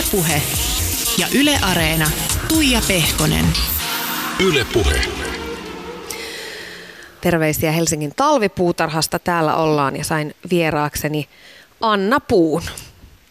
Ylepuhe 0.00 0.42
ja 1.18 1.26
Yle 1.34 1.58
Areena. 1.62 2.10
Tuija 2.48 2.80
Pehkonen. 2.88 3.44
Ylepuhe. 4.38 5.00
Terveisiä 7.20 7.72
Helsingin 7.72 8.12
talvipuutarhasta. 8.16 9.18
Täällä 9.18 9.56
ollaan 9.56 9.96
ja 9.96 10.04
sain 10.04 10.34
vieraakseni 10.50 11.28
Anna 11.80 12.20
Puun. 12.20 12.62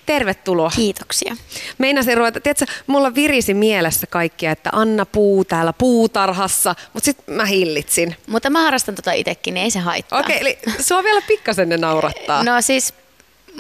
Tervetuloa. 0.06 0.72
Kiitoksia. 0.76 1.36
Meinasin 1.78 2.18
ruveta, 2.18 2.40
tiedätkö, 2.40 2.66
mulla 2.88 3.16
virisi 3.16 3.54
mielessä 3.54 4.08
kaikkia, 4.08 4.52
että 4.52 4.70
Anna 4.74 5.06
Puu 5.06 5.46
täällä 5.46 5.74
puutarhassa, 5.74 6.76
mutta 6.94 7.06
sitten 7.06 7.36
mä 7.36 7.46
hillitsin. 7.46 8.16
Mutta 8.28 8.50
mä 8.50 8.62
harrastan 8.62 8.96
tota 8.96 9.12
itsekin, 9.12 9.54
niin 9.54 9.64
ei 9.64 9.72
se 9.72 9.80
haittaa. 9.80 10.20
Okei, 10.20 10.40
eli 10.40 10.60
sua 10.80 11.04
vielä 11.04 11.22
pikkasen 11.22 11.70
ne 11.70 11.78
naurattaa. 11.78 12.44
No 12.44 12.62
siis 12.62 12.94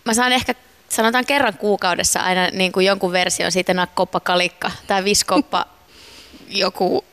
mä 0.05 0.13
saan 0.13 0.31
ehkä 0.31 0.55
sanotaan 0.89 1.25
kerran 1.25 1.57
kuukaudessa 1.57 2.19
aina 2.19 2.49
niin 2.49 2.71
kuin 2.71 2.85
jonkun 2.85 3.11
version 3.11 3.51
siitä 3.51 3.73
nakkoppa 3.73 4.19
kalikka 4.19 4.71
tai 4.87 5.03
viskoppa 5.03 5.65
joku 6.49 7.05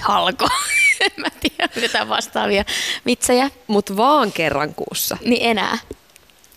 halko. 0.00 0.48
mä 1.16 1.28
tiedä, 1.40 1.68
jotain 1.82 2.08
vastaavia 2.08 2.64
vitsejä. 3.06 3.50
Mutta 3.66 3.96
vaan 3.96 4.32
kerran 4.32 4.74
kuussa. 4.74 5.16
Niin 5.24 5.50
enää. 5.50 5.78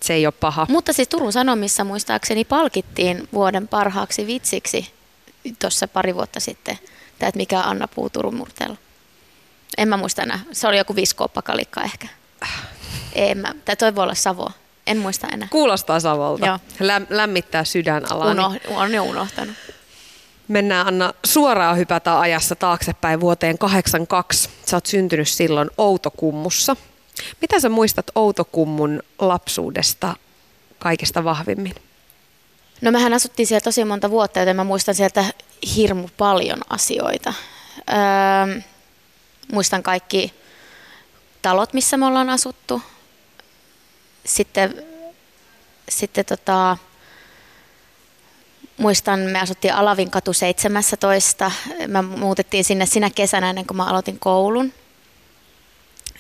Se 0.02 0.14
ei 0.14 0.26
ole 0.26 0.34
paha. 0.40 0.68
Mutta 0.70 0.94
siis 0.94 1.08
Turun 1.08 1.34
Sanomissa 1.34 1.84
muistaakseni 1.84 2.46
palkittiin 2.46 3.30
vuoden 3.34 3.68
parhaaksi 3.68 4.28
vitsiksi 4.28 4.94
tuossa 5.60 5.88
pari 5.88 6.16
vuotta 6.16 6.40
sitten. 6.40 6.80
Tämä, 7.20 7.28
että 7.28 7.38
mikä 7.38 7.62
Anna 7.62 7.88
Puu 7.88 8.10
Turun 8.10 8.36
murteella. 8.36 8.78
En 9.78 9.88
mä 9.88 9.98
muista 9.98 10.22
enää. 10.22 10.40
Se 10.52 10.68
oli 10.68 10.78
joku 10.78 10.96
viskooppakalikka 10.96 11.82
ehkä. 11.84 12.08
En 13.16 13.38
mä. 13.38 13.54
Tai 13.66 13.76
toi 13.76 13.96
voi 13.96 14.04
olla 14.04 14.16
Savo. 14.16 14.52
En 14.88 14.98
muista 14.98 15.28
enää. 15.28 15.48
Kuulostaa 15.52 16.00
Savolta. 16.00 16.46
Joo. 16.46 16.60
Läm- 16.80 17.08
lämmittää 17.10 17.64
sydänalaa. 17.64 18.32
Uno, 18.32 18.54
on 18.70 18.94
jo 18.94 19.04
unohtanut. 19.04 19.56
Mennään 20.48 20.88
Anna 20.88 21.14
suoraan 21.26 21.78
hypätä 21.78 22.20
ajassa 22.20 22.56
taaksepäin 22.56 23.20
vuoteen 23.20 23.58
82. 23.58 24.50
Sä 24.66 24.78
oot 24.78 24.86
syntynyt 24.86 25.28
silloin 25.28 25.70
Outokummussa. 25.78 26.76
Mitä 27.42 27.60
sä 27.60 27.70
muistat 27.70 28.06
Outokummun 28.16 29.04
lapsuudesta 29.20 30.16
kaikista 30.80 31.24
vahvimmin? 31.24 31.76
No 32.82 32.92
mehän 32.92 33.14
asuttiin 33.14 33.48
siellä 33.48 33.64
tosi 33.64 33.86
monta 33.86 34.10
vuotta, 34.10 34.40
joten 34.40 34.56
mä 34.56 34.64
muistan 34.64 34.96
sieltä 34.96 35.26
hirmu 35.76 36.10
paljon 36.18 36.60
asioita. 36.70 37.34
Öö, 37.90 38.62
muistan 39.52 39.84
kaikki 39.84 40.34
talot, 41.42 41.74
missä 41.74 41.98
me 41.98 42.06
ollaan 42.06 42.30
asuttu. 42.30 42.82
Sitten, 44.26 44.86
sitten 45.90 46.26
tota, 46.26 46.78
muistan, 48.78 49.20
me 49.20 49.40
asuttiin 49.40 49.74
Alavin 49.74 50.12
katu 50.12 50.34
17. 50.34 51.52
Mä 51.88 52.02
muutettiin 52.02 52.64
sinne 52.64 52.86
sinä 52.86 53.10
kesänä 53.10 53.50
ennen 53.50 53.68
kuin 53.68 53.78
mä 53.78 53.86
aloitin 53.86 54.20
koulun. 54.20 54.74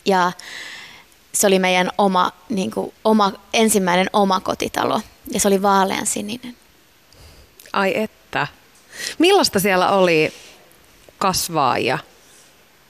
Ja 0.05 0.31
se 1.33 1.47
oli 1.47 1.59
meidän 1.59 1.91
oma, 1.97 2.31
niin 2.49 2.71
kuin, 2.71 2.93
oma, 3.03 3.31
ensimmäinen 3.53 4.09
oma 4.13 4.39
kotitalo. 4.39 5.01
Ja 5.31 5.39
se 5.39 5.47
oli 5.47 5.61
vaalean 5.61 6.05
sininen. 6.05 6.55
Ai 7.73 7.97
että. 7.97 8.47
Millaista 9.17 9.59
siellä 9.59 9.91
oli 9.91 10.33
kasvaa 11.17 11.77
ja, 11.77 11.97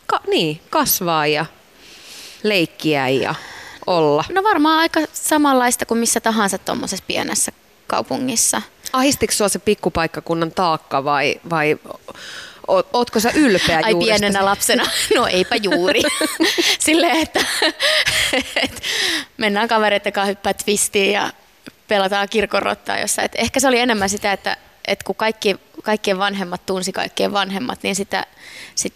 ka, 0.07 0.19
niin, 0.27 0.61
kasvaa 0.69 1.27
ja 1.27 1.45
leikkiä 2.43 3.09
ja 3.09 3.35
olla? 3.87 4.23
No 4.29 4.43
varmaan 4.43 4.79
aika 4.79 4.99
samanlaista 5.25 5.85
kuin 5.85 5.97
missä 5.97 6.19
tahansa 6.19 6.57
tuommoisessa 6.57 7.05
pienessä 7.07 7.51
kaupungissa. 7.87 8.61
Ahistiko 8.93 9.33
sua 9.33 9.49
se 9.49 9.59
pikkupaikkakunnan 9.59 10.51
taakka 10.51 11.03
vai, 11.03 11.41
vai 11.49 11.77
oot, 12.67 12.87
ootko 12.93 13.19
sä 13.19 13.31
ylpeä 13.35 13.79
Ai 13.83 13.95
pienenä 13.95 14.45
lapsena? 14.45 14.85
No 15.15 15.27
eipä 15.27 15.55
juuri. 15.55 16.01
Silleen, 16.79 17.17
että, 17.17 17.45
että 18.55 18.81
mennään 19.37 19.67
kavereiden 19.67 20.13
kanssa 20.13 20.27
hyppää 20.27 20.53
twistiin 20.53 21.13
ja 21.13 21.31
pelataan 21.87 22.29
kirkonrottaa 22.29 22.99
jossain. 22.99 23.25
Et 23.25 23.35
ehkä 23.35 23.59
se 23.59 23.67
oli 23.67 23.79
enemmän 23.79 24.09
sitä, 24.09 24.33
että, 24.33 24.57
että 24.87 25.05
kun 25.05 25.15
kaikki, 25.15 25.55
kaikkien 25.83 26.17
vanhemmat 26.17 26.65
tunsi 26.65 26.91
kaikkien 26.91 27.33
vanhemmat, 27.33 27.83
niin 27.83 27.95
sitä 27.95 28.25
sit 28.75 28.93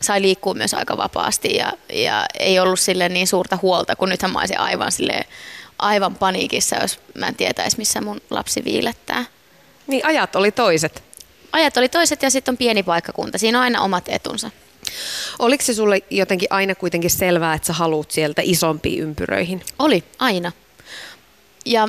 sai 0.00 0.22
liikkua 0.22 0.54
myös 0.54 0.74
aika 0.74 0.96
vapaasti 0.96 1.56
ja, 1.56 1.72
ja 1.92 2.26
ei 2.38 2.58
ollut 2.58 2.80
sille 2.80 3.08
niin 3.08 3.26
suurta 3.26 3.58
huolta, 3.62 3.96
kun 3.96 4.08
nythän 4.08 4.32
mä 4.32 4.38
olisin 4.38 4.60
aivan, 4.60 4.92
silleen, 4.92 5.24
aivan 5.78 6.14
paniikissa, 6.14 6.76
jos 6.76 6.98
mä 7.14 7.26
en 7.26 7.36
tietäisi, 7.36 7.78
missä 7.78 8.00
mun 8.00 8.20
lapsi 8.30 8.64
viilettää. 8.64 9.24
Niin 9.86 10.06
ajat 10.06 10.36
oli 10.36 10.52
toiset. 10.52 11.02
Ajat 11.52 11.76
oli 11.76 11.88
toiset 11.88 12.22
ja 12.22 12.30
sitten 12.30 12.52
on 12.52 12.56
pieni 12.56 12.82
paikkakunta. 12.82 13.38
Siinä 13.38 13.58
on 13.58 13.64
aina 13.64 13.80
omat 13.80 14.04
etunsa. 14.08 14.50
Oliko 15.38 15.64
se 15.64 15.74
sulle 15.74 16.02
jotenkin 16.10 16.48
aina 16.50 16.74
kuitenkin 16.74 17.10
selvää, 17.10 17.54
että 17.54 17.66
sä 17.66 17.72
haluut 17.72 18.10
sieltä 18.10 18.42
isompiin 18.44 19.02
ympyröihin? 19.02 19.62
Oli, 19.78 20.04
aina. 20.18 20.52
Ja 21.64 21.88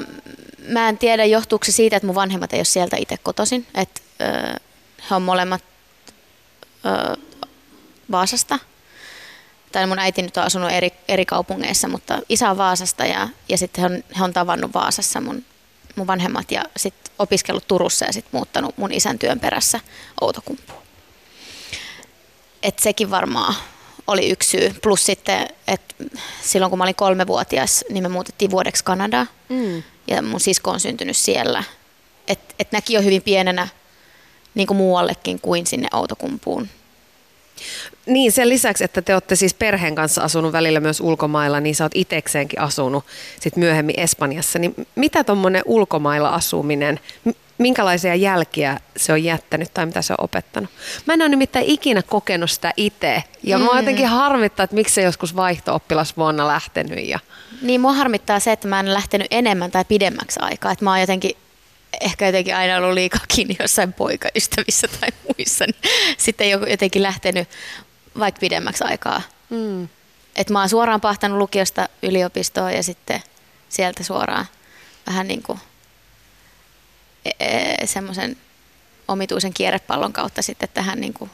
mä 0.67 0.89
en 0.89 0.97
tiedä, 0.97 1.25
johtuuko 1.25 1.65
se 1.65 1.71
siitä, 1.71 1.95
että 1.95 2.07
mun 2.07 2.15
vanhemmat 2.15 2.53
ei 2.53 2.59
ole 2.59 2.65
sieltä 2.65 2.97
itse 2.97 3.17
kotoisin. 3.23 3.67
Että 3.75 4.01
ö, 4.21 4.59
he 5.09 5.15
on 5.15 5.21
molemmat 5.21 5.63
ö, 6.85 7.17
Vaasasta. 8.11 8.59
Tai 9.71 9.87
mun 9.87 9.99
äiti 9.99 10.21
nyt 10.21 10.37
on 10.37 10.43
asunut 10.43 10.71
eri, 10.71 10.89
eri 11.07 11.25
kaupungeissa, 11.25 11.87
mutta 11.87 12.19
isä 12.29 12.49
on 12.49 12.57
Vaasasta 12.57 13.05
ja, 13.05 13.29
ja 13.49 13.57
sitten 13.57 13.81
he 13.81 13.95
on, 13.95 14.03
he 14.17 14.23
on 14.23 14.33
tavannut 14.33 14.73
Vaasassa 14.73 15.21
mun, 15.21 15.45
mun 15.95 16.07
vanhemmat 16.07 16.51
ja 16.51 16.63
sitten 16.77 17.13
opiskellut 17.19 17.67
Turussa 17.67 18.05
ja 18.05 18.13
sitten 18.13 18.37
muuttanut 18.37 18.77
mun 18.77 18.93
isän 18.93 19.19
työn 19.19 19.39
perässä 19.39 19.79
Outokumpuun. 20.21 20.83
Et 22.63 22.79
sekin 22.79 23.11
varmaan 23.11 23.55
oli 24.07 24.29
yksi 24.29 24.49
syy. 24.49 24.75
Plus 24.83 25.05
sitten, 25.05 25.47
että 25.67 25.95
silloin 26.41 26.69
kun 26.69 26.77
mä 26.77 26.83
olin 26.83 26.95
kolmevuotias, 26.95 27.85
niin 27.89 28.03
me 28.03 28.09
muutettiin 28.09 28.51
vuodeksi 28.51 28.83
Kanadaan. 28.83 29.29
Mm. 29.49 29.83
Ja 30.07 30.21
mun 30.21 30.39
sisko 30.39 30.71
on 30.71 30.79
syntynyt 30.79 31.17
siellä. 31.17 31.63
Että 32.27 32.55
et 32.59 32.71
näki 32.71 32.93
jo 32.93 33.01
hyvin 33.01 33.21
pienenä 33.21 33.67
niin 34.55 34.67
kuin 34.67 34.77
muuallekin 34.77 35.41
kuin 35.41 35.67
sinne 35.67 35.87
Outokumpuun. 35.93 36.69
Niin, 38.05 38.31
sen 38.31 38.49
lisäksi, 38.49 38.83
että 38.83 39.01
te 39.01 39.13
olette 39.13 39.35
siis 39.35 39.53
perheen 39.53 39.95
kanssa 39.95 40.21
asunut 40.21 40.51
välillä 40.51 40.79
myös 40.79 41.01
ulkomailla, 41.01 41.59
niin 41.59 41.75
sä 41.75 41.85
oot 41.85 41.91
itekseenkin 41.95 42.61
asunut 42.61 43.05
sit 43.39 43.55
myöhemmin 43.55 43.99
Espanjassa. 43.99 44.59
Niin 44.59 44.87
mitä 44.95 45.23
tuommoinen 45.23 45.61
ulkomailla 45.65 46.29
asuminen, 46.29 46.99
minkälaisia 47.57 48.15
jälkiä 48.15 48.79
se 48.97 49.13
on 49.13 49.23
jättänyt 49.23 49.73
tai 49.73 49.85
mitä 49.85 50.01
se 50.01 50.13
on 50.13 50.23
opettanut? 50.23 50.69
Mä 51.05 51.13
en 51.13 51.21
ole 51.21 51.29
nimittäin 51.29 51.65
ikinä 51.65 52.01
kokenut 52.01 52.51
sitä 52.51 52.73
itse. 52.77 53.23
Ja 53.43 53.57
mm. 53.57 53.63
mua 53.63 53.79
jotenkin 53.79 54.07
harmittaa, 54.07 54.63
että 54.63 54.75
miksi 54.75 54.93
se 54.93 55.01
joskus 55.01 55.35
vaihto-oppilasvuonna 55.35 56.47
lähtenyt. 56.47 57.07
Ja... 57.07 57.19
Niin 57.61 57.81
mua 57.81 57.93
harmittaa 57.93 58.39
se, 58.39 58.51
että 58.51 58.67
mä 58.67 58.79
en 58.79 58.93
lähtenyt 58.93 59.27
enemmän 59.31 59.71
tai 59.71 59.85
pidemmäksi 59.85 60.39
aikaa. 60.39 60.71
Että 60.71 60.85
mä 60.85 60.91
oon 60.91 61.01
jotenkin 61.01 61.37
ehkä 62.01 62.25
jotenkin 62.25 62.55
aina 62.55 62.77
ollut 62.77 62.93
liikaa 62.93 63.21
kiinni 63.35 63.55
jossain 63.59 63.93
poikaystävissä 63.93 64.87
tai 64.87 65.09
muissa. 65.27 65.65
Niin 65.65 65.91
sitten 66.17 66.49
joku 66.49 66.65
jotenkin 66.65 67.03
lähtenyt 67.03 67.49
vaikka 68.19 68.39
pidemmäksi 68.39 68.83
aikaa. 68.83 69.21
Mm. 69.49 69.87
Et 70.35 70.49
mä 70.49 70.59
oon 70.59 70.69
suoraan 70.69 71.01
pahtanut 71.01 71.37
lukiosta 71.37 71.89
yliopistoon 72.03 72.73
ja 72.73 72.83
sitten 72.83 73.21
sieltä 73.69 74.03
suoraan 74.03 74.45
vähän 75.07 75.27
niin 75.27 75.43
kuin 75.43 75.59
e- 77.39 77.87
semmoisen 77.87 78.37
omituisen 79.07 79.53
kierrepallon 79.53 80.13
kautta 80.13 80.41
sitten 80.41 80.69
tähän 80.73 81.01
niin 81.01 81.13
kuin 81.13 81.31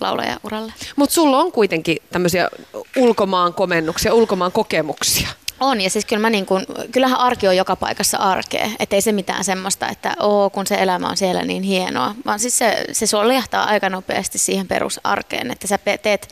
laulajauralle. 0.00 0.72
Mutta 0.96 1.14
sulla 1.14 1.38
on 1.38 1.52
kuitenkin 1.52 1.96
tämmöisiä 2.12 2.48
ulkomaan 2.96 3.54
komennuksia, 3.54 4.14
ulkomaan 4.14 4.52
kokemuksia. 4.52 5.28
On, 5.60 5.80
ja 5.80 5.90
siis 5.90 6.04
kyllä 6.04 6.20
mä 6.20 6.30
niin 6.30 6.46
kun, 6.46 6.66
kyllähän 6.92 7.18
arki 7.18 7.48
on 7.48 7.56
joka 7.56 7.76
paikassa 7.76 8.18
arkea, 8.18 8.70
ettei 8.78 9.00
se 9.00 9.12
mitään 9.12 9.44
semmoista, 9.44 9.88
että 9.88 10.16
oo, 10.20 10.50
kun 10.50 10.66
se 10.66 10.74
elämä 10.74 11.08
on 11.08 11.16
siellä 11.16 11.42
niin 11.42 11.62
hienoa, 11.62 12.14
vaan 12.26 12.40
siis 12.40 12.58
se, 12.58 12.84
se 12.92 13.06
soljahtaa 13.06 13.64
aika 13.64 13.90
nopeasti 13.90 14.38
siihen 14.38 14.68
perusarkeen, 14.68 15.50
että 15.50 15.66
sä 15.66 15.78
teet 16.02 16.28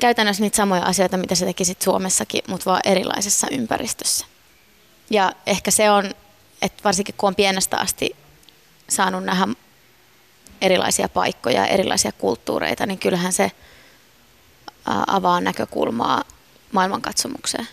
käytännössä 0.00 0.42
niitä 0.42 0.56
samoja 0.56 0.82
asioita, 0.82 1.16
mitä 1.16 1.34
sä 1.34 1.46
tekisit 1.46 1.82
Suomessakin, 1.82 2.42
mutta 2.48 2.70
vaan 2.70 2.80
erilaisessa 2.84 3.46
ympäristössä. 3.50 4.26
Ja 5.10 5.32
ehkä 5.46 5.70
se 5.70 5.90
on, 5.90 6.10
että 6.62 6.84
varsinkin 6.84 7.14
kun 7.18 7.26
on 7.26 7.34
pienestä 7.34 7.76
asti 7.76 8.16
saanut 8.88 9.24
nähdä 9.24 9.48
erilaisia 10.60 11.08
paikkoja, 11.08 11.66
erilaisia 11.66 12.12
kulttuureita, 12.12 12.86
niin 12.86 12.98
kyllähän 12.98 13.32
se 13.32 13.52
avaa 15.06 15.40
näkökulmaa 15.40 16.24
maailmankatsomukseen. 16.72 17.68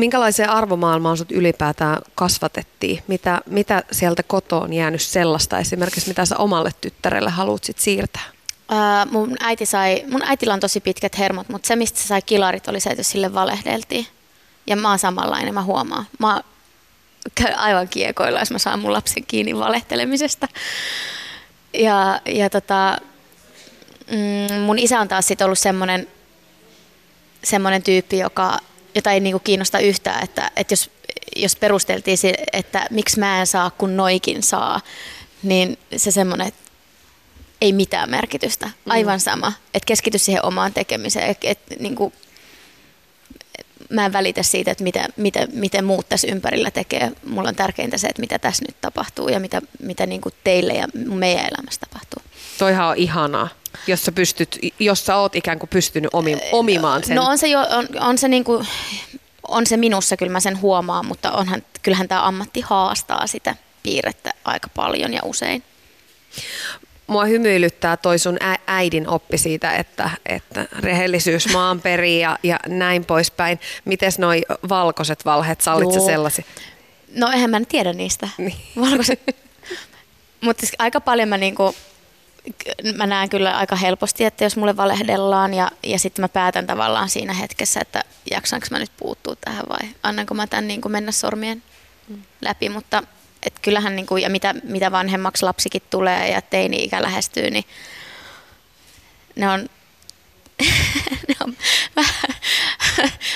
Minkälaiseen 0.00 0.50
arvomaailmaan 0.50 1.16
sut 1.16 1.32
ylipäätään 1.32 2.02
kasvatettiin? 2.14 3.02
Mitä, 3.06 3.40
mitä 3.46 3.82
sieltä 3.92 4.22
kotoa 4.22 4.60
on 4.60 4.72
jäänyt 4.72 5.02
sellaista 5.02 5.58
esimerkiksi, 5.58 6.08
mitä 6.08 6.24
sä 6.24 6.36
omalle 6.36 6.70
tyttärelle 6.80 7.30
haluat 7.30 7.64
sit 7.64 7.78
siirtää? 7.78 8.22
Ää, 8.68 9.06
mun, 9.06 9.36
äiti 9.40 9.66
sai, 9.66 10.04
mun 10.10 10.22
äitillä 10.22 10.54
on 10.54 10.60
tosi 10.60 10.80
pitkät 10.80 11.18
hermot, 11.18 11.48
mutta 11.48 11.66
se 11.66 11.76
mistä 11.76 11.98
se 11.98 12.06
sai 12.06 12.22
kilarit 12.22 12.68
oli 12.68 12.80
se, 12.80 12.90
että 12.90 13.02
sille 13.02 13.34
valehdeltiin. 13.34 14.06
Ja 14.66 14.76
mä 14.76 14.88
oon 14.88 14.98
samanlainen, 14.98 15.54
mä 15.54 15.62
huomaan. 15.62 16.06
Mä 16.18 16.40
aivan 17.56 17.88
kiekoilla, 17.88 18.38
jos 18.38 18.50
mä 18.50 18.58
saan 18.58 18.80
mun 18.80 18.92
lapsen 18.92 19.24
kiinni 19.26 19.56
valehtelemisesta. 19.56 20.48
Ja, 21.74 22.20
ja 22.26 22.50
tota, 22.50 22.98
mm, 24.10 24.60
mun 24.60 24.78
isä 24.78 25.00
on 25.00 25.08
taas 25.08 25.26
sit 25.26 25.42
ollut 25.42 25.58
semmoinen 25.58 26.08
semmoinen 27.44 27.82
tyyppi, 27.82 28.18
joka, 28.18 28.58
jota 28.94 29.12
ei 29.12 29.20
niinku 29.20 29.38
kiinnosta 29.38 29.78
yhtään, 29.78 30.24
että, 30.24 30.50
että 30.56 30.72
jos, 30.72 30.90
jos 31.36 31.56
perusteltiin, 31.56 32.18
että 32.52 32.86
miksi 32.90 33.18
mä 33.18 33.40
en 33.40 33.46
saa, 33.46 33.70
kun 33.70 33.96
noikin 33.96 34.42
saa, 34.42 34.80
niin 35.42 35.78
se 35.96 36.10
semmoinen, 36.10 36.46
että 36.46 36.70
ei 37.60 37.72
mitään 37.72 38.10
merkitystä. 38.10 38.66
Mm. 38.66 38.72
Aivan 38.90 39.20
sama. 39.20 39.52
Että 39.74 39.86
keskity 39.86 40.18
siihen 40.18 40.44
omaan 40.44 40.74
tekemiseen. 40.74 41.30
Et, 41.30 41.38
et, 41.42 41.58
niin 41.78 41.96
kuin, 41.96 42.12
mä 43.90 44.06
en 44.06 44.12
välitä 44.12 44.42
siitä, 44.42 44.70
että 44.70 44.84
mitä, 44.84 45.08
mitä, 45.16 45.46
miten 45.52 45.84
muut 45.84 46.08
tässä 46.08 46.28
ympärillä 46.30 46.70
tekee. 46.70 47.12
Mulla 47.24 47.48
on 47.48 47.56
tärkeintä 47.56 47.98
se, 47.98 48.06
että 48.06 48.20
mitä 48.20 48.38
tässä 48.38 48.64
nyt 48.68 48.76
tapahtuu 48.80 49.28
ja 49.28 49.40
mitä, 49.40 49.62
mitä 49.82 50.06
niin 50.06 50.20
kuin 50.20 50.34
teille 50.44 50.72
ja 50.72 50.88
meidän 50.94 51.46
elämässä 51.46 51.80
tapahtuu. 51.90 52.22
Toihan 52.60 52.88
on 52.88 52.96
ihanaa, 52.96 53.48
jos 53.86 54.04
sä, 54.04 54.12
pystyt, 54.12 54.58
jos 54.78 55.06
sä 55.06 55.16
oot 55.16 55.36
ikään 55.36 55.58
kuin 55.58 55.70
pystynyt 55.70 56.10
omi, 56.14 56.36
omimaan 56.52 57.04
sen. 57.04 57.16
No 57.16 57.26
on 57.26 57.38
se, 57.38 57.48
jo, 57.48 57.60
on, 57.60 57.88
on 58.00 58.18
se 58.18 58.28
niin 58.28 58.44
kuin, 58.44 58.66
on 59.48 59.66
se 59.66 59.76
minussa, 59.76 60.16
kyllä 60.16 60.32
mä 60.32 60.40
sen 60.40 60.60
huomaan, 60.60 61.06
mutta 61.06 61.32
onhan, 61.32 61.62
kyllähän 61.82 62.08
tämä 62.08 62.26
ammatti 62.26 62.60
haastaa 62.60 63.26
sitä 63.26 63.56
piirrettä 63.82 64.30
aika 64.44 64.68
paljon 64.74 65.12
ja 65.14 65.20
usein 65.24 65.62
mua 67.06 67.24
hymyilyttää 67.24 67.96
toi 67.96 68.18
sun 68.18 68.36
äidin 68.66 69.08
oppi 69.08 69.38
siitä, 69.38 69.72
että, 69.72 70.10
että 70.26 70.68
rehellisyys 70.78 71.52
maan 71.52 71.80
perii 71.80 72.20
ja, 72.20 72.38
ja 72.42 72.58
näin 72.66 73.04
poispäin. 73.04 73.60
Mites 73.84 74.18
noi 74.18 74.42
valkoiset 74.68 75.24
valheet, 75.24 75.60
sallitko 75.60 76.06
sellaisia? 76.06 76.44
No 77.14 77.30
eihän 77.32 77.50
mä 77.50 77.60
tiedä 77.68 77.92
niistä. 77.92 78.28
Niin. 78.38 78.56
Valkoiset. 78.80 79.20
Mutta 80.40 80.60
siis 80.60 80.72
aika 80.78 81.00
paljon 81.00 81.28
mä 81.28 81.36
niinku, 81.36 81.74
mä 82.96 83.06
näen 83.06 83.28
kyllä 83.28 83.58
aika 83.58 83.76
helposti, 83.76 84.24
että 84.24 84.44
jos 84.44 84.56
mulle 84.56 84.76
valehdellaan 84.76 85.54
ja, 85.54 85.70
ja 85.82 85.98
sitten 85.98 86.22
mä 86.22 86.28
päätän 86.28 86.66
tavallaan 86.66 87.08
siinä 87.08 87.32
hetkessä, 87.32 87.80
että 87.80 88.04
jaksaanko 88.30 88.66
mä 88.70 88.78
nyt 88.78 88.92
puuttua 88.96 89.36
tähän 89.36 89.64
vai 89.68 89.88
annanko 90.02 90.34
mä 90.34 90.46
tämän 90.46 90.68
niin 90.68 90.80
mennä 90.88 91.12
sormien 91.12 91.62
mm. 92.08 92.22
läpi, 92.40 92.68
mutta 92.68 93.02
et 93.46 93.58
kyllähän 93.62 93.96
niin 93.96 94.06
kuin, 94.06 94.22
ja 94.22 94.30
mitä, 94.30 94.54
mitä 94.62 94.92
vanhemmaksi 94.92 95.44
lapsikin 95.44 95.82
tulee 95.90 96.30
ja 96.30 96.42
teini-ikä 96.42 97.02
lähestyy, 97.02 97.50
niin 97.50 97.64
ne 99.36 99.48
on, 99.48 99.68
ne 101.28 101.34
on 101.40 101.56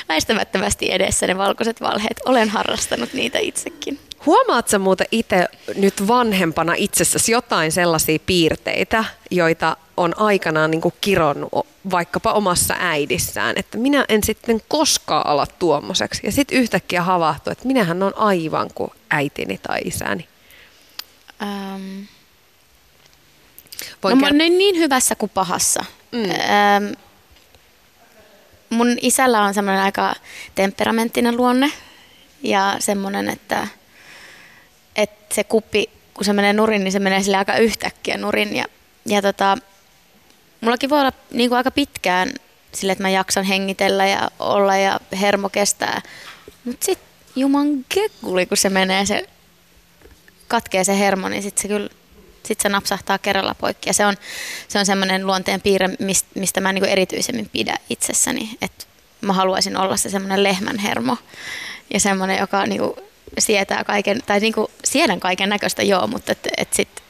väistämättömästi 0.08 0.92
edessä 0.92 1.26
ne 1.26 1.38
valkoiset 1.38 1.80
valheet. 1.80 2.20
Olen 2.24 2.48
harrastanut 2.48 3.12
niitä 3.12 3.38
itsekin. 3.38 4.00
Huomaatko 4.26 4.78
muuten 4.78 5.06
itse 5.10 5.48
nyt 5.76 6.08
vanhempana 6.08 6.74
itsessäsi 6.76 7.32
jotain 7.32 7.72
sellaisia 7.72 8.18
piirteitä, 8.26 9.04
joita 9.30 9.76
on 9.96 10.18
aikanaan 10.18 10.70
niin 10.70 10.80
kuin 10.80 10.94
kironnut 11.00 11.66
vaikkapa 11.90 12.32
omassa 12.32 12.74
äidissään, 12.78 13.54
että 13.58 13.78
minä 13.78 14.04
en 14.08 14.24
sitten 14.24 14.60
koskaan 14.68 15.26
ala 15.26 15.46
tuommoiseksi. 15.58 16.20
Ja 16.24 16.32
sitten 16.32 16.58
yhtäkkiä 16.58 17.02
havahtuu, 17.02 17.50
että 17.50 17.66
minähän 17.66 18.02
on 18.02 18.18
aivan 18.18 18.70
kuin 18.74 18.90
äitini 19.10 19.58
tai 19.58 19.80
isäni. 19.84 20.28
Ähm. 21.42 22.00
no 24.02 24.16
mä 24.16 24.26
olen 24.26 24.58
niin 24.58 24.76
hyvässä 24.76 25.14
kuin 25.14 25.30
pahassa. 25.34 25.84
Mm. 26.12 26.30
Ähm, 26.30 26.92
mun 28.70 28.96
isällä 29.02 29.42
on 29.42 29.54
semmoinen 29.54 29.82
aika 29.82 30.14
temperamenttinen 30.54 31.36
luonne 31.36 31.72
ja 32.42 32.76
semmoinen, 32.78 33.28
että, 33.28 33.68
että 34.96 35.34
se 35.34 35.44
kuppi, 35.44 35.90
kun 36.14 36.24
se 36.24 36.32
menee 36.32 36.52
nurin, 36.52 36.84
niin 36.84 36.92
se 36.92 36.98
menee 36.98 37.22
sille 37.22 37.36
aika 37.36 37.56
yhtäkkiä 37.56 38.16
nurin. 38.16 38.56
Ja, 38.56 38.64
ja 39.06 39.22
tota, 39.22 39.58
mullakin 40.60 40.90
voi 40.90 41.00
olla 41.00 41.12
niin 41.30 41.50
kuin 41.50 41.56
aika 41.56 41.70
pitkään 41.70 42.30
sille, 42.72 42.92
että 42.92 43.04
mä 43.04 43.10
jaksan 43.10 43.44
hengitellä 43.44 44.06
ja 44.06 44.30
olla 44.38 44.76
ja 44.76 45.00
hermo 45.20 45.48
kestää. 45.48 46.02
Mutta 46.64 46.84
sitten 46.84 47.08
juman 47.36 47.84
kekkuli, 47.88 48.46
kun 48.46 48.56
se 48.56 48.68
menee, 48.68 49.06
se 49.06 49.28
katkee 50.48 50.84
se 50.84 50.98
hermo, 50.98 51.28
niin 51.28 51.42
sitten 51.42 51.62
se 51.62 51.68
kyllä 51.68 51.88
sit 52.46 52.60
se 52.60 52.68
napsahtaa 52.68 53.18
kerralla 53.18 53.54
poikki. 53.54 53.88
Ja 53.88 53.92
se 53.92 54.06
on, 54.06 54.16
se 54.68 54.78
on 54.78 54.86
semmoinen 54.86 55.26
luonteen 55.26 55.60
piirre, 55.60 55.90
mistä, 56.34 56.60
mä 56.60 56.72
niin 56.72 56.84
erityisemmin 56.84 57.48
pidän 57.52 57.78
itsessäni. 57.90 58.58
Että 58.62 58.84
mä 59.20 59.32
haluaisin 59.32 59.76
olla 59.76 59.96
se 59.96 60.10
semmoinen 60.10 60.42
lehmän 60.42 60.78
hermo 60.78 61.16
ja 61.94 62.00
semmoinen, 62.00 62.38
joka 62.38 62.66
niin 62.66 62.80
kuin 62.80 62.94
sietää 63.38 63.84
kaiken, 63.84 64.20
tai 64.26 64.40
niin 64.40 64.52
kuin 64.52 64.66
siedän 64.84 65.20
kaiken 65.20 65.48
näköistä 65.48 65.82
joo, 65.82 66.06
mutta 66.06 66.32
että 66.32 66.50
et 66.56 66.72
sit, 66.72 67.02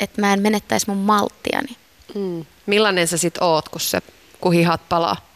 et 0.00 0.18
mä 0.18 0.32
en 0.32 0.42
menettäisi 0.42 0.86
mun 0.88 0.98
malttiani. 0.98 1.76
Mm. 2.14 2.44
Millainen 2.66 3.08
sä 3.08 3.18
sit 3.18 3.38
oot, 3.38 3.68
kun, 3.68 3.80
se, 3.80 4.02
kun 4.40 4.52
hihat 4.52 4.88
palaa? 4.88 5.26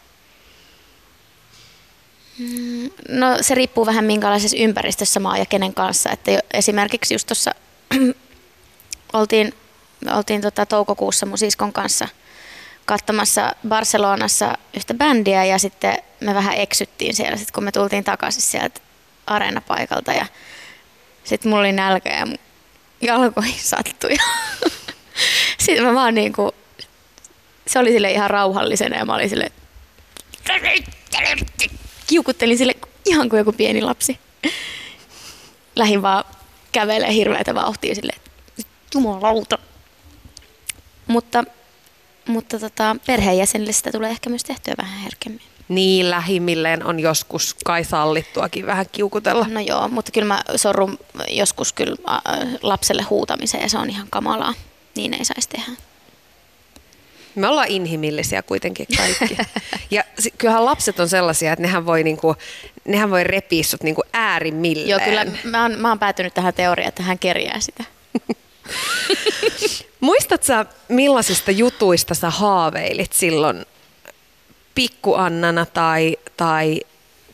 Mm, 2.37 2.89
no 3.09 3.37
se 3.41 3.55
riippuu 3.55 3.85
vähän 3.85 4.05
minkälaisessa 4.05 4.57
ympäristössä 4.57 5.19
mä 5.19 5.29
oon 5.29 5.39
ja 5.39 5.45
kenen 5.45 5.73
kanssa. 5.73 6.09
Että 6.09 6.31
esimerkiksi 6.53 7.13
just 7.13 7.27
tuossa 7.27 7.51
oltiin, 9.13 9.53
oltiin 10.15 10.41
tota 10.41 10.65
toukokuussa 10.65 11.25
mun 11.25 11.37
siskon 11.37 11.73
kanssa 11.73 12.07
katsomassa 12.85 13.55
Barcelonassa 13.67 14.57
yhtä 14.75 14.93
bändiä 14.93 15.45
ja 15.45 15.59
sitten 15.59 15.97
me 16.19 16.33
vähän 16.33 16.57
eksyttiin 16.57 17.13
siellä, 17.13 17.37
sit 17.37 17.51
kun 17.51 17.63
me 17.63 17.71
tultiin 17.71 18.03
takaisin 18.03 18.41
sieltä 18.41 18.81
areenapaikalta 19.31 20.13
ja 20.13 20.25
sitten 21.23 21.49
mulla 21.49 21.61
oli 21.61 21.71
nälkä 21.71 22.09
ja 22.09 22.27
jalkoihin 23.01 23.59
sattui. 23.59 24.15
sitten 25.63 25.85
mä 25.85 25.93
vaan 25.93 26.15
niinku, 26.15 26.55
se 27.67 27.79
oli 27.79 27.91
sille 27.91 28.11
ihan 28.11 28.29
rauhallisena 28.29 28.97
ja 28.97 29.05
mä 29.05 29.15
olin 29.15 29.29
sille 29.29 29.51
kiukuttelin 32.07 32.57
sille 32.57 32.75
ihan 33.05 33.29
kuin 33.29 33.37
joku 33.37 33.51
pieni 33.51 33.81
lapsi. 33.81 34.19
Lähin 35.75 36.01
vaan 36.01 36.23
kävelee 36.71 37.13
hirveätä 37.13 37.55
vauhtia 37.55 37.95
sille, 37.95 38.13
jumalauta. 38.93 39.57
Mutta, 41.07 41.43
mutta 42.27 42.59
tota, 42.59 42.95
perheenjäsenille 43.07 43.71
sitä 43.71 43.91
tulee 43.91 44.09
ehkä 44.09 44.29
myös 44.29 44.43
tehtyä 44.43 44.73
vähän 44.77 44.99
herkemmin. 44.99 45.50
Niin, 45.71 46.09
lähimmilleen 46.09 46.85
on 46.85 46.99
joskus 46.99 47.55
kai 47.65 47.83
sallittuakin 47.83 48.65
vähän 48.65 48.85
kiukutella. 48.91 49.47
No 49.49 49.59
joo, 49.59 49.87
mutta 49.87 50.11
kyllä 50.11 50.27
mä 50.27 50.41
sorrun 50.55 50.99
joskus 51.29 51.73
kyllä 51.73 51.95
lapselle 52.61 53.03
huutamiseen 53.03 53.63
ja 53.63 53.69
se 53.69 53.77
on 53.77 53.89
ihan 53.89 54.07
kamalaa. 54.09 54.53
Niin 54.95 55.13
ei 55.13 55.25
saisi 55.25 55.49
tehdä. 55.49 55.71
Me 57.35 57.47
ollaan 57.47 57.67
inhimillisiä 57.67 58.41
kuitenkin 58.41 58.87
kaikki. 58.97 59.37
Ja 59.91 60.03
kyllähän 60.37 60.65
lapset 60.65 60.99
on 60.99 61.09
sellaisia, 61.09 61.53
että 61.53 61.61
nehän 61.61 61.85
voi, 61.85 62.03
niinku, 62.03 62.35
nehän 62.85 63.09
voi 63.09 63.23
repiä 63.23 63.63
sut 63.63 63.83
niinku 63.83 64.03
äärimmilleen. 64.13 64.89
Joo, 64.89 64.99
kyllä 64.99 65.25
mä 65.43 65.61
oon, 65.61 65.79
mä 65.79 65.89
oon 65.89 65.99
päätynyt 65.99 66.33
tähän 66.33 66.53
teoriaan, 66.53 66.89
että 66.89 67.03
hän 67.03 67.19
kerjää 67.19 67.59
sitä. 67.59 67.83
Muistatko 69.99 70.53
millaisista 70.87 71.51
jutuista 71.51 72.15
sä 72.15 72.29
haaveilit 72.29 73.13
silloin 73.13 73.65
pikkuannana 74.75 75.65
tai, 75.65 76.17
tai 76.37 76.81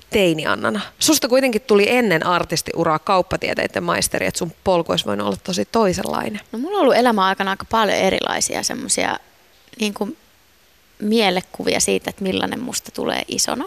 teiniannana? 0.10 0.82
Susta 1.00 1.28
kuitenkin 1.28 1.62
tuli 1.62 1.90
ennen 1.90 2.26
artistiuraa 2.26 3.00
kauppatieteiden 3.00 3.84
maisteri, 3.84 4.26
että 4.26 4.38
sun 4.38 4.52
polku 4.64 4.92
olisi 4.92 5.06
voinut 5.06 5.28
olla 5.28 5.38
tosi 5.44 5.66
toisenlainen. 5.66 6.42
No 6.52 6.60
mulla 6.60 6.78
on 6.78 6.82
ollut 6.82 6.96
elämä 6.96 7.26
aikana 7.26 7.52
aika 7.52 7.66
paljon 7.66 7.98
erilaisia 7.98 8.64
semmoisia 8.64 9.20
niin 9.80 9.94
kuin 9.94 10.18
mielekuvia 11.00 11.80
siitä, 11.80 12.10
että 12.10 12.24
millainen 12.24 12.60
musta 12.60 12.92
tulee 12.92 13.24
isona. 13.28 13.66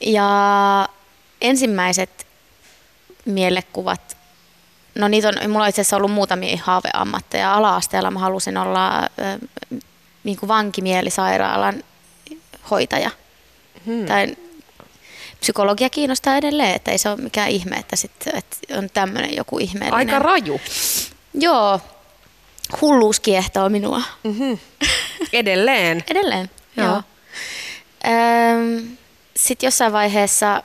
Ja 0.00 0.88
ensimmäiset 1.40 2.26
mielekuvat, 3.24 4.16
no 4.94 5.08
niitä 5.08 5.28
on, 5.28 5.50
mulla 5.50 5.64
on 5.64 5.68
itse 5.68 5.80
asiassa 5.80 5.96
ollut 5.96 6.12
muutamia 6.12 6.58
haaveammatteja. 6.62 7.54
Ala-asteella 7.54 8.10
mä 8.10 8.18
halusin 8.18 8.56
olla 8.56 8.98
äh, 8.98 9.08
niin 10.24 10.36
kuin 10.36 10.48
vankimielisairaalan 10.48 11.82
hoitaja. 12.70 13.10
Hmm. 13.86 14.06
Tai 14.06 14.36
psykologia 15.40 15.90
kiinnostaa 15.90 16.36
edelleen, 16.36 16.74
että 16.74 16.90
ei 16.90 16.98
se 16.98 17.08
ole 17.08 17.16
mikään 17.16 17.48
ihme, 17.48 17.76
että, 17.76 17.96
sit, 17.96 18.10
että 18.34 18.56
on 18.78 18.90
tämmöinen 18.94 19.36
joku 19.36 19.58
ihmeellinen. 19.58 19.94
Aika 19.94 20.18
raju. 20.18 20.60
Joo, 21.34 21.80
hulluus 22.80 23.20
kiehtoo 23.20 23.68
minua. 23.68 24.02
Mm-hmm. 24.22 24.58
Edelleen? 25.32 26.04
Edelleen, 26.10 26.50
joo. 26.76 26.86
joo. 26.86 27.02
Sitten 29.36 29.66
jossain 29.66 29.92
vaiheessa 29.92 30.62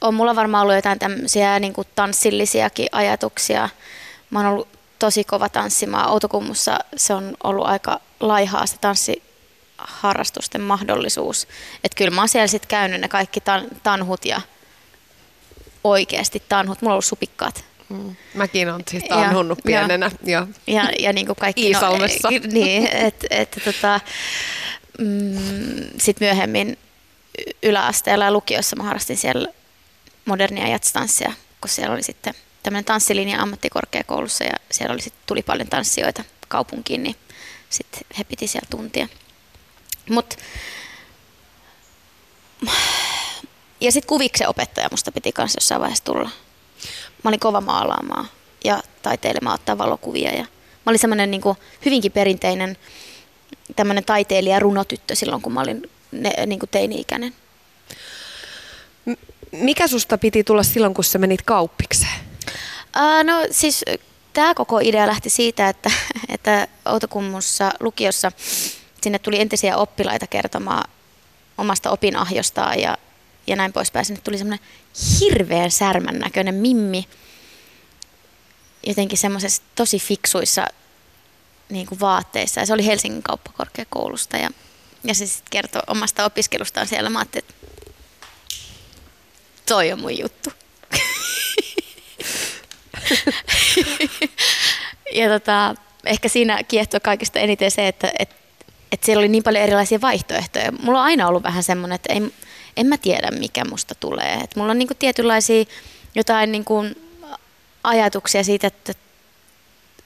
on 0.00 0.14
mulla 0.14 0.36
varmaan 0.36 0.62
ollut 0.62 0.74
jotain 0.74 0.98
tämmöisiä 0.98 1.58
niin 1.58 1.74
tanssillisiakin 1.94 2.88
ajatuksia. 2.92 3.68
Mä 4.30 4.38
oon 4.38 4.48
ollut 4.48 4.68
tosi 4.98 5.24
kova 5.24 5.48
tanssimaan. 5.48 6.10
Outokummussa 6.10 6.78
se 6.96 7.14
on 7.14 7.36
ollut 7.44 7.66
aika 7.66 8.00
laihaa 8.20 8.66
se 8.66 8.76
tanssiharrastusten 9.76 10.60
mahdollisuus. 10.60 11.48
Että 11.84 11.96
kyllä 11.96 12.10
mä 12.10 12.20
oon 12.20 12.28
siellä 12.28 12.46
sitten 12.46 12.68
käynyt 12.68 13.00
ne 13.00 13.08
kaikki 13.08 13.40
tan- 13.40 13.76
tanhut 13.82 14.24
ja 14.24 14.40
oikeasti 15.84 16.42
tanhut. 16.48 16.82
Mulla 16.82 16.92
on 16.92 16.94
ollut 16.94 17.04
supikkaat. 17.04 17.64
Mm. 17.88 18.16
Mäkin 18.34 18.70
olen 18.70 18.82
siis 18.90 19.02
Ja- 19.02 19.08
tanhunnut 19.16 19.58
ja- 19.58 19.62
pienenä. 19.66 20.10
Ja. 20.22 20.46
Ja, 20.66 20.88
ja 20.98 21.12
niin 21.12 21.26
kuin 21.26 21.36
kaikki... 21.36 21.66
Iisalmessa. 21.66 22.30
No, 22.30 22.38
niin, 22.52 22.86
että 22.92 23.26
et, 23.30 23.58
tota, 23.64 24.00
mm, 24.98 25.36
sitten 25.98 26.26
myöhemmin 26.28 26.78
yläasteella 27.62 28.24
ja 28.24 28.32
lukiossa 28.32 28.76
mä 28.76 28.82
harrastin 28.82 29.16
siellä 29.16 29.48
modernia 30.24 30.68
jatstanssia, 30.68 31.32
kun 31.60 31.68
siellä 31.68 31.94
oli 31.94 32.02
sitten 32.02 32.34
tämmöinen 32.62 32.84
tanssilinja 32.84 33.42
ammattikorkeakoulussa 33.42 34.44
ja 34.44 34.52
siellä 34.70 34.92
oli 34.92 35.02
sit, 35.02 35.14
tuli 35.26 35.42
paljon 35.42 35.68
tanssijoita 35.68 36.24
kaupunkiin, 36.48 37.02
niin 37.02 37.16
sitten 37.70 38.00
he 38.18 38.24
piti 38.24 38.46
siellä 38.46 38.66
tuntia. 38.70 39.08
Mut, 40.10 40.36
ja 43.80 43.92
sitten 43.92 44.08
kuviksen 44.08 44.48
opettaja 44.48 44.88
musta 44.90 45.12
piti 45.12 45.32
kanssa 45.32 45.56
jossain 45.56 45.80
vaiheessa 45.80 46.04
tulla. 46.04 46.30
Mä 47.24 47.28
olin 47.28 47.40
kova 47.40 47.60
maalaamaan 47.60 48.28
ja 48.64 48.82
taiteilemaan, 49.02 49.54
ottaa 49.54 49.78
valokuvia. 49.78 50.30
Ja 50.30 50.42
mä 50.42 50.90
olin 50.90 50.98
semmoinen 50.98 51.30
niin 51.30 51.42
hyvinkin 51.84 52.12
perinteinen 52.12 52.76
tämmöinen 53.76 54.04
taiteilija 54.04 54.58
runotyttö 54.58 55.14
silloin, 55.14 55.42
kun 55.42 55.52
mä 55.52 55.60
olin 55.60 55.90
ne, 56.12 56.46
niin 56.46 56.58
kuin 56.58 56.70
teini-ikäinen. 56.70 57.34
Mikä 59.52 59.88
susta 59.88 60.18
piti 60.18 60.44
tulla 60.44 60.62
silloin, 60.62 60.94
kun 60.94 61.04
sä 61.04 61.18
menit 61.18 61.42
kauppikseen? 61.42 62.20
Uh, 62.96 63.24
no 63.24 63.46
siis 63.50 63.84
tämä 64.32 64.54
koko 64.54 64.78
idea 64.78 65.06
lähti 65.06 65.30
siitä, 65.30 65.68
että, 65.68 65.90
että 66.28 66.68
Outokummussa 66.84 67.72
lukiossa 67.80 68.32
sinne 69.04 69.18
tuli 69.18 69.40
entisiä 69.40 69.76
oppilaita 69.76 70.26
kertomaan 70.26 70.90
omasta 71.58 71.90
opinahjostaan 71.90 72.80
ja, 72.80 72.98
ja 73.46 73.56
näin 73.56 73.72
poispäin. 73.72 74.04
Sinne 74.04 74.20
tuli 74.24 74.38
semmoinen 74.38 74.66
hirveän 75.20 75.70
särmän 75.70 76.18
näköinen 76.18 76.54
mimmi, 76.54 77.08
jotenkin 78.86 79.18
semmoisessa 79.18 79.62
tosi 79.74 79.98
fiksuissa 79.98 80.66
niin 81.68 81.86
kuin 81.86 82.00
vaatteissa. 82.00 82.60
Ja 82.60 82.66
se 82.66 82.72
oli 82.72 82.86
Helsingin 82.86 83.22
kauppakorkeakoulusta 83.22 84.36
ja, 84.36 84.50
ja 85.04 85.14
se 85.14 85.26
sitten 85.26 85.50
kertoi 85.50 85.82
omasta 85.86 86.24
opiskelustaan 86.24 86.86
siellä. 86.86 87.10
Mä 87.10 87.18
ajattelin, 87.18 87.44
että 87.48 87.54
toi 89.66 89.92
on 89.92 90.00
mun 90.00 90.18
juttu. 90.18 90.50
ja 95.20 95.28
tota, 95.28 95.74
ehkä 96.04 96.28
siinä 96.28 96.62
kiehtoi 96.62 97.00
kaikista 97.00 97.38
eniten 97.38 97.70
se, 97.70 97.88
että 97.88 98.12
et, 98.18 98.43
et 98.94 99.04
siellä 99.04 99.20
oli 99.20 99.28
niin 99.28 99.42
paljon 99.42 99.64
erilaisia 99.64 100.00
vaihtoehtoja. 100.00 100.72
Mulla 100.72 100.98
on 100.98 101.04
aina 101.04 101.28
ollut 101.28 101.42
vähän 101.42 101.62
semmoinen, 101.62 101.96
että 101.96 102.12
ei, 102.12 102.32
en 102.76 102.86
mä 102.86 102.98
tiedä 102.98 103.30
mikä 103.30 103.64
musta 103.64 103.94
tulee. 103.94 104.34
Et 104.34 104.56
mulla 104.56 104.70
on 104.70 104.78
niinku 104.78 104.94
tietynlaisia 104.98 105.64
jotain 106.14 106.52
niinku 106.52 106.84
ajatuksia 107.84 108.44
siitä, 108.44 108.66
että 108.66 108.92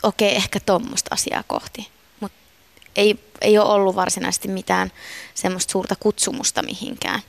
okei, 0.02 0.36
ehkä 0.36 0.60
tuommoista 0.60 1.08
asiaa 1.14 1.42
kohti. 1.46 1.88
Mutta 2.20 2.38
ei, 2.96 3.18
ei 3.40 3.58
ole 3.58 3.68
ollut 3.72 3.96
varsinaisesti 3.96 4.48
mitään 4.48 4.92
semmoista 5.34 5.72
suurta 5.72 5.96
kutsumusta 5.96 6.62
mihinkään. 6.62 7.20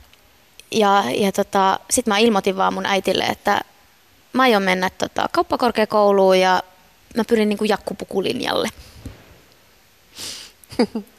Ja, 0.70 1.04
ja 1.16 1.32
tota, 1.32 1.80
sitten 1.90 2.14
mä 2.14 2.18
ilmoitin 2.18 2.56
vaan 2.56 2.74
mun 2.74 2.86
äitille, 2.86 3.24
että 3.24 3.60
mä 4.32 4.42
aion 4.42 4.62
mennä 4.62 4.90
tota, 4.90 5.28
kauppakorkeakouluun 5.32 6.40
ja 6.40 6.62
mä 7.16 7.24
pyrin 7.24 7.48
niin 7.48 7.58
kuin 7.58 7.68
jakkupukulinjalle. 7.68 8.68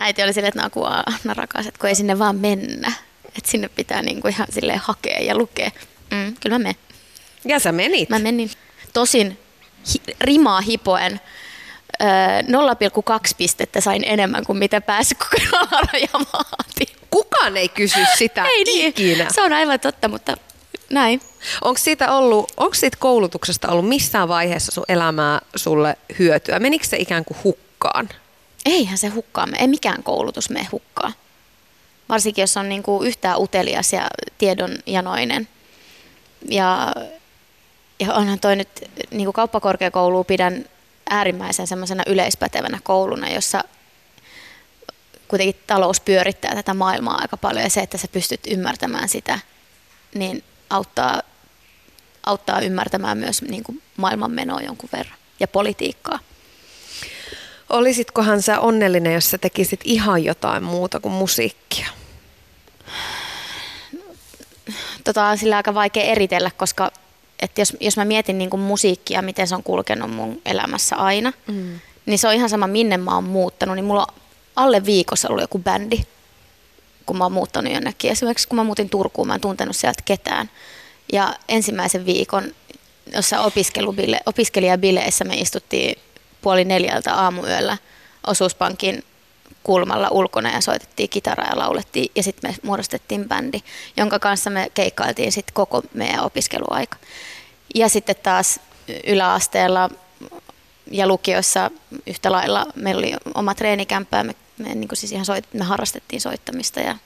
Äiti 0.00 0.22
oli 0.22 0.32
silleen, 0.32 0.48
että 0.48 0.62
Naku, 0.62 0.84
Anna 0.84 1.34
rakas, 1.34 1.66
että 1.66 1.80
kun 1.80 1.88
ei 1.88 1.94
sinne 1.94 2.18
vaan 2.18 2.36
mennä. 2.36 2.92
Että 3.26 3.50
sinne 3.50 3.68
pitää 3.68 4.02
niin 4.02 4.20
kuin 4.20 4.34
ihan 4.34 4.46
silleen 4.50 4.78
hakea 4.78 5.18
ja 5.22 5.36
lukea. 5.36 5.70
Mm, 6.10 6.34
kyllä 6.40 6.54
mä 6.54 6.58
menen. 6.58 6.74
Ja 7.44 7.58
sä 7.58 7.72
menit. 7.72 8.08
Mä 8.08 8.18
menin 8.18 8.50
tosin 8.92 9.38
hi- 9.94 10.16
rimaa 10.20 10.60
hipoen. 10.60 11.20
Öö, 12.02 12.08
0,2 12.42 13.34
pistettä 13.38 13.80
sain 13.80 14.02
enemmän 14.06 14.44
kuin 14.46 14.58
mitä 14.58 14.80
pääsykokeilun 14.80 15.54
alaraja 15.70 16.08
vaati. 16.12 16.86
Kukaan 17.10 17.56
ei 17.56 17.68
kysy 17.68 17.98
sitä 18.18 18.44
Ei 18.44 18.64
niin, 18.64 18.88
ikinä. 18.88 19.26
se 19.34 19.42
on 19.42 19.52
aivan 19.52 19.80
totta, 19.80 20.08
mutta 20.08 20.36
näin. 20.90 21.20
Onko 21.64 21.78
siitä, 21.78 22.12
ollut, 22.12 22.52
onko 22.56 22.74
siitä 22.74 22.96
koulutuksesta 23.00 23.68
ollut 23.68 23.88
missään 23.88 24.28
vaiheessa 24.28 24.72
sun 24.72 24.84
elämää 24.88 25.40
sulle 25.56 25.96
hyötyä? 26.18 26.58
Menikö 26.58 26.86
se 26.86 26.96
ikään 26.96 27.24
kuin 27.24 27.38
hukkaan? 27.44 28.08
Eihän 28.68 28.98
se 28.98 29.08
hukkaa, 29.08 29.46
me- 29.46 29.56
ei 29.60 29.68
mikään 29.68 30.02
koulutus 30.02 30.50
mene 30.50 30.68
hukkaan. 30.72 31.14
Varsinkin 32.08 32.42
jos 32.42 32.56
on 32.56 32.68
niin 32.68 32.82
kuin 32.82 33.06
yhtään 33.06 33.40
utelias 33.40 33.92
ja 33.92 34.08
tiedonjanoinen. 34.38 35.48
Ja, 36.48 36.92
ja 38.00 38.14
onhan 38.14 38.40
toi 38.40 38.56
nyt 38.56 38.68
niin 39.10 39.24
kuin 39.24 39.32
kauppakorkeakoulua 39.32 40.24
pidän 40.24 40.64
äärimmäisen 41.10 41.66
semmoisena 41.66 42.02
yleispätevänä 42.06 42.78
kouluna, 42.82 43.28
jossa 43.28 43.64
kuitenkin 45.28 45.62
talous 45.66 46.00
pyörittää 46.00 46.54
tätä 46.54 46.74
maailmaa 46.74 47.18
aika 47.20 47.36
paljon 47.36 47.64
ja 47.64 47.70
se, 47.70 47.80
että 47.80 47.98
sä 47.98 48.08
pystyt 48.12 48.40
ymmärtämään 48.46 49.08
sitä, 49.08 49.38
niin 50.14 50.44
auttaa, 50.70 51.22
auttaa 52.26 52.60
ymmärtämään 52.60 53.18
myös 53.18 53.42
niin 53.42 53.64
kuin 53.64 53.82
maailmanmenoa 53.96 54.60
jonkun 54.60 54.88
verran 54.92 55.18
ja 55.40 55.48
politiikkaa. 55.48 56.18
Olisitkohan 57.70 58.42
sä 58.42 58.60
onnellinen, 58.60 59.14
jos 59.14 59.30
sä 59.30 59.38
tekisit 59.38 59.80
ihan 59.84 60.24
jotain 60.24 60.62
muuta 60.62 61.00
kuin 61.00 61.12
musiikkia? 61.12 61.88
tota, 65.04 65.26
on 65.26 65.38
sillä 65.38 65.56
aika 65.56 65.74
vaikea 65.74 66.04
eritellä, 66.04 66.50
koska 66.56 66.90
että 67.40 67.60
jos, 67.60 67.76
jos 67.80 67.96
mä 67.96 68.04
mietin 68.04 68.38
niin 68.38 68.50
kuin 68.50 68.60
musiikkia, 68.60 69.22
miten 69.22 69.46
se 69.46 69.54
on 69.54 69.62
kulkenut 69.62 70.10
mun 70.10 70.40
elämässä 70.44 70.96
aina, 70.96 71.32
mm. 71.46 71.80
niin 72.06 72.18
se 72.18 72.28
on 72.28 72.34
ihan 72.34 72.48
sama, 72.48 72.66
minne 72.66 72.96
mä 72.96 73.14
oon 73.14 73.24
muuttanut. 73.24 73.76
Niin 73.76 73.84
mulla 73.84 74.06
on 74.08 74.14
alle 74.56 74.84
viikossa 74.84 75.28
ollut 75.28 75.42
joku 75.42 75.58
bändi, 75.58 76.02
kun 77.06 77.18
mä 77.18 77.24
oon 77.24 77.32
muuttanut 77.32 77.72
jonnekin. 77.72 78.10
Esimerkiksi 78.10 78.48
kun 78.48 78.56
mä 78.56 78.64
muutin 78.64 78.90
Turkuun, 78.90 79.28
mä 79.28 79.34
en 79.34 79.40
tuntenut 79.40 79.76
sieltä 79.76 80.02
ketään. 80.04 80.50
Ja 81.12 81.34
ensimmäisen 81.48 82.06
viikon 82.06 82.54
jossa 83.14 83.40
opiskelubile, 83.40 84.20
opiskelijabileissä 84.26 85.24
me 85.24 85.34
istuttiin 85.34 85.98
puoli 86.48 86.64
neljältä 86.64 87.14
aamuyöllä 87.14 87.78
osuuspankin 88.26 89.04
kulmalla 89.62 90.08
ulkona 90.10 90.50
ja 90.50 90.60
soitettiin 90.60 91.08
kitaraa 91.08 91.48
ja 91.50 91.58
laulettiin 91.58 92.12
ja 92.14 92.22
sitten 92.22 92.50
me 92.50 92.56
muodostettiin 92.62 93.28
bändi, 93.28 93.60
jonka 93.96 94.18
kanssa 94.18 94.50
me 94.50 94.70
keikkailtiin 94.74 95.32
sitten 95.32 95.54
koko 95.54 95.82
meidän 95.94 96.20
opiskeluaika. 96.20 96.96
Ja 97.74 97.88
sitten 97.88 98.16
taas 98.22 98.60
yläasteella 99.06 99.90
ja 100.90 101.06
lukiossa 101.06 101.70
yhtä 102.06 102.32
lailla 102.32 102.66
meillä 102.74 102.98
oli 102.98 103.12
oma 103.34 103.54
treenikämppää, 103.54 104.24
me, 104.24 104.34
me, 104.58 104.74
niin 104.74 104.88
siis 104.94 105.12
ihan 105.12 105.26
soit, 105.26 105.44
me 105.52 105.64
harrastettiin 105.64 106.20
soittamista. 106.20 106.80
Ja, 106.80 106.96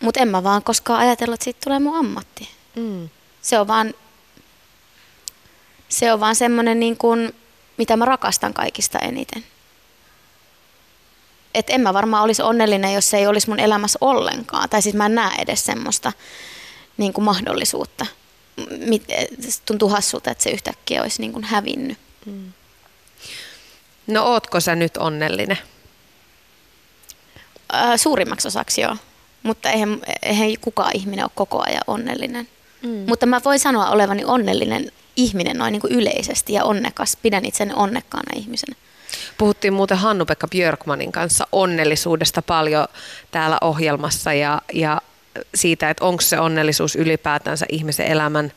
mutta 0.00 0.20
en 0.20 0.28
mä 0.28 0.44
vaan 0.44 0.62
koskaan 0.62 1.00
ajatellut, 1.00 1.34
että 1.34 1.44
siitä 1.44 1.60
tulee 1.64 1.78
mun 1.78 1.96
ammatti. 1.96 2.48
Mm. 2.76 3.08
Se 3.42 3.58
on 3.58 3.68
vaan, 3.68 3.94
se 5.88 6.12
on 6.12 6.20
vaan 6.20 6.36
semmoinen, 6.36 6.80
niin 6.80 6.96
kuin, 6.96 7.34
mitä 7.78 7.96
mä 7.96 8.04
rakastan 8.04 8.54
kaikista 8.54 8.98
eniten. 8.98 9.44
Et 11.54 11.70
en 11.70 11.80
mä 11.80 11.94
varmaan 11.94 12.24
olisi 12.24 12.42
onnellinen, 12.42 12.94
jos 12.94 13.10
se 13.10 13.16
ei 13.16 13.26
olisi 13.26 13.48
mun 13.48 13.60
elämässä 13.60 13.98
ollenkaan. 14.00 14.68
Tai 14.68 14.82
siis 14.82 14.94
mä 14.94 15.06
en 15.06 15.14
näe 15.14 15.34
edes 15.38 15.64
semmoista 15.64 16.12
niin 16.96 17.12
kuin 17.12 17.24
mahdollisuutta. 17.24 18.06
Se 19.40 19.62
tuntuu 19.66 19.88
hassulta, 19.88 20.30
että 20.30 20.44
se 20.44 20.50
yhtäkkiä 20.50 21.02
olisi 21.02 21.20
niin 21.20 21.32
kuin 21.32 21.44
hävinnyt. 21.44 21.98
No 24.06 24.24
ootko 24.24 24.60
sä 24.60 24.74
nyt 24.74 24.96
onnellinen? 24.96 25.58
Ää, 27.72 27.96
suurimmaksi 27.96 28.48
osaksi 28.48 28.80
joo. 28.80 28.96
Mutta 29.42 29.70
eihän, 29.70 30.00
eihän 30.22 30.48
kukaan 30.60 30.96
ihminen 30.96 31.24
ole 31.24 31.30
koko 31.34 31.62
ajan 31.66 31.82
onnellinen. 31.86 32.48
Mm. 32.82 33.04
Mutta 33.08 33.26
mä 33.26 33.40
voin 33.44 33.58
sanoa 33.58 33.90
olevani 33.90 34.24
onnellinen 34.24 34.92
ihminen 35.16 35.58
noin 35.58 35.72
niin 35.72 35.80
kuin 35.80 35.92
yleisesti 35.92 36.52
ja 36.52 36.64
onnekas. 36.64 37.16
Pidän 37.22 37.44
itseni 37.44 37.72
onnekkaana 37.76 38.38
ihmisenä. 38.40 38.76
Puhuttiin 39.38 39.72
muuten 39.74 39.98
Hannu-Pekka 39.98 40.48
Björkmanin 40.48 41.12
kanssa 41.12 41.46
onnellisuudesta 41.52 42.42
paljon 42.42 42.88
täällä 43.30 43.58
ohjelmassa 43.60 44.32
ja, 44.32 44.62
ja 44.72 45.00
siitä, 45.54 45.90
että 45.90 46.04
onko 46.04 46.20
se 46.20 46.40
onnellisuus 46.40 46.96
ylipäätänsä 46.96 47.66
ihmisen 47.68 48.06
elämän 48.06 48.52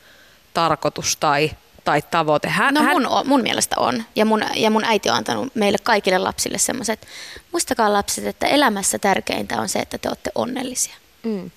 tarkoitus 0.54 1.18
tai, 1.18 1.52
tai 1.84 2.02
tavoite. 2.12 2.48
Hän, 2.48 2.74
No 2.74 2.82
hän, 2.82 2.92
mun, 2.92 3.08
on- 3.08 3.28
mun 3.28 3.42
mielestä 3.42 3.76
on. 3.80 4.04
Ja 4.16 4.26
mun, 4.26 4.44
ja 4.56 4.70
mun 4.70 4.84
äiti 4.84 5.10
on 5.10 5.16
antanut 5.16 5.56
meille 5.56 5.78
kaikille 5.84 6.18
lapsille 6.18 6.58
semmoiset, 6.58 7.08
muistakaa 7.52 7.94
lapset, 7.94 8.26
että 8.26 8.48
elämässä 8.48 9.00
tärkeintä 9.00 9.62
on 9.62 9.70
se, 9.70 9.80
että 9.80 9.98
te 9.98 10.08
olette 10.10 10.32
onnellisia. 10.36 10.96
Mm. 11.24 11.52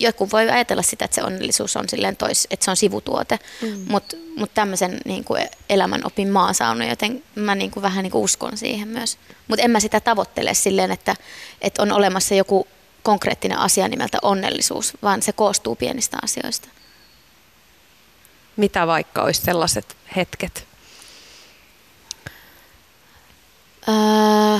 Ja 0.00 0.08
Jotkut 0.08 0.32
voi 0.32 0.50
ajatella 0.50 0.82
sitä, 0.82 1.04
että 1.04 1.14
se 1.14 1.22
onnellisuus 1.22 1.76
on 1.76 1.88
silleen 1.88 2.16
tois, 2.16 2.46
että 2.50 2.64
se 2.64 2.70
on 2.70 2.76
sivutuote, 2.76 3.38
mm. 3.62 3.84
mutta 3.88 4.16
mut 4.36 4.54
tämmöisen 4.54 5.00
niin 5.04 5.24
kuin 5.24 5.48
elämän 5.68 6.00
opin 6.04 6.36
oon 6.36 6.54
saanut, 6.54 6.88
joten 6.88 7.22
mä 7.34 7.54
niin 7.54 7.70
kuin 7.70 7.82
vähän 7.82 8.02
niin 8.02 8.10
kuin 8.10 8.22
uskon 8.22 8.56
siihen 8.56 8.88
myös. 8.88 9.18
Mutta 9.48 9.62
en 9.62 9.70
mä 9.70 9.80
sitä 9.80 10.00
tavoittele 10.00 10.54
silleen, 10.54 10.90
että, 10.90 11.16
että 11.60 11.82
on 11.82 11.92
olemassa 11.92 12.34
joku 12.34 12.66
konkreettinen 13.02 13.58
asia 13.58 13.88
nimeltä 13.88 14.18
onnellisuus, 14.22 14.92
vaan 15.02 15.22
se 15.22 15.32
koostuu 15.32 15.76
pienistä 15.76 16.16
asioista. 16.22 16.68
Mitä 18.56 18.86
vaikka 18.86 19.22
olisi 19.22 19.42
sellaiset 19.42 19.96
hetket? 20.16 20.66
Öö, 23.88 24.58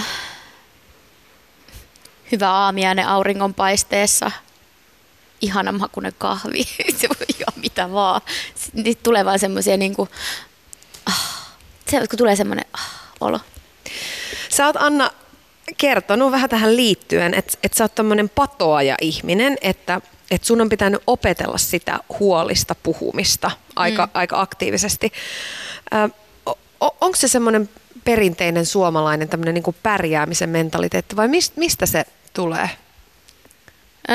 hyvä 2.32 2.50
aamiainen 2.50 3.09
auringonpaisteessa, 3.09 4.30
ihana 5.40 5.73
makunen 5.73 6.12
kahvi, 6.18 6.64
se 7.00 7.09
voi 7.09 7.26
joo, 7.38 7.52
mitä 7.56 7.92
vaan. 7.92 8.20
Sitten 8.54 8.97
tulee 9.02 9.25
vaan 9.25 9.38
semmoisia 9.38 9.76
niin 9.76 9.94
kuin, 9.94 10.09
ah, 11.06 11.49
se, 11.90 11.99
kun 11.99 12.18
tulee 12.18 12.37
semmoinen 12.37 12.64
ah, 12.73 12.90
olo. 13.20 13.40
Sä 14.49 14.66
oot 14.66 14.76
Anna 14.76 15.11
kertonut 15.76 16.32
vähän 16.32 16.50
tähän 16.50 16.76
liittyen, 16.76 17.35
että, 17.35 17.52
että 17.62 17.78
sä 17.78 17.85
oot 17.85 17.94
tämmöinen 17.94 18.28
patoaja 18.28 18.94
ihminen, 19.00 19.59
että, 19.61 20.00
että 20.30 20.47
sun 20.47 20.61
on 20.61 20.68
pitänyt 20.68 21.02
opetella 21.06 21.59
sitä 21.59 21.99
huolista 22.18 22.75
puhumista 22.75 23.50
aika, 23.76 24.06
mm. 24.06 24.11
aika 24.14 24.40
aktiivisesti. 24.40 25.12
Ö, 25.94 26.09
onko 26.80 27.16
se 27.16 27.28
semmoinen 27.28 27.68
perinteinen 28.04 28.66
suomalainen 28.66 29.28
tämmöinen 29.28 29.54
niin 29.54 29.76
pärjäämisen 29.82 30.50
mentaliteetti 30.50 31.16
vai 31.16 31.28
mist, 31.28 31.56
mistä 31.56 31.87
se 31.87 32.04
tulee? 32.32 32.70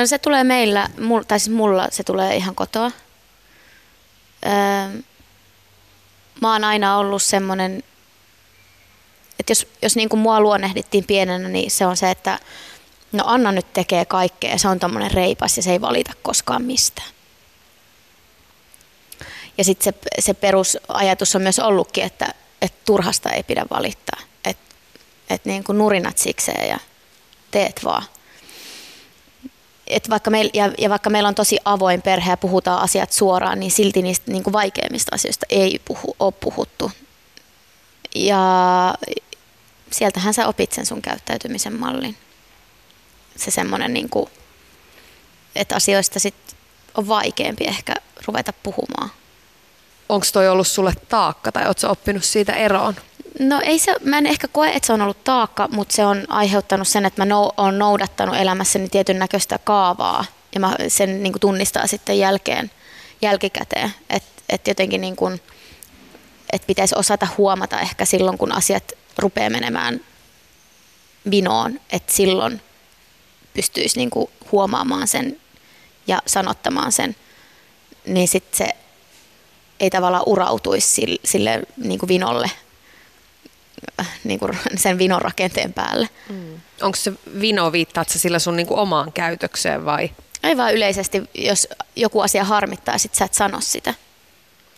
Se 0.04 0.18
tulee 0.18 0.44
meillä, 0.44 0.88
tai 1.28 1.40
siis 1.40 1.56
mulla 1.56 1.88
se 1.90 2.02
tulee 2.02 2.36
ihan 2.36 2.54
kotoa. 2.54 2.90
Öö, 4.46 5.02
mä 6.40 6.52
oon 6.52 6.64
aina 6.64 6.98
ollut 6.98 7.22
semmoinen, 7.22 7.82
että 9.38 9.50
jos, 9.50 9.66
jos 9.82 9.96
niin 9.96 10.08
kuin 10.08 10.20
mua 10.20 10.40
luonnehdittiin 10.40 11.04
pienenä, 11.04 11.48
niin 11.48 11.70
se 11.70 11.86
on 11.86 11.96
se, 11.96 12.10
että 12.10 12.38
no 13.12 13.24
Anna 13.26 13.52
nyt 13.52 13.72
tekee 13.72 14.04
kaikkea 14.04 14.58
se 14.58 14.68
on 14.68 14.78
tommonen 14.78 15.10
reipas 15.10 15.56
ja 15.56 15.62
se 15.62 15.72
ei 15.72 15.80
valita 15.80 16.12
koskaan 16.22 16.62
mistään. 16.62 17.08
Ja 19.58 19.64
sitten 19.64 19.84
se, 19.84 20.22
se 20.22 20.34
perusajatus 20.34 21.36
on 21.36 21.42
myös 21.42 21.58
ollutkin, 21.58 22.04
että, 22.04 22.34
että 22.62 22.78
turhasta 22.84 23.30
ei 23.30 23.42
pidä 23.42 23.66
valittaa. 23.70 24.20
Että 24.44 24.74
et 25.30 25.44
niin 25.44 25.64
kuin 25.64 25.78
nurinat 25.78 26.18
sikseen 26.18 26.68
ja 26.68 26.78
teet 27.50 27.84
vaan 27.84 28.04
et 29.86 30.10
vaikka 30.10 30.30
meil, 30.30 30.50
ja, 30.54 30.72
ja 30.78 30.90
vaikka 30.90 31.10
meillä 31.10 31.28
on 31.28 31.34
tosi 31.34 31.58
avoin 31.64 32.02
perhe 32.02 32.30
ja 32.30 32.36
puhutaan 32.36 32.82
asiat 32.82 33.12
suoraan, 33.12 33.60
niin 33.60 33.70
silti 33.70 34.02
niistä 34.02 34.30
niin 34.32 34.42
kuin 34.42 34.52
vaikeimmista 34.52 35.14
asioista 35.14 35.46
ei 35.50 35.80
puhu, 35.84 36.16
ole 36.18 36.32
puhuttu. 36.40 36.92
Ja 38.14 38.94
sieltähän 39.90 40.34
sä 40.34 40.48
opit 40.48 40.72
sen 40.72 40.86
sun 40.86 41.02
käyttäytymisen 41.02 41.80
mallin. 41.80 42.16
Se 43.36 43.50
semmoinen, 43.50 43.94
niin 43.94 44.08
että 45.54 45.76
asioista 45.76 46.20
sit 46.20 46.34
on 46.94 47.08
vaikeampi 47.08 47.64
ehkä 47.64 47.94
ruveta 48.26 48.52
puhumaan. 48.62 49.10
Onko 50.08 50.26
toi 50.32 50.48
ollut 50.48 50.66
sulle 50.66 50.92
taakka 51.08 51.52
tai 51.52 51.66
ootko 51.66 51.90
oppinut 51.90 52.24
siitä 52.24 52.52
eroon? 52.52 52.96
No 53.40 53.60
ei 53.64 53.78
se, 53.78 53.96
mä 54.04 54.18
en 54.18 54.26
ehkä 54.26 54.48
koe, 54.48 54.68
että 54.68 54.86
se 54.86 54.92
on 54.92 55.02
ollut 55.02 55.24
taakka, 55.24 55.68
mutta 55.72 55.94
se 55.94 56.06
on 56.06 56.24
aiheuttanut 56.28 56.88
sen, 56.88 57.06
että 57.06 57.22
mä 57.22 57.26
no, 57.26 57.52
olen 57.56 57.78
noudattanut 57.78 58.36
elämässäni 58.36 58.88
tietyn 58.88 59.18
näköistä 59.18 59.58
kaavaa. 59.64 60.24
Ja 60.54 60.60
mä 60.60 60.76
sen 60.88 61.22
niin 61.22 61.32
kuin 61.32 61.40
tunnistaa 61.40 61.86
sitten 61.86 62.18
jälkeen, 62.18 62.70
jälkikäteen. 63.22 63.94
Että 64.10 64.42
et 64.48 64.68
jotenkin 64.68 65.00
niin 65.00 65.16
kuin, 65.16 65.40
et 66.52 66.66
pitäisi 66.66 66.94
osata 66.98 67.28
huomata 67.38 67.80
ehkä 67.80 68.04
silloin, 68.04 68.38
kun 68.38 68.52
asiat 68.52 68.92
rupeaa 69.18 69.50
menemään 69.50 70.00
vinoon, 71.30 71.80
että 71.92 72.12
silloin 72.12 72.60
pystyisi 73.54 73.98
niin 73.98 74.10
kuin 74.10 74.30
huomaamaan 74.52 75.08
sen 75.08 75.40
ja 76.06 76.22
sanottamaan 76.26 76.92
sen, 76.92 77.16
niin 78.06 78.28
sitten 78.28 78.58
se 78.58 78.76
ei 79.80 79.90
tavallaan 79.90 80.22
urautuisi 80.26 80.88
sille, 80.88 81.18
sille 81.24 81.62
niin 81.76 81.98
kuin 81.98 82.08
vinolle, 82.08 82.50
niin 84.24 84.38
kuin 84.38 84.58
sen 84.76 84.98
vinon 84.98 85.22
rakenteen 85.22 85.72
päälle. 85.72 86.08
Mm. 86.28 86.60
Onko 86.82 86.96
se 86.96 87.12
vino, 87.40 87.72
viittaat 87.72 88.08
sä 88.08 88.18
sillä 88.18 88.38
sun 88.38 88.56
niin 88.56 88.66
kuin 88.66 88.80
omaan 88.80 89.12
käytökseen 89.12 89.84
vai? 89.84 90.10
Ei 90.42 90.56
vaan 90.56 90.74
yleisesti, 90.74 91.22
jos 91.34 91.68
joku 91.96 92.20
asia 92.20 92.44
harmittaa, 92.44 92.98
sit 92.98 93.14
sä 93.14 93.24
et 93.24 93.34
sano 93.34 93.60
sitä. 93.60 93.94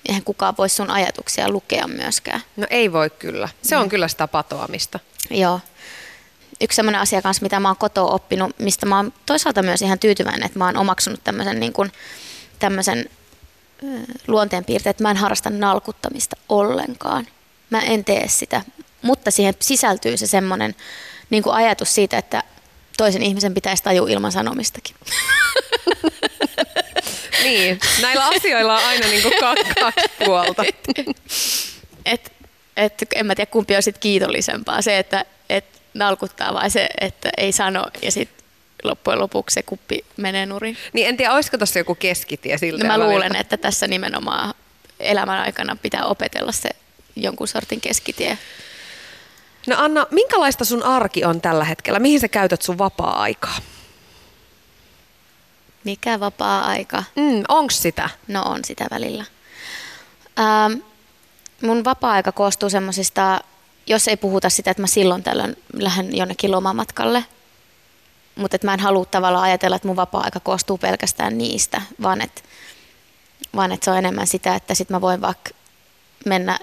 Eihän 0.08 0.24
kukaan 0.24 0.54
voi 0.58 0.68
sun 0.68 0.90
ajatuksia 0.90 1.50
lukea 1.50 1.88
myöskään. 1.88 2.40
No 2.56 2.66
ei 2.70 2.92
voi 2.92 3.10
kyllä. 3.10 3.48
Se 3.62 3.76
on 3.76 3.82
mm. 3.86 3.90
kyllä 3.90 4.08
sitä 4.08 4.28
patoamista. 4.28 5.00
Joo. 5.30 5.60
Yksi 6.60 6.76
sellainen 6.76 7.00
asia 7.00 7.22
kanssa, 7.22 7.42
mitä 7.42 7.60
mä 7.60 7.68
oon 7.68 7.76
kotoa 7.76 8.14
oppinut, 8.14 8.58
mistä 8.58 8.86
mä 8.86 8.96
oon 8.96 9.12
toisaalta 9.26 9.62
myös 9.62 9.82
ihan 9.82 9.98
tyytyväinen, 9.98 10.46
että 10.46 10.58
mä 10.58 10.66
oon 10.66 10.76
omaksunut 10.76 11.24
tämmöisen, 11.24 11.60
niin 11.60 11.72
kuin, 11.72 11.92
tämmöisen 12.58 13.10
luonteenpiirteen, 14.26 14.90
että 14.90 15.02
mä 15.02 15.10
en 15.10 15.16
harrasta 15.16 15.50
nalkuttamista 15.50 16.36
ollenkaan. 16.48 17.26
Mä 17.70 17.80
en 17.80 18.04
tee 18.04 18.28
sitä 18.28 18.62
mutta 19.02 19.30
siihen 19.30 19.54
sisältyy 19.60 20.16
se 20.16 20.26
semmoinen 20.26 20.74
niin 21.30 21.42
kuin 21.42 21.54
ajatus 21.54 21.94
siitä, 21.94 22.18
että 22.18 22.42
toisen 22.96 23.22
ihmisen 23.22 23.54
pitäisi 23.54 23.82
tajua 23.82 24.08
ilman 24.08 24.32
sanomistakin. 24.32 24.96
niin, 27.44 27.80
näillä 28.02 28.26
asioilla 28.26 28.78
on 28.78 28.84
aina 28.84 29.06
niin 29.06 29.22
kuin 29.22 29.34
kaksi 29.40 29.64
puolta. 30.24 30.64
et, 32.04 32.32
et, 32.76 32.94
en 33.14 33.26
mä 33.26 33.34
tiedä, 33.34 33.50
kumpi 33.50 33.76
on 33.76 33.82
sit 33.82 33.98
kiitollisempaa, 33.98 34.82
se, 34.82 34.98
että 34.98 35.24
et 35.48 35.64
nalkuttaa 35.94 36.54
vai 36.54 36.70
se, 36.70 36.88
että 37.00 37.28
ei 37.36 37.52
sano 37.52 37.86
ja 38.02 38.12
sitten 38.12 38.44
loppujen 38.84 39.18
lopuksi 39.18 39.54
se 39.54 39.62
kuppi 39.62 40.04
menee 40.16 40.46
nurin. 40.46 40.76
Niin 40.92 41.08
en 41.08 41.16
tiedä, 41.16 41.34
olisiko 41.34 41.58
tuossa 41.58 41.78
joku 41.78 41.94
keskitie 41.94 42.58
siltä? 42.58 42.84
No 42.84 42.88
mä 42.88 43.06
luulen, 43.06 43.36
että 43.36 43.56
tässä 43.56 43.86
nimenomaan 43.86 44.54
elämän 45.00 45.40
aikana 45.40 45.76
pitää 45.82 46.04
opetella 46.04 46.52
se 46.52 46.68
jonkun 47.16 47.48
sortin 47.48 47.80
keskitie. 47.80 48.38
No 49.68 49.76
Anna, 49.78 50.06
minkälaista 50.10 50.64
sun 50.64 50.82
arki 50.82 51.24
on 51.24 51.40
tällä 51.40 51.64
hetkellä? 51.64 51.98
Mihin 51.98 52.20
sä 52.20 52.28
käytät 52.28 52.62
sun 52.62 52.78
vapaa-aikaa? 52.78 53.58
Mikä 55.84 56.20
vapaa-aika? 56.20 57.04
Mm, 57.16 57.44
onks 57.48 57.82
sitä? 57.82 58.10
No 58.28 58.42
on 58.42 58.64
sitä 58.64 58.86
välillä. 58.90 59.24
Ähm, 60.38 60.80
mun 61.62 61.84
vapaa-aika 61.84 62.32
koostuu 62.32 62.70
semmoisista, 62.70 63.40
jos 63.86 64.08
ei 64.08 64.16
puhuta 64.16 64.50
sitä, 64.50 64.70
että 64.70 64.82
mä 64.82 64.86
silloin 64.86 65.22
tällöin 65.22 65.56
lähden 65.72 66.16
jonnekin 66.16 66.50
lomamatkalle, 66.50 67.24
mutta 68.36 68.54
että 68.54 68.66
mä 68.66 68.74
en 68.74 68.80
halua 68.80 69.04
tavallaan 69.04 69.44
ajatella, 69.44 69.76
että 69.76 69.88
mun 69.88 69.96
vapaa-aika 69.96 70.40
koostuu 70.40 70.78
pelkästään 70.78 71.38
niistä, 71.38 71.82
vaan 72.02 72.20
että, 72.20 72.42
vaan 73.56 73.72
että 73.72 73.84
se 73.84 73.90
on 73.90 73.98
enemmän 73.98 74.26
sitä, 74.26 74.54
että 74.54 74.74
sit 74.74 74.90
mä 74.90 75.00
voin 75.00 75.20
vaikka 75.20 75.50
mennä 76.26 76.58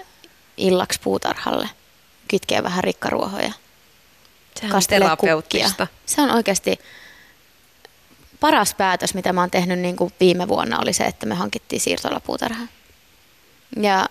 illaksi 0.56 1.00
puutarhalle– 1.00 1.68
kitkeä 2.28 2.62
vähän 2.62 2.84
rikkaruohoja. 2.84 3.52
Sehän 4.60 5.16
kukkia. 5.16 5.70
Se 6.06 6.22
on 6.22 6.30
oikeasti 6.30 6.78
paras 8.40 8.74
päätös, 8.74 9.14
mitä 9.14 9.32
mä 9.32 9.40
oon 9.40 9.50
tehnyt 9.50 9.78
niin 9.78 9.96
kuin 9.96 10.12
viime 10.20 10.48
vuonna, 10.48 10.78
oli 10.78 10.92
se, 10.92 11.04
että 11.04 11.26
me 11.26 11.34
hankittiin 11.34 11.80
siirtolapuutarha. 11.80 12.66
Ja 13.80 14.08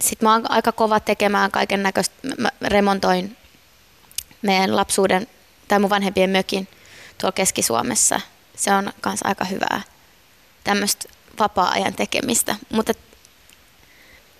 sitten 0.00 0.28
mä 0.28 0.32
oon 0.32 0.50
aika 0.50 0.72
kova 0.72 1.00
tekemään 1.00 1.50
kaiken 1.50 1.82
näköistä. 1.82 2.14
Mä 2.38 2.50
remontoin 2.62 3.36
meidän 4.42 4.76
lapsuuden 4.76 5.26
tai 5.68 5.78
mun 5.78 5.90
vanhempien 5.90 6.30
mökin 6.30 6.68
tuolla 7.18 7.32
Keski-Suomessa. 7.32 8.20
Se 8.56 8.74
on 8.74 8.92
myös 9.06 9.20
aika 9.24 9.44
hyvää 9.44 9.82
tämmöistä 10.64 11.08
vapaa-ajan 11.38 11.94
tekemistä. 11.94 12.56
Mutta 12.72 12.92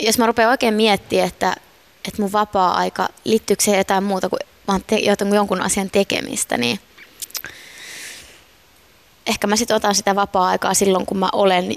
jos 0.01 0.19
mä 0.19 0.27
rupean 0.27 0.51
oikein 0.51 0.75
miettimään, 0.75 1.29
että 1.29 1.57
että 2.09 2.23
mun 2.23 2.33
vapaa-aika, 2.33 3.09
liittyykö 3.25 3.65
se 3.65 3.77
jotain 3.77 4.05
muuta 4.05 4.29
kuin 4.29 4.41
vaan 4.69 4.85
te, 4.87 4.97
jonkun 5.35 5.63
asian 5.63 5.91
tekemistä, 5.91 6.57
niin 6.57 6.81
ehkä 9.27 9.47
mä 9.47 9.57
sitten 9.57 9.77
otan 9.77 9.95
sitä 9.95 10.15
vapaa-aikaa 10.15 10.75
silloin, 10.75 11.07
kun 11.07 11.19
mä 11.19 11.29
olen 11.33 11.77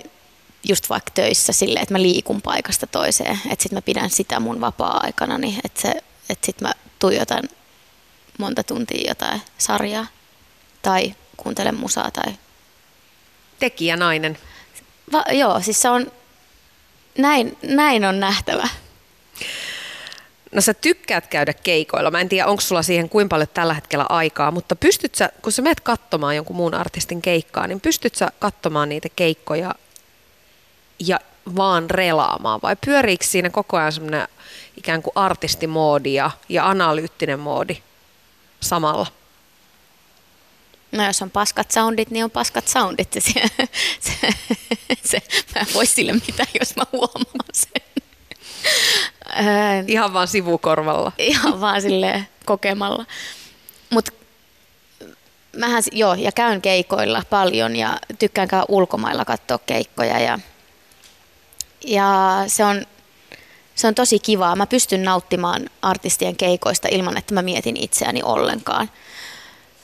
just 0.64 0.90
vaikka 0.90 1.12
töissä 1.14 1.54
silleen, 1.54 1.84
että 1.84 1.94
mä 1.94 2.02
liikun 2.02 2.42
paikasta 2.42 2.88
toiseen. 2.88 3.40
Että 3.50 3.64
sitten 3.64 3.78
mä 3.78 3.82
pidän 3.82 4.10
sitä 4.10 4.40
mun 4.40 4.62
vapaa-aikana, 4.62 5.38
niin 5.38 5.60
että, 5.64 5.82
se, 5.82 5.90
että 6.30 6.46
sitten 6.46 6.68
mä 6.68 6.74
tuijotan 7.00 7.44
monta 8.38 8.64
tuntia 8.64 9.10
jotain 9.10 9.42
sarjaa 9.58 10.08
tai 10.82 11.16
kuuntelen 11.38 11.76
musaa 11.76 12.12
tai... 12.12 12.34
Tekijä 13.60 13.96
nainen. 13.96 14.38
Va- 15.12 15.26
joo, 15.32 15.62
siis 15.62 15.82
se 15.82 15.90
on, 15.90 16.12
näin, 17.18 17.58
näin 17.64 18.06
on 18.06 18.20
nähtävä. 18.20 18.68
No 20.52 20.62
sä 20.62 20.74
tykkäät 20.74 21.28
käydä 21.28 21.54
keikoilla. 21.54 22.12
Mä 22.12 22.22
en 22.22 22.30
tiedä, 22.30 22.48
onko 22.48 22.62
sulla 22.62 22.84
siihen 22.84 23.10
kuinka 23.10 23.34
paljon 23.34 23.48
tällä 23.54 23.74
hetkellä 23.74 24.06
aikaa, 24.10 24.52
mutta 24.52 24.76
pystyt 24.76 25.16
sä, 25.16 25.30
kun 25.42 25.52
sä 25.52 25.62
menet 25.62 25.80
katsomaan 25.80 26.36
jonkun 26.36 26.56
muun 26.56 26.74
artistin 26.74 27.22
keikkaa, 27.22 27.68
niin 27.68 27.82
pystyt 27.82 28.16
sä 28.16 28.32
katsomaan 28.40 28.90
niitä 28.90 29.10
keikkoja 29.16 29.76
ja 31.00 31.20
vaan 31.56 31.90
relaamaan 31.90 32.60
vai 32.64 32.76
pyöriikö 32.86 33.26
siinä 33.26 33.50
koko 33.50 33.78
ajan 33.78 33.92
semmoinen 33.92 34.28
ikään 34.78 35.02
kuin 35.02 35.12
artistimoodi 35.16 36.14
ja, 36.14 36.32
ja 36.50 36.70
analyyttinen 36.70 37.40
moodi 37.40 37.78
samalla? 38.60 39.08
No 40.92 41.06
jos 41.06 41.22
on 41.22 41.32
paskat 41.32 41.72
soundit, 41.72 42.12
niin 42.12 42.24
on 42.24 42.32
paskat 42.32 42.68
soundit. 42.68 43.14
Se, 43.14 43.22
se, 44.00 44.14
se, 45.04 45.22
mä 45.56 45.62
en 45.62 45.68
voi 45.74 45.86
sille 45.86 46.14
mitään, 46.14 46.50
jos 46.60 46.76
mä 46.76 46.84
huomaan 46.92 47.54
sen. 47.54 47.82
Ihan 49.88 50.14
vaan 50.14 50.28
sivukorvalla. 50.28 51.12
Ihan 51.18 51.62
vaan 51.62 51.82
sille 51.82 52.28
kokemalla. 52.46 53.06
Mutta 53.90 54.12
mähän, 55.58 55.84
joo, 55.92 56.14
ja 56.14 56.32
käyn 56.32 56.62
keikoilla 56.62 57.24
paljon 57.30 57.76
ja 57.76 57.98
tykkään 58.20 58.48
käydä 58.48 58.66
ulkomailla 58.68 59.26
katsoa 59.26 59.58
keikkoja 59.58 60.20
ja, 60.20 60.40
ja 61.88 62.44
se 62.48 62.66
on, 62.66 62.86
se 63.76 63.88
on 63.88 63.96
tosi 63.96 64.20
kivaa. 64.20 64.56
Mä 64.56 64.66
pystyn 64.66 65.04
nauttimaan 65.04 65.70
artistien 65.82 66.36
keikoista 66.36 66.88
ilman, 66.92 67.18
että 67.18 67.34
mä 67.34 67.42
mietin 67.42 67.78
itseäni 67.78 68.24
ollenkaan. 68.24 68.90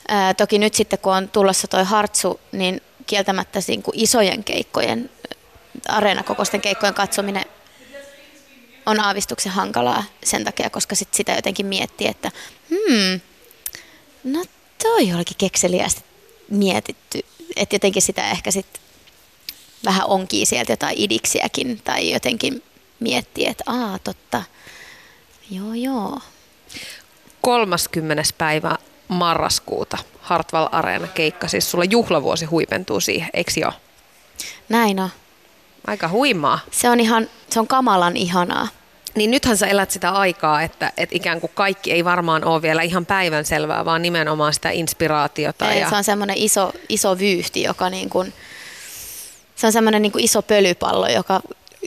Ää, 0.08 0.34
toki 0.34 0.58
nyt 0.58 0.74
sitten, 0.74 0.98
kun 0.98 1.14
on 1.14 1.28
tulossa 1.28 1.68
toi 1.68 1.84
hartsu, 1.84 2.40
niin 2.52 2.80
kieltämättä 3.06 3.60
niin 3.68 3.82
kuin 3.82 4.00
isojen 4.00 4.44
keikkojen, 4.44 5.10
areenakokoisten 5.88 6.60
keikkojen 6.60 6.94
katsominen 6.94 7.44
on 8.86 9.00
aavistuksen 9.00 9.52
hankalaa 9.52 10.04
sen 10.24 10.44
takia, 10.44 10.70
koska 10.70 10.94
sit 10.94 11.14
sitä 11.14 11.34
jotenkin 11.34 11.66
miettii, 11.66 12.06
että 12.06 12.30
hmm, 12.70 13.20
no 14.24 14.44
toi 14.82 15.12
olikin 15.14 15.36
kekseliästi 15.38 16.04
mietitty. 16.50 17.20
Että 17.56 17.74
jotenkin 17.74 18.02
sitä 18.02 18.30
ehkä 18.30 18.50
sitten 18.50 18.82
vähän 19.84 20.06
onkii 20.06 20.46
sieltä 20.46 20.72
jotain 20.72 20.94
idiksiäkin 20.98 21.80
tai 21.84 22.12
jotenkin 22.12 22.62
miettii, 23.00 23.46
että 23.46 23.64
aa 23.66 23.98
totta, 23.98 24.42
joo 25.50 25.74
joo. 25.74 26.20
30. 27.40 28.22
päivä 28.38 28.78
marraskuuta 29.08 29.98
Hartwall 30.20 30.68
Areena 30.72 31.06
keikka, 31.06 31.48
siis 31.48 31.70
sulla 31.70 31.84
juhlavuosi 31.84 32.44
huipentuu 32.44 33.00
siihen, 33.00 33.30
eikö 33.34 33.52
joo? 33.56 33.72
Näin 34.68 35.00
on. 35.00 35.10
Aika 35.86 36.08
huimaa. 36.08 36.58
Se 36.70 36.90
on 36.90 37.00
ihan, 37.00 37.28
se 37.50 37.60
on 37.60 37.66
kamalan 37.66 38.16
ihanaa. 38.16 38.68
Niin 39.14 39.30
nythän 39.30 39.56
sä 39.56 39.66
elät 39.66 39.90
sitä 39.90 40.10
aikaa, 40.10 40.62
että, 40.62 40.92
että 40.96 41.16
ikään 41.16 41.40
kuin 41.40 41.50
kaikki 41.54 41.92
ei 41.92 42.04
varmaan 42.04 42.44
ole 42.44 42.62
vielä 42.62 42.82
ihan 42.82 43.06
päivänselvää, 43.06 43.84
vaan 43.84 44.02
nimenomaan 44.02 44.54
sitä 44.54 44.70
inspiraatiota. 44.70 45.72
Ei, 45.72 45.80
ja... 45.80 45.88
Se 45.90 45.96
on 45.96 46.04
semmoinen 46.04 46.36
iso, 46.38 46.72
iso 46.88 47.18
vyyhti, 47.18 47.62
joka 47.62 47.90
niin 47.90 48.10
kuin, 48.10 48.32
se 49.56 49.66
on 49.66 49.72
semmoinen 49.72 50.02
niin 50.02 50.12
iso 50.18 50.42
pölypallo, 50.42 51.08
joka 51.08 51.40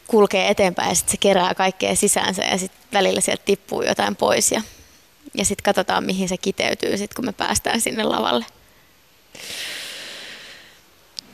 kulkee 0.08 0.48
eteenpäin 0.48 0.90
ja 0.90 0.96
sitten 0.96 1.12
se 1.12 1.18
kerää 1.18 1.56
kaikkea 1.56 1.96
sisäänsä 1.96 2.44
ja 2.44 2.58
sitten 2.58 2.80
välillä 2.94 3.22
sieltä 3.22 3.44
tippuu 3.46 3.82
jotain 3.82 4.16
pois 4.16 4.52
ja, 4.52 4.62
ja 5.34 5.46
sitten 5.46 5.64
katsotaan 5.64 6.04
mihin 6.04 6.30
se 6.30 6.38
kiteytyy 6.38 6.98
sitten 6.98 7.16
kun 7.16 7.26
me 7.26 7.32
päästään 7.32 7.82
sinne 7.82 8.04
lavalle. 8.04 8.46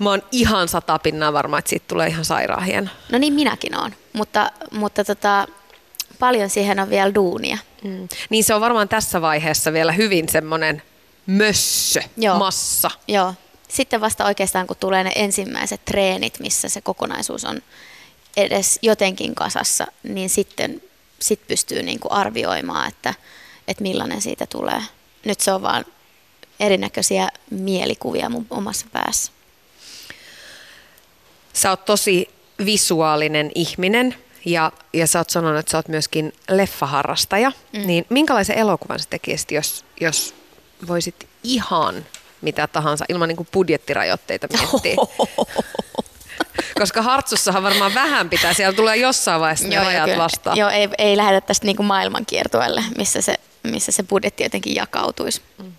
Mä 0.03 0.09
oon 0.09 0.23
ihan 0.31 0.67
satapinnaa 0.67 1.33
varma, 1.33 1.59
että 1.59 1.69
siitä 1.69 1.85
tulee 1.87 2.07
ihan 2.07 2.25
sairaan 2.25 2.63
hieno. 2.63 2.89
No 3.11 3.17
niin 3.17 3.33
minäkin 3.33 3.79
oon, 3.79 3.91
mutta, 4.13 4.51
mutta 4.71 5.03
tota, 5.03 5.47
paljon 6.19 6.49
siihen 6.49 6.79
on 6.79 6.89
vielä 6.89 7.13
duunia. 7.15 7.57
Mm. 7.83 8.07
Niin 8.29 8.43
se 8.43 8.53
on 8.53 8.61
varmaan 8.61 8.89
tässä 8.89 9.21
vaiheessa 9.21 9.73
vielä 9.73 9.91
hyvin 9.91 10.29
semmoinen 10.29 10.81
mössö, 11.25 12.01
Joo. 12.17 12.39
massa. 12.39 12.91
Joo. 13.07 13.33
Sitten 13.67 14.01
vasta 14.01 14.25
oikeastaan 14.25 14.67
kun 14.67 14.77
tulee 14.79 15.03
ne 15.03 15.11
ensimmäiset 15.15 15.85
treenit, 15.85 16.39
missä 16.39 16.69
se 16.69 16.81
kokonaisuus 16.81 17.45
on 17.45 17.61
edes 18.37 18.79
jotenkin 18.81 19.35
kasassa, 19.35 19.87
niin 20.03 20.29
sitten 20.29 20.81
sit 21.19 21.47
pystyy 21.47 21.83
niinku 21.83 22.07
arvioimaan, 22.11 22.87
että, 22.87 23.13
että 23.67 23.83
millainen 23.83 24.21
siitä 24.21 24.45
tulee. 24.45 24.81
Nyt 25.25 25.39
se 25.39 25.51
on 25.51 25.61
vaan 25.61 25.85
erinäköisiä 26.59 27.29
mielikuvia 27.51 28.29
mun 28.29 28.47
omassa 28.49 28.85
päässä. 28.91 29.31
Sä 31.53 31.69
oot 31.69 31.85
tosi 31.85 32.29
visuaalinen 32.65 33.51
ihminen 33.55 34.15
ja, 34.45 34.71
ja 34.93 35.07
sä 35.07 35.19
oot 35.19 35.29
sanonut, 35.29 35.59
että 35.59 35.71
sä 35.71 35.77
oot 35.77 35.87
myöskin 35.87 36.33
leffaharrastaja. 36.49 37.51
Mm. 37.73 37.87
Niin 37.87 38.05
minkälaisen 38.09 38.57
elokuvan 38.57 38.99
sä 38.99 39.05
tekisit, 39.09 39.51
jos, 39.51 39.85
jos 40.01 40.35
voisit 40.87 41.27
ihan 41.43 42.05
mitä 42.41 42.67
tahansa 42.67 43.05
ilman 43.09 43.27
niin 43.27 43.47
budjettirajoitteita 43.53 44.47
miettiä? 44.57 44.95
Koska 46.79 47.01
Hartsussahan 47.01 47.63
varmaan 47.63 47.93
vähän 47.93 48.29
pitää, 48.29 48.53
siellä 48.53 48.75
tulee 48.75 48.97
jossain 48.97 49.41
vaiheessa 49.41 49.67
ne 49.67 49.75
rajat 49.75 50.05
kyllä. 50.05 50.23
vastaan. 50.23 50.57
Joo, 50.57 50.69
ei, 50.69 50.89
ei 50.97 51.17
lähdetä 51.17 51.47
tästä 51.47 51.65
niinku 51.65 51.83
maailmankiertueelle, 51.83 52.83
missä 52.97 53.21
se, 53.21 53.35
missä 53.63 53.91
se 53.91 54.03
budjetti 54.03 54.43
jotenkin 54.43 54.75
jakautuisi. 54.75 55.41
Mm. 55.57 55.73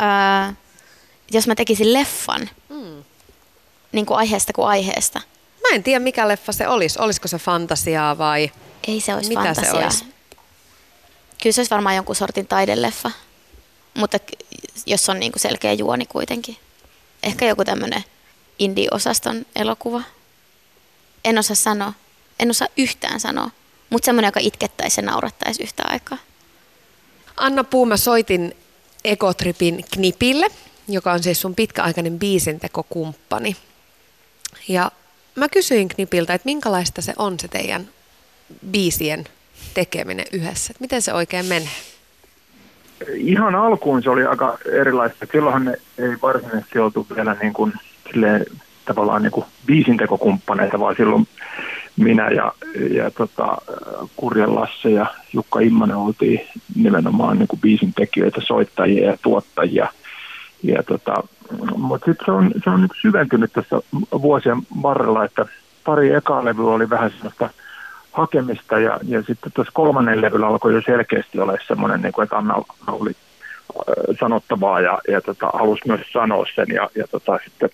Öö, 0.00 0.52
jos 1.32 1.46
mä 1.46 1.54
tekisin 1.54 1.92
leffan, 1.92 2.50
mm. 2.68 3.04
Niin 3.92 4.06
kuin 4.06 4.18
aiheesta 4.18 4.52
kuin 4.52 4.68
aiheesta. 4.68 5.20
Mä 5.62 5.74
en 5.76 5.82
tiedä, 5.82 5.98
mikä 6.00 6.28
leffa 6.28 6.52
se 6.52 6.68
olisi. 6.68 6.98
Olisiko 7.02 7.28
se 7.28 7.38
fantasiaa 7.38 8.18
vai 8.18 8.50
Ei 8.88 9.00
se 9.00 9.14
olisi 9.14 9.28
mitä 9.28 9.40
fantasiaa. 9.42 9.72
se 9.72 9.84
olisi? 9.84 10.04
Kyllä 11.42 11.52
se 11.54 11.60
olisi 11.60 11.70
varmaan 11.70 11.96
jonkun 11.96 12.16
sortin 12.16 12.46
taideleffa, 12.46 13.10
mutta 13.94 14.18
jos 14.86 15.08
on 15.08 15.20
niinku 15.20 15.38
selkeä 15.38 15.72
juoni 15.72 16.06
kuitenkin. 16.06 16.56
Ehkä 17.22 17.46
joku 17.46 17.64
tämmöinen 17.64 18.04
indie-osaston 18.58 19.46
elokuva. 19.56 20.02
En 21.24 21.38
osaa 21.38 21.56
sanoa. 21.56 21.92
En 22.40 22.50
osaa 22.50 22.68
yhtään 22.76 23.20
sanoa. 23.20 23.50
Mutta 23.90 24.06
semmoinen, 24.06 24.28
joka 24.28 24.40
itkettäisi 24.40 25.00
ja 25.00 25.06
naurattaisi 25.06 25.62
yhtä 25.62 25.82
aikaa. 25.86 26.18
Anna 27.36 27.64
Puu, 27.64 27.86
mä 27.86 27.96
soitin 27.96 28.56
Ekotripin 29.04 29.84
Knipille, 29.92 30.46
joka 30.88 31.12
on 31.12 31.22
siis 31.22 31.40
sun 31.40 31.54
pitkäaikainen 31.54 32.18
biisintekokumppani. 32.18 33.56
Ja 34.68 34.90
mä 35.36 35.48
kysyin 35.48 35.88
Knipiltä, 35.88 36.34
että 36.34 36.46
minkälaista 36.46 37.02
se 37.02 37.12
on 37.16 37.40
se 37.40 37.48
teidän 37.48 37.88
biisien 38.70 39.24
tekeminen 39.74 40.26
yhdessä. 40.32 40.70
Että 40.70 40.84
miten 40.84 41.02
se 41.02 41.12
oikein 41.12 41.46
menee? 41.46 41.68
Ihan 43.14 43.54
alkuun 43.54 44.02
se 44.02 44.10
oli 44.10 44.24
aika 44.24 44.58
erilaista. 44.72 45.26
Silloinhan 45.32 45.64
ne 45.64 45.76
ei 45.98 46.16
varsinaisesti 46.22 46.78
oltu 46.78 47.06
vielä 47.16 47.36
niin 47.42 47.52
kuin, 47.52 47.72
silleen, 48.12 48.46
tavallaan 48.84 49.22
niin 49.22 49.32
kuin 49.32 49.46
biisintekokumppaneita, 49.66 50.80
vaan 50.80 50.96
silloin 50.96 51.28
minä 51.96 52.28
ja, 52.28 52.52
ja 52.90 53.10
tota, 53.10 53.56
Kurjen 54.16 54.54
Lasse 54.54 54.90
ja 54.90 55.06
Jukka 55.32 55.60
Immonen 55.60 55.96
oltiin 55.96 56.40
nimenomaan 56.74 57.38
niin 57.38 57.48
kuin 57.48 57.60
biisin 57.60 57.94
tekijöitä, 57.94 58.40
soittajia 58.40 59.06
ja 59.06 59.16
tuottajia. 59.22 59.88
Ja 60.62 60.82
tota, 60.82 61.14
mutta 61.76 62.04
sitten 62.04 62.24
se 62.24 62.32
on, 62.32 62.50
se 62.64 62.70
on 62.70 62.80
kuin 62.80 62.98
syventynyt 63.00 63.52
tässä 63.52 63.76
vuosien 64.22 64.58
varrella, 64.82 65.24
että 65.24 65.46
pari 65.84 66.12
ekaa 66.12 66.44
levyä 66.44 66.70
oli 66.70 66.90
vähän 66.90 67.10
sellaista 67.10 67.50
hakemista 68.12 68.78
ja, 68.78 68.98
ja 69.08 69.22
sitten 69.22 69.52
tuossa 69.52 69.72
kolmannen 69.74 70.22
levyllä 70.22 70.46
alkoi 70.46 70.74
jo 70.74 70.82
selkeästi 70.82 71.38
olla 71.38 71.56
semmoinen, 71.66 72.02
niin 72.02 72.12
kuin, 72.12 72.22
että 72.22 72.36
Anna 72.36 72.54
oli 72.86 73.10
äh, 73.10 74.16
sanottavaa 74.20 74.80
ja, 74.80 74.98
ja 75.08 75.20
tota, 75.20 75.50
halusi 75.54 75.82
myös 75.86 76.00
sanoa 76.12 76.44
sen 76.54 76.66
ja, 76.74 76.90
ja 76.94 77.04
tota, 77.10 77.38
sitten 77.44 77.70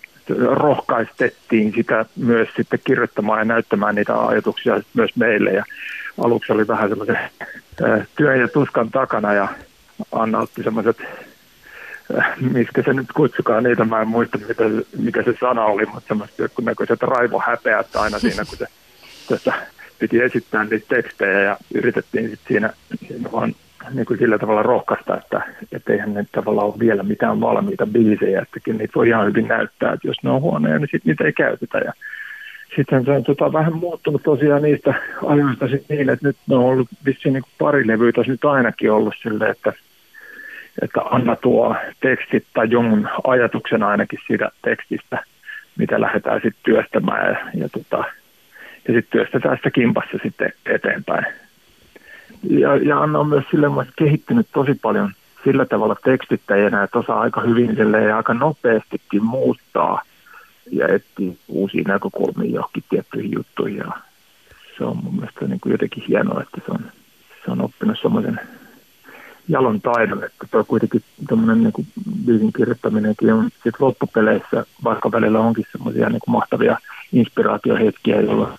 rohkaistettiin 0.51 1.73
sitä 1.75 2.05
myös 2.17 2.49
sitten 2.57 2.81
kirjoittamaan 2.85 3.39
ja 3.39 3.45
näyttämään 3.45 3.95
niitä 3.95 4.27
ajatuksia 4.27 4.81
myös 4.95 5.17
meille 5.17 5.51
ja 5.51 5.65
aluksi 6.25 6.53
oli 6.53 6.69
vähän 6.69 6.89
semmoisen 6.89 7.17
äh, 7.17 8.07
työn 8.17 8.41
ja 8.41 8.49
tuskan 8.49 8.91
takana 8.91 9.33
ja 9.33 9.49
Anna 10.13 10.39
otti 10.39 10.63
semmoiset 10.63 10.97
mistä 12.53 12.83
se 12.83 12.93
nyt 12.93 13.13
kutsukaan 13.15 13.65
niitä, 13.65 13.85
mä 13.85 14.01
en 14.01 14.09
muista 14.09 14.39
mitä, 14.39 14.65
mikä 14.99 15.23
se 15.23 15.35
sana 15.41 15.65
oli, 15.65 15.87
mutta 15.87 16.09
semmoiset 16.09 16.53
näköiset 16.63 17.03
raivohäpeät 17.03 17.97
aina 17.97 18.19
siinä, 18.19 18.45
kun 18.45 18.59
se 18.59 18.67
tässä 19.29 19.53
piti 19.99 20.23
esittää 20.23 20.65
niitä 20.65 20.87
tekstejä 20.89 21.41
ja 21.41 21.57
yritettiin 21.75 22.31
sitten 22.31 22.49
siinä, 22.49 22.71
siinä 23.09 23.33
vaan 23.33 23.55
niin 23.95 24.07
kuin 24.07 24.19
sillä 24.19 24.39
tavalla 24.39 24.63
rohkaista, 24.63 25.17
että, 25.17 25.93
eihän 25.93 26.15
ne 26.15 26.25
tavallaan 26.33 26.67
ole 26.67 26.79
vielä 26.79 27.03
mitään 27.03 27.41
valmiita 27.41 27.87
biisejä, 27.87 28.43
että 28.43 28.73
niitä 28.73 28.93
voi 28.95 29.09
ihan 29.09 29.27
hyvin 29.27 29.49
näyttää, 29.49 29.93
että 29.93 30.09
jos 30.09 30.17
ne 30.23 30.31
on 30.31 30.41
huonoja, 30.41 30.79
niin 30.79 30.89
sitten 30.93 31.11
niitä 31.11 31.25
ei 31.25 31.33
käytetä. 31.33 31.79
Ja 31.79 31.93
sitten 32.77 33.05
se 33.05 33.11
on 33.11 33.25
tota, 33.25 33.53
vähän 33.53 33.77
muuttunut 33.77 34.23
tosiaan 34.23 34.63
niistä 34.63 34.95
ajoista 35.27 35.69
sit 35.69 35.85
niin, 35.89 36.11
että 36.11 36.27
nyt 36.27 36.37
ne 36.47 36.57
on 36.57 36.65
ollut 36.65 36.89
vissiin 37.05 37.33
niin 37.33 37.45
pari 37.59 37.87
levyä 37.87 38.13
tässä 38.13 38.33
nyt 38.33 38.45
ainakin 38.45 38.93
ollut 38.93 39.15
silleen, 39.23 39.51
että, 39.51 39.73
että 40.83 41.01
Anna 41.01 41.37
tuo 41.37 41.77
tekstit 42.01 42.47
tai 42.55 42.67
jonkun 42.71 43.09
ajatuksen 43.25 43.83
ainakin 43.83 44.19
siitä 44.27 44.51
tekstistä, 44.65 45.25
mitä 45.79 46.01
lähdetään 46.01 46.41
sitten 46.43 46.63
työstämään 46.63 47.31
ja, 47.33 47.39
ja 47.55 47.69
tota, 47.69 47.99
ja 48.89 48.95
sitten 48.95 49.11
työstetään 49.11 49.57
sitä 49.57 49.71
kimpassa 49.71 50.19
sitten 50.23 50.53
eteenpäin. 50.67 51.27
Ja, 52.43 52.77
ja 52.77 53.03
Anna 53.03 53.19
on 53.19 53.29
myös 53.29 53.45
sille 53.51 53.67
kehittynyt 53.97 54.47
tosi 54.53 54.75
paljon 54.83 55.13
sillä 55.45 55.67
tavalla 55.67 55.97
tekstittäjänä, 56.05 56.83
että 56.83 56.99
osaa 56.99 57.21
aika 57.21 57.41
hyvin 57.41 57.77
ja 58.07 58.17
aika 58.17 58.35
nopeastikin 58.35 59.25
muuttaa 59.25 60.03
ja 60.71 60.89
etsiä 60.89 61.33
uusia 61.49 61.85
näkökulmia 61.87 62.55
johonkin 62.55 62.85
tiettyihin 62.91 63.33
juttuihin. 63.33 63.79
Ja 63.79 63.93
se 64.79 64.85
on 64.85 64.97
mun 64.97 65.15
mielestä 65.15 65.47
niin 65.47 65.61
kuin 65.61 65.73
jotenkin 65.73 66.05
hienoa, 66.09 66.43
että 66.43 66.61
se 66.67 66.73
on, 66.73 66.81
se 67.45 67.51
on 67.51 67.61
oppinut 67.61 67.99
semmoisen 68.03 68.41
jalon 69.49 69.81
taidon, 69.81 70.25
että 70.25 70.47
tuo 70.51 70.65
kuitenkin 70.65 71.03
tämmöinen 71.29 71.63
niin 71.63 71.87
biisin 72.27 72.53
kirjoittaminenkin 72.53 73.33
on 73.33 73.51
sit 73.65 73.75
loppupeleissä, 73.81 74.65
vaikka 74.85 75.13
välillä 75.13 75.41
onkin 75.41 75.67
semmoisia 75.73 76.09
niin 76.09 76.21
mahtavia 76.27 76.79
inspiraatiohetkiä, 77.13 78.21
joilla 78.21 78.59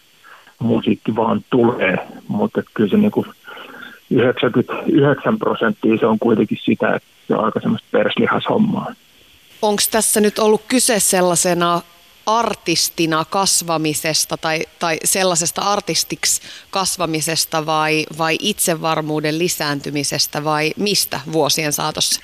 musiikki 0.60 1.16
vaan 1.16 1.42
tulee, 1.50 1.98
mutta 2.28 2.64
kyllä 2.74 2.90
se 2.90 2.98
niin 2.98 3.12
kuin 3.12 3.26
99 4.10 5.40
prosenttia 5.40 5.98
se 5.98 6.06
on 6.06 6.20
kuitenkin 6.20 6.58
sitä, 6.66 6.96
että 6.96 7.10
se 7.28 7.36
on 7.36 7.46
aika 7.46 7.60
semmoista 7.60 7.88
perslihashommaa. 7.92 8.94
Onko 9.62 9.82
tässä 9.92 10.22
nyt 10.22 10.40
ollut 10.40 10.62
kyse 10.68 11.00
sellaisena 11.00 11.82
artistina 12.38 13.26
kasvamisesta 13.26 14.38
tai, 14.38 14.60
tai 14.80 14.98
sellaisesta 15.04 15.62
artistiksi 15.62 16.42
kasvamisesta 16.72 17.66
vai, 17.66 18.06
vai 18.18 18.38
itsevarmuuden 18.42 19.40
lisääntymisestä 19.40 20.44
vai 20.44 20.72
mistä 20.78 21.20
vuosien 21.32 21.74
saatossa? 21.74 22.22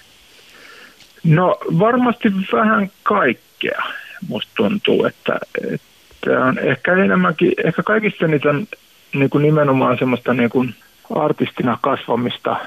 No 1.23 1.57
varmasti 1.79 2.29
vähän 2.51 2.91
kaikkea 3.03 3.81
musta 4.27 4.51
tuntuu, 4.55 5.05
että, 5.05 5.39
että 5.73 6.45
on 6.45 6.59
ehkä 6.59 6.93
enemmänkin, 6.93 7.53
ehkä 7.65 7.83
kaikista 7.83 8.27
niitä 8.27 8.49
niin 9.13 9.29
kuin 9.29 9.41
nimenomaan 9.41 9.97
semmoista 9.97 10.33
niin 10.33 10.49
kuin 10.49 10.75
artistina 11.15 11.77
kasvamista. 11.81 12.57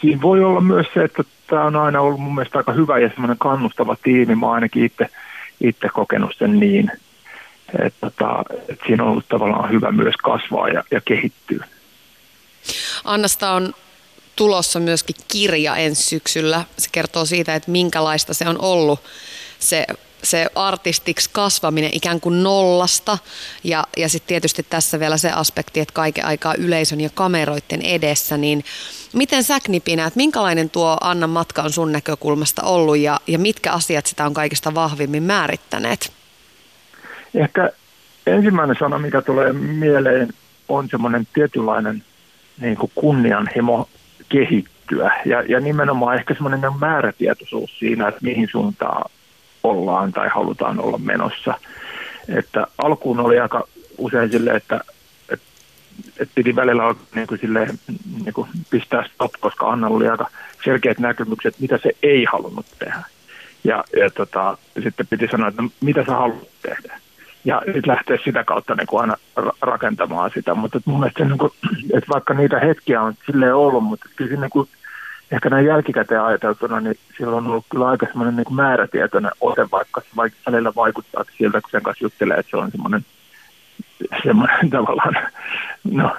Siinä 0.00 0.22
voi 0.22 0.44
olla 0.44 0.60
myös 0.60 0.86
se, 0.94 1.04
että 1.04 1.24
tämä 1.46 1.64
on 1.64 1.76
aina 1.76 2.00
ollut 2.00 2.20
mun 2.20 2.34
mielestä 2.34 2.58
aika 2.58 2.72
hyvä 2.72 2.98
ja 2.98 3.08
semmoinen 3.08 3.38
kannustava 3.38 3.96
tiimi. 4.02 4.34
Mä 4.34 4.50
ainakin 4.50 4.84
itse, 4.84 5.08
itse 5.60 5.88
kokenut 5.88 6.34
sen 6.38 6.60
niin, 6.60 6.90
että, 7.78 8.00
tota, 8.00 8.44
että 8.68 8.84
siinä 8.86 9.04
on 9.04 9.10
ollut 9.10 9.28
tavallaan 9.28 9.70
hyvä 9.70 9.92
myös 9.92 10.14
kasvaa 10.16 10.68
ja, 10.68 10.84
ja 10.90 11.00
kehittyä. 11.00 11.66
Annasta 13.04 13.50
on 13.50 13.74
tulossa 14.36 14.80
myöskin 14.80 15.16
kirja 15.28 15.76
ensi 15.76 16.02
syksyllä. 16.02 16.64
Se 16.78 16.88
kertoo 16.92 17.24
siitä, 17.24 17.54
että 17.54 17.70
minkälaista 17.70 18.34
se 18.34 18.48
on 18.48 18.60
ollut 18.60 19.00
se 19.58 19.86
se 20.24 20.46
artistiksi 20.54 21.30
kasvaminen 21.32 21.90
ikään 21.92 22.20
kuin 22.20 22.42
nollasta. 22.42 23.18
Ja, 23.64 23.84
ja 23.96 24.08
sitten 24.08 24.28
tietysti 24.28 24.66
tässä 24.70 25.00
vielä 25.00 25.16
se 25.16 25.30
aspekti, 25.30 25.80
että 25.80 25.94
kaiken 25.94 26.26
aikaa 26.26 26.54
yleisön 26.54 27.00
ja 27.00 27.10
kameroiden 27.14 27.82
edessä, 27.82 28.36
niin 28.36 28.64
miten 29.12 29.44
sä 29.44 29.58
Knipinä, 29.64 30.10
minkälainen 30.14 30.70
tuo 30.70 30.98
Annan 31.00 31.30
matka 31.30 31.62
on 31.62 31.72
sun 31.72 31.92
näkökulmasta 31.92 32.62
ollut 32.62 32.98
ja, 32.98 33.20
ja 33.26 33.38
mitkä 33.38 33.72
asiat 33.72 34.06
sitä 34.06 34.26
on 34.26 34.34
kaikista 34.34 34.74
vahvimmin 34.74 35.22
määrittäneet? 35.22 36.12
Ehkä 37.34 37.70
ensimmäinen 38.26 38.76
sana, 38.78 38.98
mikä 38.98 39.22
tulee 39.22 39.52
mieleen, 39.52 40.28
on 40.68 40.88
semmoinen 40.90 41.26
tietynlainen 41.34 42.04
niin 42.60 42.76
kuin 42.76 42.92
kunnianhimo 42.94 43.88
kehittyä. 44.28 45.22
Ja, 45.24 45.42
ja 45.42 45.60
nimenomaan 45.60 46.16
ehkä 46.16 46.34
semmoinen 46.34 46.60
määrätietoisuus 46.80 47.78
siinä, 47.78 48.08
että 48.08 48.20
mihin 48.22 48.48
suuntaan 48.52 49.10
ollaan 49.64 50.12
tai 50.12 50.28
halutaan 50.28 50.80
olla 50.80 50.98
menossa. 50.98 51.54
Että 52.28 52.66
alkuun 52.78 53.20
oli 53.20 53.40
aika 53.40 53.64
usein 53.98 54.30
silleen, 54.30 54.56
että, 54.56 54.80
että, 55.32 55.46
että 56.20 56.32
piti 56.34 56.56
välillä 56.56 56.94
niin 57.14 57.26
kuin 57.26 57.40
silleen, 57.40 57.78
niin 58.24 58.34
kuin 58.34 58.48
pistää 58.70 59.08
stop, 59.14 59.32
koska 59.40 59.70
Anna 59.70 59.88
oli 59.88 60.08
aika 60.08 60.30
selkeät 60.64 60.98
näkemykset, 60.98 61.54
mitä 61.58 61.78
se 61.78 61.90
ei 62.02 62.24
halunnut 62.24 62.66
tehdä. 62.78 63.02
Ja, 63.64 63.84
ja 64.00 64.10
tota, 64.10 64.58
sitten 64.82 65.06
piti 65.06 65.28
sanoa, 65.30 65.48
että 65.48 65.62
mitä 65.80 66.04
sä 66.04 66.12
haluat 66.12 66.48
tehdä. 66.62 67.00
Ja 67.44 67.62
sitten 67.64 67.86
lähteä 67.86 68.18
sitä 68.24 68.44
kautta 68.44 68.74
niin 68.74 68.86
kuin 68.86 69.00
aina 69.00 69.16
rakentamaan 69.60 70.30
sitä. 70.34 70.54
Mutta 70.54 70.80
mun 70.84 71.00
mielestä 71.00 71.24
niin 71.24 71.38
kuin, 71.38 71.52
että 71.94 72.08
vaikka 72.08 72.34
niitä 72.34 72.58
hetkiä 72.60 73.02
on 73.02 73.14
silleen 73.26 73.54
ollut, 73.54 73.84
mutta 73.84 74.06
kyllä 74.16 74.40
niin 74.40 74.50
kuin, 74.50 74.68
ehkä 75.34 75.50
näin 75.50 75.66
jälkikäteen 75.66 76.22
ajateltuna, 76.22 76.80
niin 76.80 76.98
silloin 77.18 77.44
on 77.44 77.50
ollut 77.50 77.66
kyllä 77.70 77.88
aika 77.88 78.06
semmoinen 78.06 78.36
niin 78.36 78.54
määrätietoinen 78.54 79.30
ote, 79.40 79.66
vaikka 79.72 80.00
se 80.00 80.06
vaikka 80.16 80.38
välillä 80.46 80.72
vaikuttaa 80.76 81.24
siltä, 81.38 81.60
kun 81.60 81.70
sen 81.70 81.82
kanssa 81.82 82.04
juttelee, 82.04 82.36
että 82.36 82.50
se 82.50 82.56
on 82.56 82.70
semmoinen, 82.70 83.04
semmoinen 84.22 84.70
tavallaan, 84.76 85.16
no, 85.84 86.16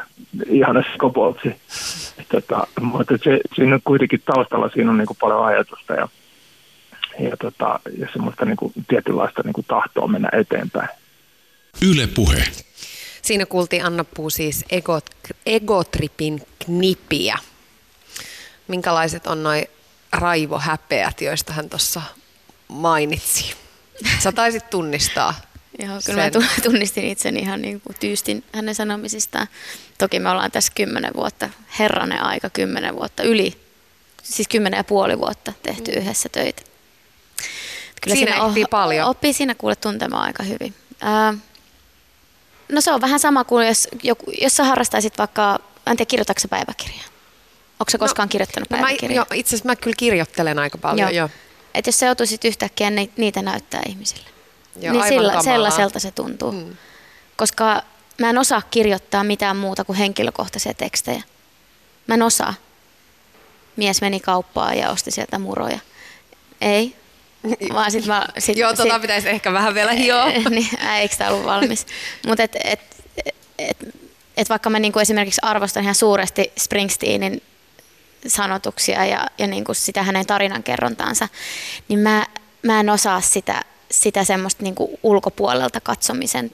ihana 0.47 0.83
skopoltsi. 0.93 1.55
Tota, 2.31 2.67
mutta 2.81 3.17
se, 3.23 3.39
siinä 3.55 3.75
on 3.75 3.81
kuitenkin 3.83 4.21
taustalla, 4.25 4.69
siinä 4.69 4.91
on 4.91 4.97
niin 4.97 5.07
kuin 5.07 5.17
paljon 5.21 5.45
ajatusta 5.45 5.93
ja, 5.93 6.07
ja, 7.19 7.37
tota, 7.37 7.79
ja 7.97 8.07
semmoista 8.13 8.45
niin 8.45 8.57
kuin, 8.57 8.73
tietynlaista 8.87 9.41
niin 9.45 9.53
kuin 9.53 9.65
tahtoa 9.67 10.07
mennä 10.07 10.29
eteenpäin. 10.33 10.89
Yle 11.91 12.07
Puhe. 12.15 12.43
Siinä 13.21 13.45
kuultiin 13.45 13.85
Anna 13.85 14.03
Puu 14.03 14.29
siis 14.29 14.65
Egot, 14.69 15.05
Egotripin 15.45 16.41
knipiä 16.65 17.37
minkälaiset 18.67 19.27
on 19.27 19.43
noin 19.43 19.65
raivohäpeät, 20.11 21.21
joista 21.21 21.53
hän 21.53 21.69
tuossa 21.69 22.01
mainitsi? 22.67 23.55
Sä 24.19 24.31
taisit 24.31 24.69
tunnistaa. 24.69 25.33
Joo, 25.79 25.99
kyllä 26.05 26.29
sen. 26.31 26.41
mä 26.43 26.49
tunnistin 26.63 27.05
itseni 27.05 27.39
ihan 27.39 27.61
niin 27.61 27.81
kuin 27.81 27.95
tyystin 27.99 28.43
hänen 28.53 28.75
sanomisistaan. 28.75 29.47
Toki 29.97 30.19
me 30.19 30.29
ollaan 30.29 30.51
tässä 30.51 30.71
kymmenen 30.75 31.13
vuotta, 31.15 31.49
herranen 31.79 32.23
aika 32.23 32.49
kymmenen 32.49 32.95
vuotta, 32.95 33.23
yli, 33.23 33.53
siis 34.23 34.47
kymmenen 34.47 34.77
ja 34.77 34.83
puoli 34.83 35.19
vuotta 35.19 35.53
tehty 35.63 35.91
mm. 35.91 35.97
yhdessä 35.97 36.29
töitä. 36.29 36.61
Kyllä 38.01 38.15
siinä, 38.15 38.31
siinä 38.31 38.43
oppii 38.43 38.65
paljon. 38.69 39.09
Oppii 39.09 39.33
siinä 39.33 39.55
kuule 39.55 39.75
tuntemaan 39.75 40.23
aika 40.23 40.43
hyvin. 40.43 40.73
Ää, 41.01 41.33
no 42.71 42.81
se 42.81 42.91
on 42.91 43.01
vähän 43.01 43.19
sama 43.19 43.43
kuin 43.43 43.67
jos, 43.67 43.87
joku, 44.03 44.31
jos 44.41 44.55
sä 44.55 44.63
harrastaisit 44.63 45.17
vaikka, 45.17 45.59
en 45.87 45.97
tiedä, 45.97 46.09
kirjoitatko 46.09 46.47
päiväkirjaa? 46.49 47.14
Onko 47.79 47.91
se 47.91 47.97
no, 47.97 47.99
koskaan 47.99 48.27
no, 48.27 48.31
kirjoittanut 48.31 48.69
päiväkirjaa? 48.69 49.25
No 49.29 49.35
itse 49.35 49.49
asiassa 49.49 49.69
mä 49.69 49.75
kyllä 49.75 49.95
kirjoittelen 49.97 50.59
aika 50.59 50.77
paljon, 50.77 51.15
joo. 51.15 51.27
joo. 51.27 51.29
Et 51.73 51.85
jos 51.85 51.99
sä 51.99 52.05
joutuisit 52.05 52.45
yhtäkkiä 52.45 52.89
ni, 52.89 53.11
niitä 53.17 53.41
näyttää 53.41 53.81
ihmisille, 53.89 54.29
joo, 54.79 54.93
niin 54.93 55.07
sillä, 55.07 55.43
sellaiselta 55.43 55.99
se 55.99 56.11
tuntuu. 56.11 56.51
Hmm. 56.51 56.75
Koska 57.35 57.83
mä 58.17 58.29
en 58.29 58.37
osaa 58.37 58.61
kirjoittaa 58.71 59.23
mitään 59.23 59.57
muuta 59.57 59.83
kuin 59.83 59.97
henkilökohtaisia 59.97 60.73
tekstejä. 60.73 61.23
Mä 62.07 62.13
en 62.13 62.21
osaa. 62.21 62.53
Mies 63.75 64.01
meni 64.01 64.19
kauppaan 64.19 64.77
ja 64.77 64.89
osti 64.89 65.11
sieltä 65.11 65.39
muroja. 65.39 65.79
Ei. 66.61 66.95
Vaan 67.73 67.91
sit 67.91 68.05
mä, 68.05 68.27
sit, 68.37 68.57
Joo, 68.57 68.73
tota 68.73 68.93
sit, 68.93 69.01
pitäisi 69.01 69.29
ehkä 69.29 69.53
vähän 69.53 69.73
vielä 69.73 69.91
hioa. 70.03 70.25
niin, 70.49 70.69
eikö 70.99 71.15
tämä 71.15 71.29
ollut 71.29 71.45
valmis? 71.45 71.85
Mutta 72.27 72.43
et, 72.43 72.55
et, 72.63 72.79
et, 73.25 73.35
et, 73.59 73.77
et 74.37 74.49
vaikka 74.49 74.69
mä 74.69 74.79
niinku 74.79 74.99
esimerkiksi 74.99 75.41
arvostan 75.43 75.83
ihan 75.83 75.95
suuresti 75.95 76.51
Springsteenin 76.59 77.41
sanotuksia 78.27 79.05
ja, 79.05 79.27
ja 79.37 79.47
niin 79.47 79.63
kuin 79.63 79.75
sitä 79.75 80.03
hänen 80.03 80.25
tarinankerrontaansa, 80.25 81.27
niin 81.87 81.99
mä, 81.99 82.25
mä 82.61 82.79
en 82.79 82.89
osaa 82.89 83.21
sitä, 83.21 83.61
sitä 83.91 84.23
semmoista 84.23 84.63
niin 84.63 84.75
kuin 84.75 84.99
ulkopuolelta 85.03 85.81
katsomisen 85.81 86.51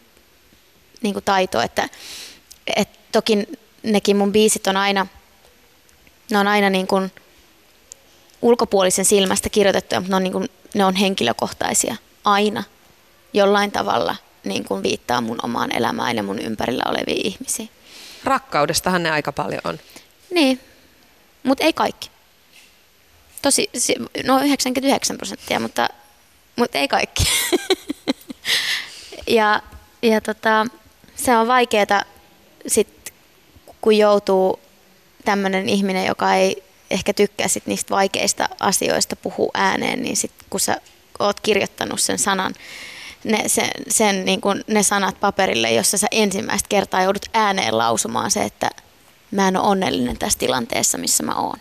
niin 1.02 1.14
kuin 1.14 1.26
taitoa, 1.26 1.64
että 1.64 1.90
et 2.76 2.90
toki 3.12 3.48
nekin 3.84 4.18
mun 4.18 4.32
biisit 4.32 4.68
on 4.68 4.78
aina, 4.78 5.08
ne 6.32 6.38
on 6.38 6.48
aina 6.48 6.70
niin 6.70 6.88
kuin 6.88 7.12
ulkopuolisen 8.42 9.06
silmästä 9.06 9.50
kirjoitettuja, 9.50 10.02
mutta 10.02 10.12
ne 10.12 10.16
on, 10.16 10.24
niin 10.24 10.34
kuin, 10.34 10.50
ne 10.76 10.86
on 10.86 10.96
henkilökohtaisia 10.96 11.96
aina 12.24 12.64
jollain 13.34 13.72
tavalla 13.72 14.16
niin 14.44 14.66
kuin 14.66 14.84
viittaa 14.84 15.22
mun 15.22 15.40
omaan 15.44 15.76
elämään 15.76 16.18
ja 16.18 16.24
mun 16.24 16.40
ympärillä 16.40 16.84
oleviin 16.88 17.28
ihmisiin. 17.28 17.70
Rakkaudestahan 18.24 19.04
ne 19.04 19.12
aika 19.12 19.32
paljon 19.32 19.62
on. 19.64 19.80
Niin, 20.30 20.60
mutta 21.44 21.64
ei 21.64 21.74
kaikki. 21.74 22.10
Tosi, 23.42 23.70
no 24.26 24.40
99 24.40 25.18
prosenttia, 25.18 25.60
mutta, 25.60 25.90
mutta 26.56 26.78
ei 26.78 26.88
kaikki. 26.88 27.24
ja 29.28 29.62
ja 30.02 30.22
tota, 30.22 30.66
se 31.16 31.38
on 31.38 31.48
vaikeaa 31.48 32.04
sit, 32.68 33.14
kun 33.82 33.98
joutuu 33.98 34.60
tämmöinen 35.26 35.70
ihminen, 35.70 36.06
joka 36.06 36.34
ei 36.34 36.64
ehkä 36.90 37.14
tykkää 37.14 37.48
sit 37.48 37.66
niistä 37.66 37.96
vaikeista 37.96 38.50
asioista 38.60 39.16
puhua 39.16 39.52
ääneen, 39.54 40.02
niin 40.02 40.18
sit, 40.18 40.32
kun 40.50 40.60
sä 40.60 40.82
oot 41.20 41.40
kirjoittanut 41.40 42.02
sen 42.02 42.20
sanan, 42.20 42.54
ne, 43.24 43.50
sen, 43.50 43.70
sen, 43.88 44.26
niin 44.26 44.42
kun 44.42 44.64
ne 44.68 44.84
sanat 44.84 45.20
paperille, 45.20 45.72
jossa 45.72 45.98
sä 45.98 46.08
ensimmäistä 46.12 46.70
kertaa 46.70 47.04
joudut 47.04 47.26
ääneen 47.34 47.78
lausumaan 47.78 48.32
se, 48.32 48.44
että 48.44 48.70
mä 49.32 49.48
en 49.48 49.58
ole 49.58 49.67
onnellinen 49.67 50.17
tässä 50.17 50.39
tilanteessa, 50.39 50.98
missä 50.98 51.24
mä 51.24 51.36
oon. 51.36 51.60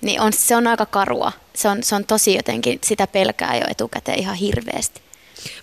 Niin 0.00 0.20
on, 0.20 0.32
se 0.32 0.56
on 0.56 0.66
aika 0.66 0.86
karua. 0.86 1.32
Se 1.54 1.68
on, 1.68 1.82
se 1.82 1.94
on 1.94 2.04
tosi 2.04 2.34
jotenkin, 2.34 2.78
sitä 2.84 3.06
pelkää 3.06 3.56
jo 3.56 3.64
etukäteen 3.70 4.18
ihan 4.18 4.34
hirveästi. 4.34 5.00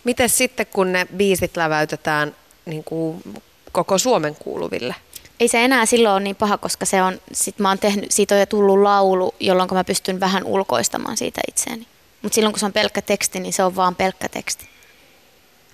Miten 0.04 0.30
sitten, 0.30 0.66
kun 0.66 0.92
ne 0.92 1.08
biisit 1.18 1.58
läväytetään 1.58 2.36
niin 2.66 2.84
kuin 2.84 3.24
koko 3.72 3.98
Suomen 3.98 4.36
kuuluville? 4.36 4.96
Ei 5.40 5.48
se 5.48 5.66
enää 5.66 5.86
silloin 5.86 6.14
ole 6.14 6.20
niin 6.20 6.36
paha, 6.36 6.58
koska 6.58 6.86
se 6.86 7.04
on, 7.04 7.22
sit 7.32 7.60
mä 7.60 7.70
oon 7.70 7.80
tehnyt, 7.80 8.12
siitä 8.12 8.36
on 8.36 8.40
jo 8.40 8.46
tullut 8.46 8.82
laulu, 8.82 9.36
jolloin 9.40 9.70
mä 9.74 9.84
pystyn 9.84 10.20
vähän 10.20 10.44
ulkoistamaan 10.44 11.18
siitä 11.18 11.42
itseäni. 11.48 11.88
Mutta 12.22 12.36
silloin 12.36 12.54
kun 12.54 12.60
se 12.60 12.66
on 12.66 12.74
pelkkä 12.74 13.02
teksti, 13.02 13.40
niin 13.40 13.54
se 13.54 13.64
on 13.64 13.76
vaan 13.76 13.96
pelkkä 13.96 14.30
teksti. 14.30 14.70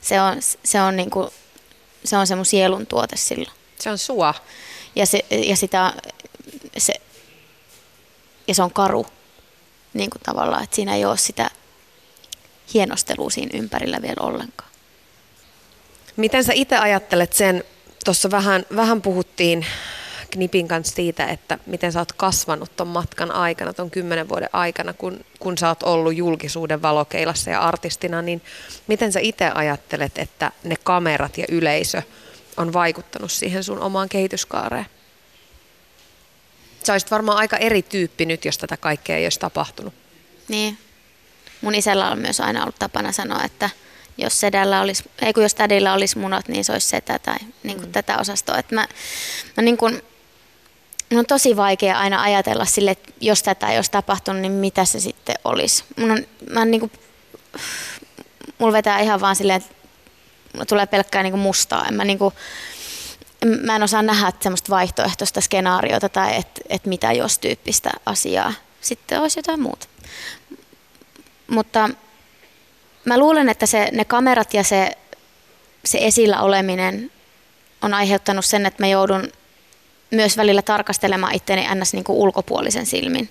Se 0.01 0.21
on, 0.21 0.37
se 0.63 0.81
on, 0.81 0.95
niinku, 0.95 1.33
se, 2.05 2.17
on 2.17 2.27
se 2.27 2.35
mun 2.35 2.45
sielun 2.45 2.87
tuote 2.87 3.17
silloin. 3.17 3.57
Se 3.83 3.89
on 3.89 3.97
sua. 3.97 4.33
Ja, 4.95 5.05
se, 5.05 5.25
ja 5.31 5.55
sitä, 5.55 5.93
se, 6.77 6.93
ja 8.47 8.55
se 8.55 8.63
on 8.63 8.73
karu 8.73 9.05
niin 9.93 10.09
kuin 10.09 10.21
tavallaan, 10.21 10.63
että 10.63 10.75
siinä 10.75 10.95
ei 10.95 11.05
ole 11.05 11.17
sitä 11.17 11.49
hienostelua 12.73 13.29
siinä 13.29 13.59
ympärillä 13.59 14.01
vielä 14.01 14.15
ollenkaan. 14.19 14.69
Miten 16.15 16.43
sä 16.43 16.53
itse 16.53 16.77
ajattelet 16.77 17.33
sen, 17.33 17.63
tuossa 18.05 18.31
vähän, 18.31 18.65
vähän 18.75 19.01
puhuttiin 19.01 19.65
Knipin 20.31 20.67
kanssa 20.67 20.95
siitä, 20.95 21.25
että 21.25 21.57
miten 21.65 21.91
sä 21.91 21.99
oot 21.99 22.11
kasvanut 22.11 22.75
ton 22.75 22.87
matkan 22.87 23.31
aikana, 23.31 23.73
ton 23.73 23.91
kymmenen 23.91 24.29
vuoden 24.29 24.49
aikana, 24.53 24.93
kun, 24.93 25.25
kun 25.39 25.57
sä 25.57 25.67
oot 25.67 25.83
ollut 25.83 26.15
julkisuuden 26.15 26.81
valokeilassa 26.81 27.49
ja 27.49 27.61
artistina, 27.61 28.21
niin 28.21 28.41
miten 28.87 29.11
sä 29.11 29.19
itse 29.19 29.49
ajattelet, 29.49 30.17
että 30.17 30.51
ne 30.63 30.75
kamerat 30.83 31.37
ja 31.37 31.45
yleisö 31.49 32.01
on 32.57 32.73
vaikuttanut 32.73 33.31
siihen 33.31 33.63
sun 33.63 33.79
omaan 33.79 34.09
kehityskaareen? 34.09 34.85
Sä 36.83 36.93
olisit 36.93 37.11
varmaan 37.11 37.37
aika 37.37 37.57
eri 37.57 37.81
tyyppi 37.81 38.25
nyt, 38.25 38.45
jos 38.45 38.57
tätä 38.57 38.77
kaikkea 38.77 39.17
ei 39.17 39.25
olisi 39.25 39.39
tapahtunut. 39.39 39.93
Niin. 40.47 40.77
Mun 41.61 41.75
isällä 41.75 42.11
on 42.11 42.19
myös 42.19 42.39
aina 42.39 42.61
ollut 42.61 42.79
tapana 42.79 43.11
sanoa, 43.11 43.43
että 43.43 43.69
jos 44.17 44.39
sedällä 44.39 44.81
olisi, 44.81 45.03
ei 45.21 45.33
kun 45.33 45.43
jos 45.43 45.55
tädillä 45.55 45.93
olisi 45.93 46.17
munat, 46.17 46.47
niin 46.47 46.63
se 46.63 46.71
olisi 46.71 46.87
setä 46.87 47.19
tai 47.19 47.37
niin 47.63 47.77
kuin 47.77 47.87
mm. 47.87 47.91
tätä 47.91 48.17
osastoa. 48.17 48.57
Että 48.57 48.75
mä, 48.75 48.87
mä 49.57 49.63
niin 49.63 49.77
kuin, 49.77 50.01
on 51.17 51.25
tosi 51.25 51.55
vaikea 51.55 51.99
aina 51.99 52.21
ajatella 52.21 52.65
sille, 52.65 52.91
että 52.91 53.13
jos 53.21 53.43
tätä 53.43 53.67
ei 53.67 53.77
olisi 53.77 53.91
tapahtunut, 53.91 54.41
niin 54.41 54.51
mitä 54.51 54.85
se 54.85 54.99
sitten 54.99 55.35
olisi. 55.43 55.83
Mun 55.97 56.11
on, 56.11 56.25
mä 56.49 56.65
niin 56.65 56.79
kuin, 56.79 56.91
mulla 58.57 58.73
vetää 58.73 58.99
ihan 58.99 59.21
vaan 59.21 59.35
silleen, 59.35 59.61
että 59.61 59.75
tulee 60.67 60.85
pelkkää 60.85 61.23
niin 61.23 61.31
kuin 61.31 61.41
mustaa. 61.41 61.85
En 61.87 61.93
mä, 61.93 62.05
niin 62.05 62.19
kuin, 62.19 62.33
mä 63.45 63.75
en 63.75 63.83
osaa 63.83 64.01
nähdä 64.01 64.31
semmoista 64.41 64.69
vaihtoehtoista 64.69 65.41
skenaariota 65.41 66.09
tai 66.09 66.35
että 66.35 66.61
et 66.69 66.85
mitä 66.85 67.11
jos 67.11 67.39
tyyppistä 67.39 67.91
asiaa. 68.05 68.53
Sitten 68.81 69.21
olisi 69.21 69.39
jotain 69.39 69.61
muuta. 69.61 69.87
Mutta 71.47 71.89
mä 73.05 73.17
luulen, 73.17 73.49
että 73.49 73.65
se, 73.65 73.89
ne 73.91 74.05
kamerat 74.05 74.53
ja 74.53 74.63
se, 74.63 74.97
se 75.85 75.97
esillä 76.01 76.41
oleminen 76.41 77.11
on 77.81 77.93
aiheuttanut 77.93 78.45
sen, 78.45 78.65
että 78.65 78.83
mä 78.83 78.87
joudun 78.87 79.31
myös 80.11 80.37
välillä 80.37 80.61
tarkastelemaan 80.61 81.35
itseäni 81.35 81.67
ns. 81.75 81.93
Niin 81.93 82.03
kuin 82.03 82.17
ulkopuolisen 82.17 82.85
silmin. 82.85 83.29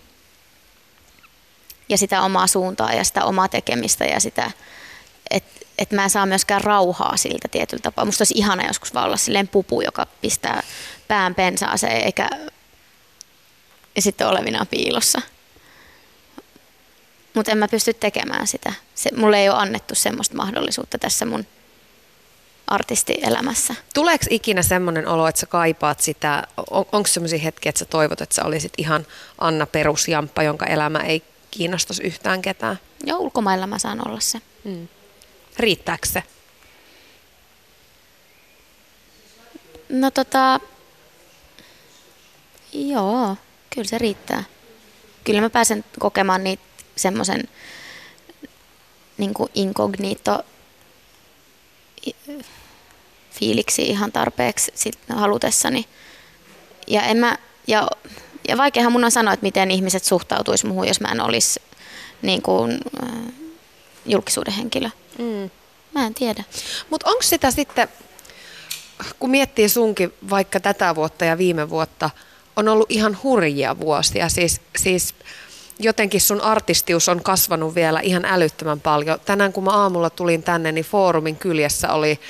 Ja 1.88 1.98
sitä 1.98 2.22
omaa 2.22 2.46
suuntaa 2.46 2.92
ja 2.92 3.04
sitä 3.04 3.24
omaa 3.24 3.48
tekemistä 3.48 4.04
ja 4.04 4.20
sitä, 4.20 4.50
että 5.30 5.61
et 5.78 5.90
mä 5.90 6.04
en 6.04 6.10
saa 6.10 6.26
myöskään 6.26 6.60
rauhaa 6.60 7.16
siltä 7.16 7.48
tietyllä 7.48 7.82
tapaa. 7.82 8.04
Musta 8.04 8.22
olisi 8.22 8.34
ihana 8.36 8.66
joskus 8.66 8.94
vaan 8.94 9.06
olla 9.06 9.16
silleen 9.16 9.48
pupu, 9.48 9.80
joka 9.80 10.06
pistää 10.20 10.62
pään 11.08 11.34
pensaaseen 11.34 12.04
eikä 12.04 12.28
ja 13.96 14.02
sitten 14.02 14.26
olevina 14.26 14.66
piilossa. 14.70 15.22
Mutta 17.34 17.52
en 17.52 17.58
mä 17.58 17.68
pysty 17.68 17.94
tekemään 17.94 18.46
sitä. 18.46 18.72
Se, 18.94 19.10
mulle 19.16 19.40
ei 19.40 19.48
ole 19.48 19.58
annettu 19.58 19.94
semmoista 19.94 20.36
mahdollisuutta 20.36 20.98
tässä 20.98 21.26
mun 21.26 21.46
artistielämässä. 22.66 23.74
Tuleeko 23.94 24.24
ikinä 24.30 24.62
semmoinen 24.62 25.08
olo, 25.08 25.28
että 25.28 25.40
sä 25.40 25.46
kaipaat 25.46 26.00
sitä, 26.00 26.46
on, 26.70 26.84
onko 26.92 27.06
semmoisia 27.06 27.38
hetkiä, 27.38 27.70
että 27.70 27.78
sä 27.78 27.84
toivot, 27.84 28.20
että 28.20 28.34
sä 28.34 28.44
olisit 28.44 28.72
ihan 28.78 29.06
Anna 29.38 29.66
perusjamppa, 29.66 30.42
jonka 30.42 30.66
elämä 30.66 30.98
ei 30.98 31.22
kiinnostaisi 31.50 32.02
yhtään 32.02 32.42
ketään? 32.42 32.80
Joo, 33.04 33.18
ulkomailla 33.18 33.66
mä 33.66 33.78
saan 33.78 34.08
olla 34.08 34.20
se. 34.20 34.38
Mm. 34.64 34.88
Riittääkö 35.58 36.06
se? 36.06 36.22
No 39.88 40.10
tota, 40.10 40.60
joo, 42.72 43.36
kyllä 43.70 43.88
se 43.88 43.98
riittää. 43.98 44.44
Kyllä 45.24 45.40
mä 45.40 45.50
pääsen 45.50 45.84
kokemaan 45.98 46.44
niitä 46.44 46.62
semmoisen 46.96 47.48
niin 49.18 49.34
inkognito 49.54 50.44
fiiliksi 53.30 53.82
ihan 53.82 54.12
tarpeeksi 54.12 54.72
sit 54.74 54.98
halutessani. 55.08 55.84
Ja, 56.86 57.02
en 57.02 57.16
mä, 57.16 57.38
ja, 57.66 57.88
ja 58.48 58.56
vaikeahan 58.56 58.92
mun 58.92 59.04
on 59.04 59.10
sanoa, 59.10 59.34
että 59.34 59.44
miten 59.44 59.70
ihmiset 59.70 60.04
suhtautuisi 60.04 60.66
muuhun, 60.66 60.88
jos 60.88 61.00
mä 61.00 61.08
en 61.08 61.20
olisi 61.20 61.62
niin 62.22 62.42
kuin, 62.42 62.78
äh, 63.02 63.32
julkisuuden 64.06 64.54
henkilö. 64.54 64.90
Mm. 65.18 65.50
Mä 65.94 66.06
en 66.06 66.14
tiedä. 66.14 66.44
Mutta 66.90 67.08
onko 67.10 67.22
sitä 67.22 67.50
sitten, 67.50 67.88
kun 69.18 69.30
miettii 69.30 69.68
sunkin 69.68 70.14
vaikka 70.30 70.60
tätä 70.60 70.94
vuotta 70.94 71.24
ja 71.24 71.38
viime 71.38 71.70
vuotta, 71.70 72.10
on 72.56 72.68
ollut 72.68 72.90
ihan 72.90 73.18
hurjia 73.22 73.78
vuosia. 73.78 74.28
Siis, 74.28 74.60
siis 74.76 75.14
jotenkin 75.78 76.20
sun 76.20 76.40
artistius 76.40 77.08
on 77.08 77.22
kasvanut 77.22 77.74
vielä 77.74 78.00
ihan 78.00 78.24
älyttömän 78.24 78.80
paljon. 78.80 79.20
Tänään 79.24 79.52
kun 79.52 79.64
mä 79.64 79.70
aamulla 79.70 80.10
tulin 80.10 80.42
tänne, 80.42 80.72
niin 80.72 80.84
foorumin 80.84 81.36
kyljessä 81.36 81.92
oli 81.92 82.20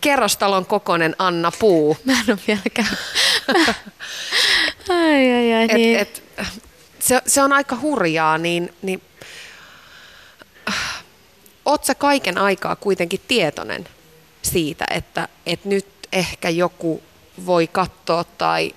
kerrostalon 0.00 0.66
kokoinen 0.66 1.16
Anna 1.18 1.52
Puu. 1.58 1.96
Mä 2.04 2.12
en 2.12 2.24
ole 2.28 2.38
vieläkään. 2.46 2.98
ai, 4.88 5.32
ai, 5.32 5.54
ai, 5.54 5.64
et, 5.64 5.72
niin. 5.72 5.98
et, 5.98 6.22
se, 6.98 7.22
se 7.26 7.42
on 7.42 7.52
aika 7.52 7.78
hurjaa, 7.82 8.38
niin, 8.38 8.74
niin 8.82 9.02
oot 11.72 11.84
sä 11.84 11.94
kaiken 11.94 12.38
aikaa 12.38 12.76
kuitenkin 12.76 13.20
tietoinen 13.28 13.88
siitä, 14.42 14.84
että, 14.90 15.28
että 15.46 15.68
nyt 15.68 15.86
ehkä 16.12 16.48
joku 16.48 17.02
voi 17.46 17.66
katsoa 17.66 18.24
tai 18.24 18.74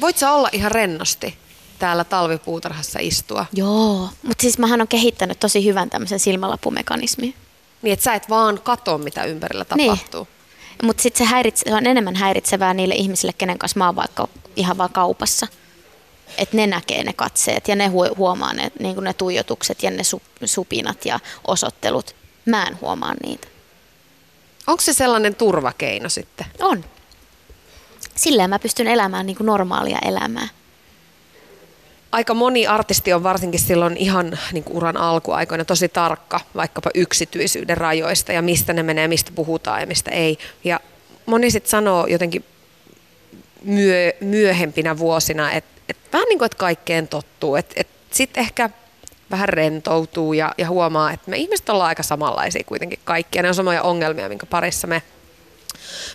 voit 0.00 0.18
sä 0.18 0.32
olla 0.32 0.48
ihan 0.52 0.72
rennosti 0.72 1.38
täällä 1.78 2.04
talvipuutarhassa 2.04 2.98
istua? 3.02 3.46
Joo, 3.52 4.08
mutta 4.22 4.42
siis 4.42 4.58
mähän 4.58 4.80
on 4.80 4.88
kehittänyt 4.88 5.40
tosi 5.40 5.64
hyvän 5.64 5.90
tämmöisen 5.90 6.20
silmälapumekanismin. 6.20 7.34
Niin, 7.82 7.92
että 7.92 8.04
sä 8.04 8.14
et 8.14 8.28
vaan 8.28 8.60
katso, 8.62 8.98
mitä 8.98 9.24
ympärillä 9.24 9.64
niin. 9.74 9.90
tapahtuu. 9.90 10.24
Niin. 10.24 10.86
Mutta 10.86 11.02
sitten 11.02 11.26
se, 11.26 11.30
häiritse, 11.30 11.64
se 11.68 11.74
on 11.74 11.86
enemmän 11.86 12.16
häiritsevää 12.16 12.74
niille 12.74 12.94
ihmisille, 12.94 13.32
kenen 13.32 13.58
kanssa 13.58 13.78
mä 13.78 13.86
oon 13.86 13.96
vaikka 13.96 14.28
ihan 14.56 14.78
vaan 14.78 14.92
kaupassa. 14.92 15.46
Että 16.38 16.56
ne 16.56 16.66
näkee 16.66 17.04
ne 17.04 17.12
katseet 17.12 17.68
ja 17.68 17.76
ne 17.76 17.86
huomaa 18.16 18.52
ne, 18.52 18.72
niin 18.78 19.04
ne 19.04 19.12
tuijotukset 19.12 19.82
ja 19.82 19.90
ne 19.90 20.02
supinat 20.44 21.04
ja 21.04 21.20
osoittelut. 21.46 22.16
Mä 22.46 22.66
en 22.66 22.80
huomaa 22.80 23.14
niitä. 23.22 23.48
Onko 24.66 24.80
se 24.80 24.92
sellainen 24.92 25.34
turvakeino 25.34 26.08
sitten? 26.08 26.46
On. 26.60 26.84
Silleen 28.14 28.50
mä 28.50 28.58
pystyn 28.58 28.86
elämään 28.86 29.26
niin 29.26 29.36
kuin 29.36 29.46
normaalia 29.46 29.98
elämää 30.04 30.48
aika 32.12 32.34
moni 32.34 32.66
artisti 32.66 33.12
on 33.12 33.22
varsinkin 33.22 33.60
silloin 33.60 33.96
ihan 33.96 34.38
niin 34.52 34.64
kuin 34.64 34.76
uran 34.76 34.96
alkuaikoina 34.96 35.64
tosi 35.64 35.88
tarkka 35.88 36.40
vaikkapa 36.54 36.90
yksityisyyden 36.94 37.76
rajoista 37.76 38.32
ja 38.32 38.42
mistä 38.42 38.72
ne 38.72 38.82
menee, 38.82 39.08
mistä 39.08 39.32
puhutaan 39.34 39.80
ja 39.80 39.86
mistä 39.86 40.10
ei. 40.10 40.38
Ja 40.64 40.80
moni 41.26 41.50
sitten 41.50 41.70
sanoo 41.70 42.06
jotenkin 42.06 42.44
myö, 43.64 44.12
myöhempinä 44.20 44.98
vuosina, 44.98 45.52
että 45.52 45.70
et 45.79 45.79
vähän 46.12 46.28
niin 46.28 46.38
kuin, 46.38 46.46
että 46.46 46.58
kaikkeen 46.58 47.08
tottuu. 47.08 47.56
Että 47.56 47.74
et 47.76 47.88
sitten 48.10 48.40
ehkä 48.40 48.70
vähän 49.30 49.48
rentoutuu 49.48 50.32
ja, 50.32 50.54
ja 50.58 50.68
huomaa, 50.68 51.12
että 51.12 51.30
me 51.30 51.36
ihmiset 51.36 51.68
ollaan 51.68 51.88
aika 51.88 52.02
samanlaisia 52.02 52.64
kuitenkin 52.64 52.98
kaikki. 53.04 53.38
Ja 53.38 53.42
ne 53.42 53.48
on 53.48 53.54
samoja 53.54 53.82
ongelmia, 53.82 54.28
minkä 54.28 54.46
parissa 54.46 54.86
me, 54.86 55.02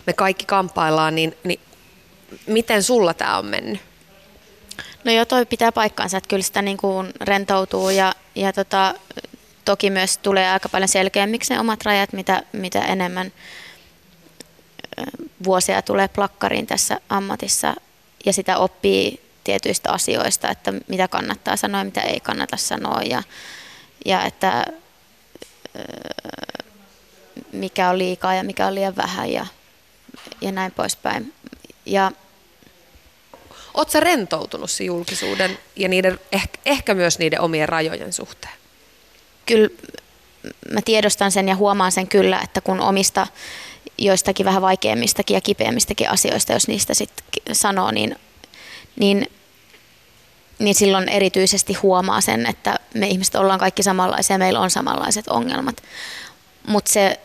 me 0.06 0.12
kaikki 0.12 0.44
kamppaillaan. 0.44 1.14
Niin, 1.14 1.36
niin 1.44 1.60
miten 2.46 2.82
sulla 2.82 3.14
tämä 3.14 3.38
on 3.38 3.46
mennyt? 3.46 3.80
No 5.04 5.12
joo, 5.12 5.24
toi 5.24 5.46
pitää 5.46 5.72
paikkaansa, 5.72 6.16
että 6.16 6.28
kyllä 6.28 6.42
sitä 6.42 6.62
niin 6.62 6.76
kuin 6.76 7.12
rentoutuu 7.20 7.90
ja, 7.90 8.14
ja 8.34 8.52
tota, 8.52 8.94
toki 9.64 9.90
myös 9.90 10.18
tulee 10.18 10.50
aika 10.50 10.68
paljon 10.68 10.88
selkeämmiksi 10.88 11.54
ne 11.54 11.60
omat 11.60 11.84
rajat, 11.84 12.12
mitä, 12.12 12.42
mitä 12.52 12.80
enemmän 12.80 13.32
vuosia 15.44 15.82
tulee 15.82 16.08
plakkariin 16.08 16.66
tässä 16.66 17.00
ammatissa 17.08 17.74
ja 18.26 18.32
sitä 18.32 18.58
oppii 18.58 19.25
tietyistä 19.46 19.92
asioista, 19.92 20.50
että 20.50 20.72
mitä 20.88 21.08
kannattaa 21.08 21.56
sanoa 21.56 21.80
ja 21.80 21.84
mitä 21.84 22.00
ei 22.00 22.20
kannata 22.20 22.56
sanoa 22.56 23.02
ja, 23.02 23.22
ja 24.04 24.24
että 24.24 24.64
mikä 27.52 27.90
on 27.90 27.98
liikaa 27.98 28.34
ja 28.34 28.44
mikä 28.44 28.66
on 28.66 28.74
liian 28.74 28.96
vähän 28.96 29.32
ja, 29.32 29.46
ja 30.40 30.52
näin 30.52 30.72
poispäin. 30.72 31.32
Ja 31.86 32.12
Oletko 33.74 34.00
rentoutunut 34.00 34.70
se 34.70 34.84
julkisuuden 34.84 35.58
ja 35.76 35.88
niiden, 35.88 36.20
ehkä, 36.32 36.58
ehkä 36.66 36.94
myös 36.94 37.18
niiden 37.18 37.40
omien 37.40 37.68
rajojen 37.68 38.12
suhteen? 38.12 38.54
Kyllä 39.46 39.68
mä 40.72 40.80
tiedostan 40.84 41.32
sen 41.32 41.48
ja 41.48 41.56
huomaan 41.56 41.92
sen 41.92 42.08
kyllä, 42.08 42.40
että 42.44 42.60
kun 42.60 42.80
omista 42.80 43.26
joistakin 43.98 44.46
vähän 44.46 44.62
vaikeammistakin 44.62 45.34
ja 45.34 45.40
kipeämmistäkin 45.40 46.10
asioista, 46.10 46.52
jos 46.52 46.68
niistä 46.68 46.94
sitten 46.94 47.24
sanoo, 47.52 47.90
niin, 47.90 48.16
niin, 48.96 49.30
niin 50.58 50.74
silloin 50.74 51.08
erityisesti 51.08 51.74
huomaa 51.74 52.20
sen, 52.20 52.46
että 52.46 52.78
me 52.94 53.06
ihmiset 53.06 53.34
ollaan 53.34 53.60
kaikki 53.60 53.82
samanlaisia 53.82 54.34
ja 54.34 54.38
meillä 54.38 54.60
on 54.60 54.70
samanlaiset 54.70 55.28
ongelmat. 55.28 55.82
Mut 56.66 56.86
se, 56.86 57.20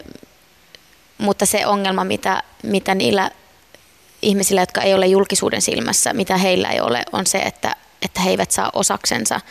mutta 1.17 1.45
se 1.45 1.65
ongelma, 1.65 2.03
mitä, 2.03 2.43
mitä 2.63 2.95
niillä 2.95 3.31
ihmisillä, 4.21 4.61
jotka 4.61 4.81
ei 4.81 4.93
ole 4.93 5.07
julkisuuden 5.07 5.61
silmässä, 5.61 6.13
mitä 6.13 6.37
heillä 6.37 6.69
ei 6.69 6.81
ole, 6.81 7.03
on 7.11 7.27
se, 7.27 7.37
että, 7.37 7.75
että 8.01 8.21
he 8.21 8.29
eivät 8.29 8.51
saa 8.51 8.69
osaksensa 8.73 9.41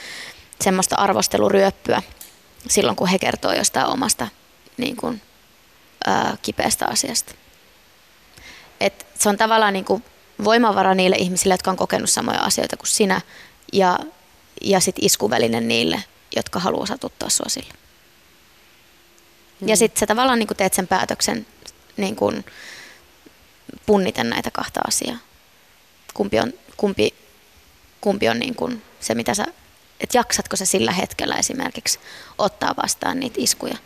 semmoista 0.61 0.97
arvosteluryöppyä 0.97 2.03
silloin, 2.69 2.97
kun 2.97 3.09
he 3.09 3.19
kertoo 3.19 3.53
jostain 3.53 3.87
omasta 3.87 4.29
niin 4.77 4.97
kuin, 4.97 5.23
ää, 6.07 6.37
kipeästä 6.43 6.87
asiasta. 6.87 7.35
Et 8.81 9.07
se 9.19 9.29
on 9.29 9.37
tavallaan 9.37 9.73
niin 9.73 9.85
kuin 9.85 10.05
voimavara 10.45 10.95
niille 10.95 11.17
ihmisille, 11.17 11.55
jotka 11.55 11.71
on 11.71 11.77
kokenut 11.77 12.11
samoja 12.11 12.41
asioita 12.41 12.77
kuin 12.77 12.89
sinä, 12.89 13.21
ja, 13.73 13.99
ja 14.63 14.81
sitten 14.81 15.05
iskuvälinen 15.05 15.69
niille, 15.69 16.05
jotka 16.37 16.59
haluaa 16.61 16.87
satuttaa 16.87 17.29
sinua 17.29 17.49
sille. 17.49 17.75
Mm. 19.61 19.69
Ja 19.69 19.77
sitten 19.77 20.01
sä 20.01 20.07
tavallaan 20.07 20.39
niin 20.39 20.49
teet 20.57 20.75
sen 20.75 20.87
päätöksen 20.87 21.47
niin 21.97 22.17
kuin 22.17 22.45
punniten 23.87 24.31
näitä 24.31 24.51
kahta 24.51 24.81
asiaa. 24.89 25.19
Kumpi 26.15 26.41
on, 26.41 26.53
kumpi, 26.77 27.15
kumpi 28.01 28.29
on 28.29 28.39
niin 28.39 28.55
kuin 28.55 28.83
se, 29.01 29.15
mitä 29.15 29.35
sä, 29.35 29.47
että 30.01 30.19
jaksatko 30.19 30.57
sä 30.57 30.65
sillä 30.65 30.93
hetkellä 30.93 31.35
esimerkiksi 31.35 31.99
ottaa 32.39 32.75
vastaan 32.83 33.21
niitä 33.21 33.37
iskuja. 33.39 33.77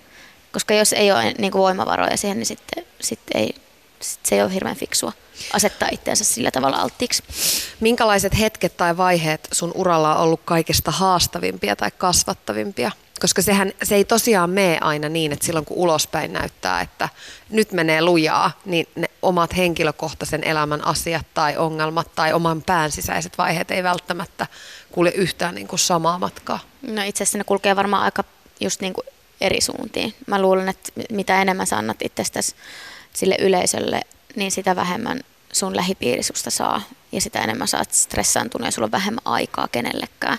Koska 0.53 0.75
jos 0.75 0.93
ei 0.93 1.13
ole 1.13 1.35
niin 1.39 1.53
voimavaroja 1.53 2.17
siihen, 2.17 2.39
niin 2.39 2.47
sitten, 2.47 2.85
sitten 3.01 3.41
ei, 3.41 3.55
sitten 4.05 4.29
se 4.29 4.35
ei 4.35 4.43
ole 4.43 4.55
hirveän 4.55 4.77
fiksua 4.77 5.13
asettaa 5.53 5.89
itseensä 5.93 6.25
sillä 6.25 6.51
tavalla 6.51 6.77
alttiiksi. 6.77 7.23
Minkälaiset 7.81 8.39
hetket 8.39 8.77
tai 8.77 8.97
vaiheet 8.97 9.49
sun 9.53 9.73
uralla 9.75 10.17
on 10.17 10.23
ollut 10.23 10.41
kaikista 10.45 10.91
haastavimpia 10.91 11.77
tai 11.77 11.91
kasvattavimpia? 11.99 12.91
Koska 13.21 13.43
sehän, 13.43 13.73
se 13.83 13.95
ei 13.95 14.05
tosiaan 14.05 14.51
mene 14.51 14.79
aina 14.81 15.09
niin, 15.09 15.33
että 15.33 15.47
silloin 15.47 15.65
kun 15.65 15.77
ulospäin 15.77 16.33
näyttää, 16.33 16.81
että 16.81 17.09
nyt 17.51 17.73
menee 17.73 18.03
lujaa, 18.03 18.61
niin 18.65 18.87
ne 18.95 19.11
omat 19.23 19.57
henkilökohtaisen 19.57 20.45
elämän 20.45 20.87
asiat 20.87 21.27
tai 21.35 21.57
ongelmat 21.57 22.15
tai 22.15 22.33
oman 22.33 22.63
pään 22.63 22.93
sisäiset 22.93 23.39
vaiheet 23.39 23.71
ei 23.71 23.83
välttämättä 23.83 24.47
kulje 24.93 25.13
yhtään 25.13 25.55
niin 25.55 25.69
kuin 25.69 25.79
samaa 25.79 26.19
matkaa. 26.19 26.59
No 26.83 27.03
itse 27.03 27.25
asiassa 27.25 27.39
ne 27.39 27.45
kulkee 27.45 27.77
varmaan 27.77 28.03
aika 28.03 28.25
just 28.61 28.81
niin 28.81 28.93
kuin 28.93 29.07
eri 29.41 29.61
suuntiin. 29.61 30.15
Mä 30.27 30.43
luulen, 30.43 30.69
että 30.69 30.93
mitä 31.11 31.43
enemmän 31.43 31.67
sä 31.67 31.79
annat 31.79 32.03
itsestäsi 32.03 32.55
sille 33.17 33.37
yleisölle, 33.41 34.01
niin 34.37 34.51
sitä 34.51 34.77
vähemmän 34.77 35.21
sun 35.53 35.77
lähipiirisusta 35.77 36.51
saa 36.51 36.83
ja 37.13 37.21
sitä 37.21 37.41
enemmän 37.41 37.69
saat 37.69 37.93
stressaantunut 37.93 38.67
ja 38.67 38.73
sulla 38.73 38.87
on 38.87 38.93
vähemmän 38.93 39.23
aikaa 39.25 39.69
kenellekään 39.69 40.39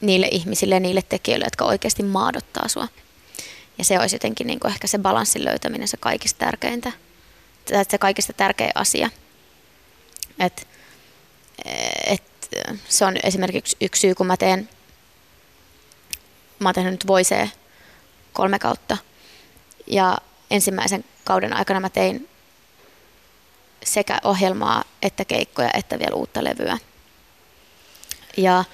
niille 0.00 0.28
ihmisille 0.30 0.74
ja 0.74 0.80
niille 0.80 1.02
tekijöille, 1.02 1.46
jotka 1.46 1.64
oikeasti 1.64 2.02
maadottaa 2.02 2.68
sua. 2.68 2.88
Ja 3.78 3.84
se 3.84 3.98
olisi 4.00 4.14
jotenkin 4.14 4.46
niin 4.46 4.60
kuin 4.60 4.72
ehkä 4.72 4.86
se 4.86 4.98
balanssin 4.98 5.44
löytäminen 5.44 5.88
se 5.88 5.96
kaikista 5.96 6.38
tärkeintä. 6.38 6.92
Se 7.88 7.98
kaikista 7.98 8.32
tärkein 8.32 8.70
asia. 8.74 9.10
Et, 10.38 10.68
et, 12.06 12.22
se 12.88 13.04
on 13.04 13.16
esimerkiksi 13.22 13.76
yksi 13.80 14.00
syy, 14.00 14.14
kun 14.14 14.26
mä 14.26 14.36
teen, 14.36 14.68
mä 16.58 16.68
oon 16.68 16.74
tehnyt 16.74 16.92
nyt 16.92 17.06
Voisee 17.06 17.50
kolme 18.32 18.58
kautta. 18.58 18.96
Ja 19.86 20.18
ensimmäisen 20.50 21.04
kauden 21.30 21.56
aikana 21.56 21.80
mä 21.80 21.88
tein 21.88 22.28
sekä 23.84 24.18
ohjelmaa 24.24 24.84
että 25.02 25.24
keikkoja 25.24 25.70
että 25.74 25.98
vielä 25.98 26.14
uutta 26.14 26.44
levyä. 26.44 26.78
Ja, 28.36 28.64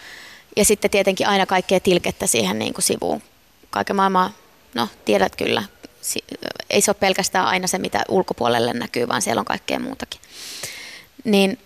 ja 0.56 0.64
sitten 0.64 0.90
tietenkin 0.90 1.28
aina 1.28 1.46
kaikkea 1.46 1.80
tilkettä 1.80 2.26
siihen 2.26 2.58
niin 2.58 2.74
kuin 2.74 2.82
sivuun. 2.82 3.22
Kaiken 3.70 3.96
maailmaa, 3.96 4.30
no 4.74 4.88
tiedät 5.04 5.36
kyllä, 5.36 5.62
ei 6.70 6.80
se 6.80 6.90
ole 6.90 6.96
pelkästään 7.00 7.46
aina 7.46 7.66
se, 7.66 7.78
mitä 7.78 8.04
ulkopuolelle 8.08 8.72
näkyy, 8.72 9.08
vaan 9.08 9.22
siellä 9.22 9.40
on 9.40 9.46
kaikkea 9.46 9.78
muutakin. 9.78 10.20
Niin, 11.24 11.58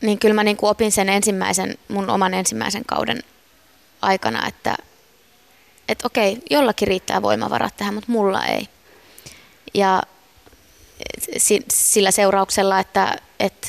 niin 0.00 0.18
kyllä 0.18 0.34
mä 0.34 0.44
niin 0.44 0.56
kuin 0.56 0.70
opin 0.70 0.92
sen 0.92 1.08
ensimmäisen, 1.08 1.78
mun 1.88 2.10
oman 2.10 2.34
ensimmäisen 2.34 2.84
kauden 2.86 3.22
aikana, 4.02 4.48
että 4.48 4.76
et 5.88 6.04
okei, 6.04 6.38
jollakin 6.50 6.88
riittää 6.88 7.22
voimavarat 7.22 7.76
tähän, 7.76 7.94
mutta 7.94 8.12
mulla 8.12 8.44
ei. 8.44 8.68
Ja 9.74 10.02
sillä 11.70 12.10
seurauksella, 12.10 12.80
että, 12.80 13.16
että, 13.40 13.68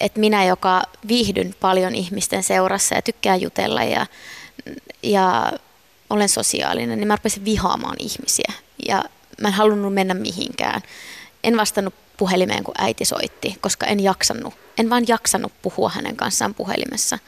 että 0.00 0.20
minä, 0.20 0.44
joka 0.44 0.82
viihdyn 1.08 1.54
paljon 1.60 1.94
ihmisten 1.94 2.42
seurassa 2.42 2.94
ja 2.94 3.02
tykkään 3.02 3.40
jutella 3.40 3.82
ja, 3.82 4.06
ja 5.02 5.52
olen 6.10 6.28
sosiaalinen, 6.28 6.98
niin 6.98 7.08
mä 7.08 7.16
rupesin 7.16 7.44
vihaamaan 7.44 7.96
ihmisiä. 7.98 8.52
Ja 8.88 9.04
mä 9.40 9.48
en 9.48 9.54
halunnut 9.54 9.94
mennä 9.94 10.14
mihinkään. 10.14 10.82
En 11.44 11.56
vastannut 11.56 11.94
puhelimeen, 12.16 12.64
kun 12.64 12.74
äiti 12.78 13.04
soitti, 13.04 13.56
koska 13.60 13.86
en 13.86 14.00
jaksanut. 14.00 14.54
En 14.78 14.90
vaan 14.90 15.04
jaksanut 15.08 15.52
puhua 15.62 15.90
hänen 15.90 16.16
kanssaan 16.16 16.54
puhelimessa. 16.54 17.18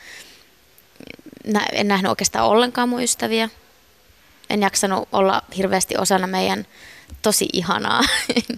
En 1.73 1.89
nähnyt 1.89 2.11
oikeastaan 2.11 2.47
ollenkaan 2.47 2.89
mun 2.89 3.03
ystäviä. 3.03 3.49
En 4.51 4.63
jaksanut 4.63 5.09
olla 5.13 5.43
hirveästi 5.57 5.97
osana 5.97 6.27
meidän 6.27 6.67
tosi 7.23 7.49
ihanaa 7.53 8.03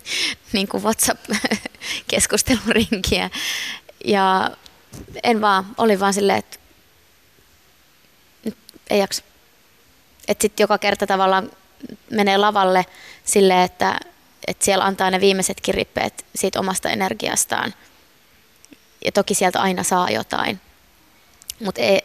niin 0.53 0.68
kuin 0.68 0.82
WhatsApp-keskustelurinkiä. 0.82 3.30
Ja 4.05 4.51
en 5.22 5.41
vaan, 5.41 5.66
oli 5.78 6.01
vaan 6.01 6.14
silleen, 6.14 6.39
että 6.39 6.59
nyt 8.45 8.57
ei 8.91 8.99
jaksa. 8.99 9.22
Että 10.28 10.43
sitten 10.43 10.64
joka 10.64 10.78
kerta 10.78 11.07
tavallaan 11.07 11.51
menee 12.11 12.36
lavalle 12.36 12.86
silleen, 13.24 13.62
että, 13.62 14.01
että 14.47 14.64
siellä 14.64 14.84
antaa 14.84 15.11
ne 15.11 15.20
viimeisetkin 15.20 15.74
rippeet 15.74 16.26
siitä 16.34 16.61
omasta 16.61 16.91
energiastaan. 16.91 17.74
Ja 19.05 19.12
toki 19.12 19.34
sieltä 19.34 19.61
aina 19.61 19.82
saa 19.82 20.11
jotain, 20.11 20.61
mutta 21.61 21.80
ei, 21.80 22.01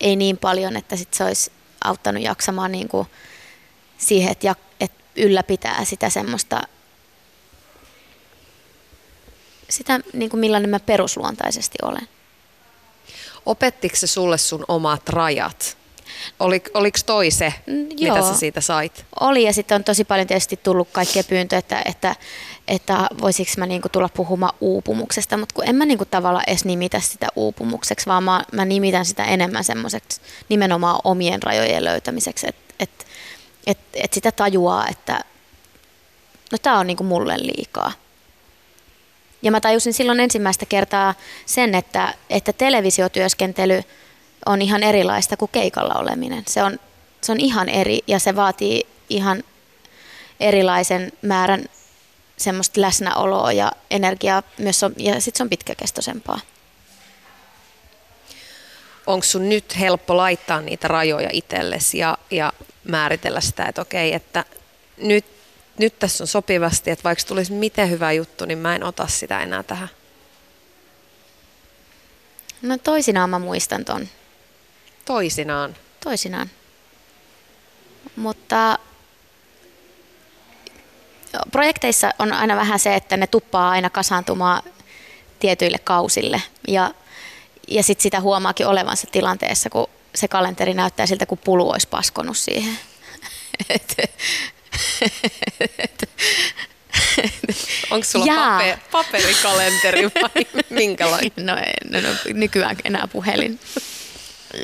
ei 0.00 0.16
niin 0.16 0.38
paljon, 0.38 0.76
että 0.76 0.96
sit 0.96 1.14
se 1.14 1.24
olisi 1.24 1.52
auttanut 1.86 2.22
jaksamaan 2.22 2.72
niin 2.72 2.88
kuin 2.88 3.08
siihen, 3.98 4.32
että, 4.32 4.54
että 4.80 5.04
ylläpitää 5.16 5.84
sitä 5.84 6.10
semmoista, 6.10 6.62
sitä 9.68 10.00
niin 10.12 10.30
kuin 10.30 10.40
millainen 10.40 10.70
mä 10.70 10.80
perusluontaisesti 10.80 11.78
olen. 11.82 12.08
Opettiko 13.46 13.96
se 13.96 14.06
sulle 14.06 14.38
sun 14.38 14.64
omat 14.68 15.08
rajat? 15.08 15.76
Oli, 16.40 16.62
oliko 16.74 16.98
toi 17.06 17.30
se, 17.30 17.54
mm, 17.66 17.72
mitä 18.00 18.22
sä 18.22 18.34
siitä 18.34 18.60
sait? 18.60 19.04
Oli 19.20 19.42
ja 19.42 19.52
sitten 19.52 19.74
on 19.74 19.84
tosi 19.84 20.04
paljon 20.04 20.26
tietysti 20.26 20.60
tullut 20.62 20.88
kaikkea 20.92 21.24
pyyntöä, 21.24 21.58
että, 21.58 21.82
että, 21.84 22.16
että 22.68 23.08
voisiko 23.20 23.50
mä 23.58 23.66
niinku 23.66 23.88
tulla 23.88 24.08
puhumaan 24.08 24.56
uupumuksesta, 24.60 25.36
mutta 25.36 25.54
kun 25.54 25.68
en 25.68 25.74
mä 25.74 25.86
niinku 25.86 26.04
tavallaan 26.04 26.44
edes 26.46 26.64
nimitä 26.64 27.00
sitä 27.00 27.26
uupumukseksi, 27.36 28.06
vaan 28.06 28.24
mä, 28.24 28.44
mä 28.52 28.64
nimitän 28.64 29.04
sitä 29.04 29.24
enemmän 29.24 29.64
semmoiseksi 29.64 30.20
nimenomaan 30.48 31.00
omien 31.04 31.42
rajojen 31.42 31.84
löytämiseksi, 31.84 32.46
että 32.48 32.74
et, 32.80 33.06
et, 33.66 33.78
et 33.94 34.12
sitä 34.12 34.32
tajuaa, 34.32 34.88
että 34.88 35.20
no 36.52 36.58
tämä 36.62 36.78
on 36.78 36.86
niinku 36.86 37.04
mulle 37.04 37.36
liikaa. 37.38 37.92
Ja 39.42 39.50
mä 39.50 39.60
tajusin 39.60 39.94
silloin 39.94 40.20
ensimmäistä 40.20 40.66
kertaa 40.66 41.14
sen, 41.46 41.74
että, 41.74 42.14
että 42.30 42.52
televisiotyöskentely 42.52 43.82
on 44.46 44.62
ihan 44.62 44.82
erilaista 44.82 45.36
kuin 45.36 45.50
keikalla 45.52 45.94
oleminen. 45.94 46.44
Se 46.48 46.62
on, 46.62 46.78
se 47.20 47.32
on 47.32 47.40
ihan 47.40 47.68
eri 47.68 48.00
ja 48.06 48.18
se 48.18 48.36
vaatii 48.36 48.86
ihan 49.10 49.44
erilaisen 50.40 51.12
määrän 51.22 51.64
semmoista 52.36 52.80
läsnäoloa 52.80 53.52
ja 53.52 53.72
energiaa 53.90 54.42
myös 54.58 54.82
on, 54.82 54.94
ja 54.96 55.20
sitten 55.20 55.38
se 55.38 55.42
on 55.42 55.50
pitkäkestoisempaa. 55.50 56.40
Onko 59.06 59.24
sun 59.24 59.48
nyt 59.48 59.78
helppo 59.78 60.16
laittaa 60.16 60.60
niitä 60.60 60.88
rajoja 60.88 61.28
itsellesi 61.32 61.98
ja, 61.98 62.18
ja 62.30 62.52
määritellä 62.84 63.40
sitä, 63.40 63.64
että 63.64 63.82
okei, 63.82 64.12
että 64.12 64.44
nyt, 64.96 65.24
nyt 65.78 65.98
tässä 65.98 66.24
on 66.24 66.28
sopivasti, 66.28 66.90
että 66.90 67.04
vaikka 67.04 67.24
tulisi 67.28 67.52
miten 67.52 67.90
hyvä 67.90 68.12
juttu, 68.12 68.44
niin 68.44 68.58
mä 68.58 68.76
en 68.76 68.84
ota 68.84 69.06
sitä 69.06 69.40
enää 69.40 69.62
tähän. 69.62 69.88
No 72.62 72.78
toisinaan 72.78 73.30
mä 73.30 73.38
muistan 73.38 73.84
ton. 73.84 74.08
Toisinaan? 75.06 75.76
Toisinaan. 76.04 76.50
Mutta 78.16 78.78
projekteissa 81.52 82.10
on 82.18 82.32
aina 82.32 82.56
vähän 82.56 82.78
se, 82.78 82.94
että 82.94 83.16
ne 83.16 83.26
tuppaa 83.26 83.70
aina 83.70 83.90
kasaantumaan 83.90 84.62
tietyille 85.38 85.78
kausille. 85.78 86.42
Ja, 86.68 86.94
ja 87.68 87.82
sitten 87.82 88.02
sitä 88.02 88.20
huomaakin 88.20 88.66
olevansa 88.66 89.06
tilanteessa, 89.12 89.70
kun 89.70 89.86
se 90.14 90.28
kalenteri 90.28 90.74
näyttää 90.74 91.06
siltä, 91.06 91.26
kun 91.26 91.38
pulu 91.38 91.70
olisi 91.70 91.88
paskonut 91.88 92.38
siihen. 92.38 92.78
Onko 97.90 98.04
sulla 98.04 98.26
paper, 98.26 98.78
paperikalenteri 98.90 100.04
vai 100.04 100.46
minkälainen? 100.70 101.30
No, 101.36 101.54
no, 101.90 102.00
no, 102.00 102.08
nykyään 102.34 102.76
enää 102.84 103.08
puhelin. 103.12 103.60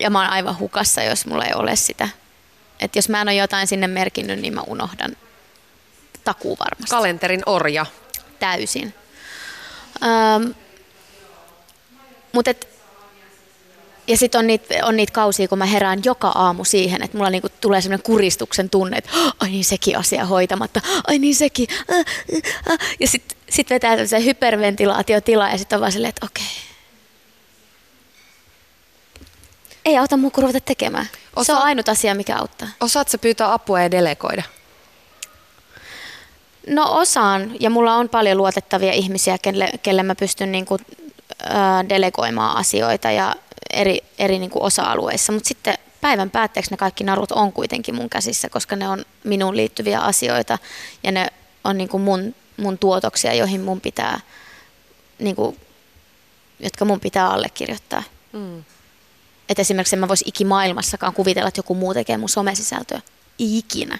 Ja 0.00 0.10
mä 0.10 0.20
oon 0.20 0.30
aivan 0.30 0.58
hukassa, 0.58 1.02
jos 1.02 1.26
mulla 1.26 1.44
ei 1.44 1.54
ole 1.54 1.76
sitä. 1.76 2.08
Et 2.80 2.96
jos 2.96 3.08
mä 3.08 3.20
en 3.20 3.28
ole 3.28 3.34
jotain 3.34 3.66
sinne 3.66 3.86
merkinnyt, 3.86 4.40
niin 4.40 4.54
mä 4.54 4.62
unohdan 4.66 5.16
takuu 6.24 6.56
varmasti. 6.58 6.90
Kalenterin 6.90 7.42
orja. 7.46 7.86
Täysin. 8.38 8.94
Ähm, 10.02 10.50
Mutta 12.32 12.54
ja 14.06 14.16
sitten 14.16 14.38
on 14.38 14.46
niitä 14.46 14.74
on 14.82 14.96
niit 14.96 15.10
kausia, 15.10 15.48
kun 15.48 15.58
mä 15.58 15.66
herään 15.66 16.00
joka 16.04 16.28
aamu 16.28 16.64
siihen, 16.64 17.02
että 17.02 17.16
mulla 17.16 17.30
niinku 17.30 17.48
tulee 17.60 17.80
semmoinen 17.80 18.04
kuristuksen 18.04 18.70
tunne, 18.70 18.96
että 18.96 19.10
ai 19.40 19.50
niin 19.50 19.64
sekin 19.64 19.98
asia 19.98 20.24
hoitamatta, 20.24 20.80
ai 21.06 21.18
niin 21.18 21.34
sekin. 21.34 21.66
Äh, 21.70 21.96
äh, 21.98 22.72
äh. 22.72 22.78
Ja 23.00 23.08
sitten 23.08 23.38
sit 23.50 23.70
vetää 23.70 23.90
tämmöisen 23.90 24.24
hyperventilaatiotila 24.24 25.48
ja 25.48 25.58
sitten 25.58 25.76
on 25.76 25.80
vaan 25.80 25.92
silleen, 25.92 26.08
että 26.08 26.26
okei. 26.26 26.71
Ei 29.84 29.98
auta 29.98 30.16
muu 30.16 30.30
kuin 30.30 30.42
ruveta 30.42 30.60
tekemään. 30.60 31.08
Osa... 31.36 31.46
Se 31.46 31.52
on 31.52 31.62
ainut 31.62 31.88
asia, 31.88 32.14
mikä 32.14 32.36
auttaa. 32.36 32.68
Osaatko 32.80 33.18
pyytää 33.18 33.52
apua 33.52 33.82
ja 33.82 33.90
delegoida? 33.90 34.42
No 36.66 36.84
osaan, 36.88 37.52
ja 37.60 37.70
mulla 37.70 37.94
on 37.94 38.08
paljon 38.08 38.38
luotettavia 38.38 38.92
ihmisiä, 38.92 39.38
kelle, 39.38 39.70
kelle 39.82 40.02
mä 40.02 40.14
pystyn 40.14 40.52
niinku, 40.52 40.78
äh, 41.50 41.88
delegoimaan 41.88 42.56
asioita 42.56 43.10
ja 43.10 43.34
eri, 43.72 43.98
eri 44.18 44.38
niinku 44.38 44.64
osa-alueissa. 44.64 45.32
Mutta 45.32 45.48
sitten 45.48 45.74
päivän 46.00 46.30
päätteeksi 46.30 46.70
ne 46.70 46.76
kaikki 46.76 47.04
narut 47.04 47.32
on 47.32 47.52
kuitenkin 47.52 47.94
mun 47.94 48.10
käsissä, 48.10 48.48
koska 48.48 48.76
ne 48.76 48.88
on 48.88 49.04
minuun 49.24 49.56
liittyviä 49.56 50.00
asioita 50.00 50.58
ja 51.02 51.12
ne 51.12 51.26
on 51.64 51.78
niinku 51.78 51.98
mun, 51.98 52.34
mun 52.56 52.78
tuotoksia, 52.78 53.34
joihin 53.34 53.60
mun 53.60 53.80
pitää, 53.80 54.20
niinku, 55.18 55.56
jotka 56.60 56.84
mun 56.84 57.00
pitää 57.00 57.30
allekirjoittaa. 57.30 58.02
Mm. 58.32 58.64
Et 59.52 59.58
esimerkiksi 59.58 59.96
en 59.96 60.00
mä 60.00 60.08
voisi 60.08 60.24
ikimaailmassakaan 60.28 61.14
kuvitella, 61.14 61.48
että 61.48 61.58
joku 61.58 61.74
muu 61.74 61.94
tekee 61.94 62.16
mun 62.16 62.28
somesisältöä. 62.28 63.00
Ikinä. 63.38 63.98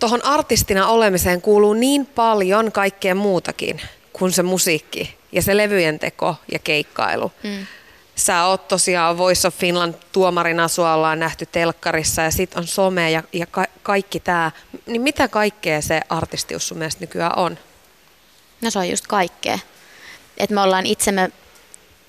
Tuohon 0.00 0.24
artistina 0.24 0.88
olemiseen 0.88 1.40
kuuluu 1.40 1.74
niin 1.74 2.06
paljon 2.06 2.72
kaikkea 2.72 3.14
muutakin 3.14 3.80
kuin 4.12 4.32
se 4.32 4.42
musiikki 4.42 5.16
ja 5.32 5.42
se 5.42 5.56
levyjen 5.56 5.98
teko 5.98 6.36
ja 6.52 6.58
keikkailu. 6.58 7.32
Mm. 7.42 7.66
Sä 8.16 8.44
oot 8.44 8.68
tosiaan 8.68 9.18
Voice 9.18 9.48
of 9.48 9.54
Finland 9.54 9.94
tuomarina, 10.12 10.68
sua 10.68 10.94
ollaan 10.94 11.18
nähty 11.18 11.46
telkkarissa 11.46 12.22
ja 12.22 12.30
sit 12.30 12.54
on 12.54 12.66
some 12.66 13.10
ja, 13.10 13.22
ja 13.32 13.46
ka- 13.46 13.66
kaikki 13.82 14.20
tämä. 14.20 14.50
Niin 14.86 15.02
mitä 15.02 15.28
kaikkea 15.28 15.82
se 15.82 16.00
artistius 16.08 16.68
sun 16.68 16.78
mielestä 16.78 17.00
nykyään 17.00 17.38
on? 17.38 17.58
No 18.60 18.70
se 18.70 18.78
on 18.78 18.88
just 18.90 19.06
kaikkea. 19.06 19.58
Et 20.36 20.50
me 20.50 20.60
ollaan 20.60 20.86
itsemme 20.86 21.30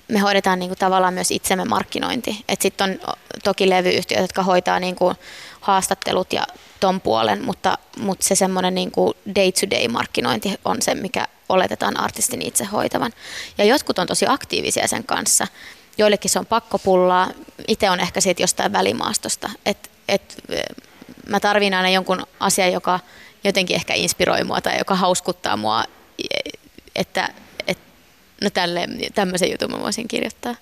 me 0.08 0.18
hoidetaan 0.18 0.58
niin 0.58 0.68
kuin 0.68 0.78
tavallaan 0.78 1.14
myös 1.14 1.30
itsemme 1.30 1.64
markkinointi. 1.64 2.44
Sitten 2.60 2.90
on 2.90 3.16
toki 3.44 3.70
levyyhtiöt, 3.70 4.20
jotka 4.20 4.42
hoitaa 4.42 4.80
niin 4.80 4.96
kuin 4.96 5.14
haastattelut 5.60 6.32
ja 6.32 6.46
ton 6.80 7.00
puolen, 7.00 7.44
mutta, 7.44 7.78
mutta 7.98 8.24
se 8.24 8.34
semmoinen 8.34 8.74
niin 8.74 8.92
day-to-day 9.34 9.88
markkinointi 9.88 10.60
on 10.64 10.82
se, 10.82 10.94
mikä 10.94 11.26
oletetaan 11.48 12.00
artistin 12.00 12.42
itse 12.42 12.64
hoitavan. 12.64 13.12
Ja 13.58 13.64
jotkut 13.64 13.98
on 13.98 14.06
tosi 14.06 14.26
aktiivisia 14.28 14.88
sen 14.88 15.04
kanssa. 15.04 15.46
Joillekin 15.98 16.30
se 16.30 16.38
on 16.38 16.46
pakkopullaa. 16.46 17.30
Itse 17.68 17.90
on 17.90 18.00
ehkä 18.00 18.20
siitä 18.20 18.42
jostain 18.42 18.72
välimaastosta. 18.72 19.50
Et, 19.66 19.90
et, 20.08 20.36
mä 21.28 21.40
tarvin 21.40 21.74
aina 21.74 21.88
jonkun 21.88 22.26
asian, 22.40 22.72
joka 22.72 23.00
jotenkin 23.44 23.76
ehkä 23.76 23.94
inspiroi 23.94 24.44
mua 24.44 24.60
tai 24.60 24.78
joka 24.78 24.94
hauskuttaa 24.94 25.56
mua, 25.56 25.84
että 26.94 27.28
no 28.40 28.50
tälle, 28.50 28.88
tämmöisen 29.14 29.50
jutun 29.50 29.70
mä 29.70 29.80
voisin 29.80 30.08
kirjoittaa. 30.08 30.54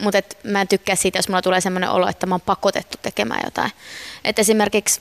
Mutta 0.00 0.18
mä 0.44 0.60
en 0.60 0.68
tykkää 0.68 0.96
siitä, 0.96 1.18
jos 1.18 1.28
mulla 1.28 1.42
tulee 1.42 1.60
semmoinen 1.60 1.90
olo, 1.90 2.08
että 2.08 2.26
mä 2.26 2.34
oon 2.34 2.40
pakotettu 2.40 2.98
tekemään 3.02 3.40
jotain. 3.44 3.72
Et 4.24 4.38
esimerkiksi, 4.38 5.00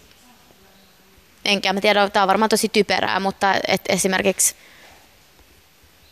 enkä 1.46 1.74
mä 1.74 1.82
tiedä, 1.82 2.10
tämä 2.10 2.24
on 2.24 2.28
varmaan 2.28 2.50
tosi 2.50 2.70
typerää, 2.70 3.20
mutta 3.20 3.54
et 3.68 3.82
esimerkiksi 3.90 4.56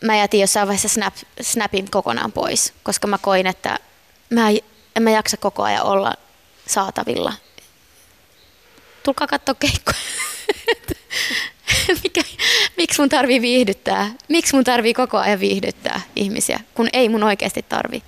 mä 0.02 0.18
jätin 0.18 0.40
jossain 0.40 0.68
vaiheessa 0.68 0.90
snap, 0.90 1.14
snapin 1.42 1.92
kokonaan 1.92 2.32
pois, 2.32 2.74
koska 2.84 3.08
mä 3.08 3.18
koin, 3.18 3.48
että 3.48 3.80
mä 4.30 4.50
en 4.96 5.04
mä 5.04 5.10
jaksa 5.10 5.38
koko 5.38 5.64
ajan 5.64 5.84
olla 5.84 6.14
saatavilla. 6.68 7.34
Tulkaa 9.04 9.28
katsoa 9.28 9.56
keikkoja. 9.56 9.98
Mikä, 12.03 12.22
miksi 12.78 13.01
mun 13.01 13.09
tarvii 13.09 13.41
viihdyttää? 13.41 14.13
Miksi 14.28 14.55
mun 14.55 14.63
tarvii 14.63 14.93
koko 14.93 15.18
ajan 15.18 15.39
viihdyttää 15.39 16.01
ihmisiä, 16.15 16.59
kun 16.74 16.89
ei 16.93 17.09
mun 17.09 17.24
oikeasti 17.24 17.65
tarvi? 17.70 18.03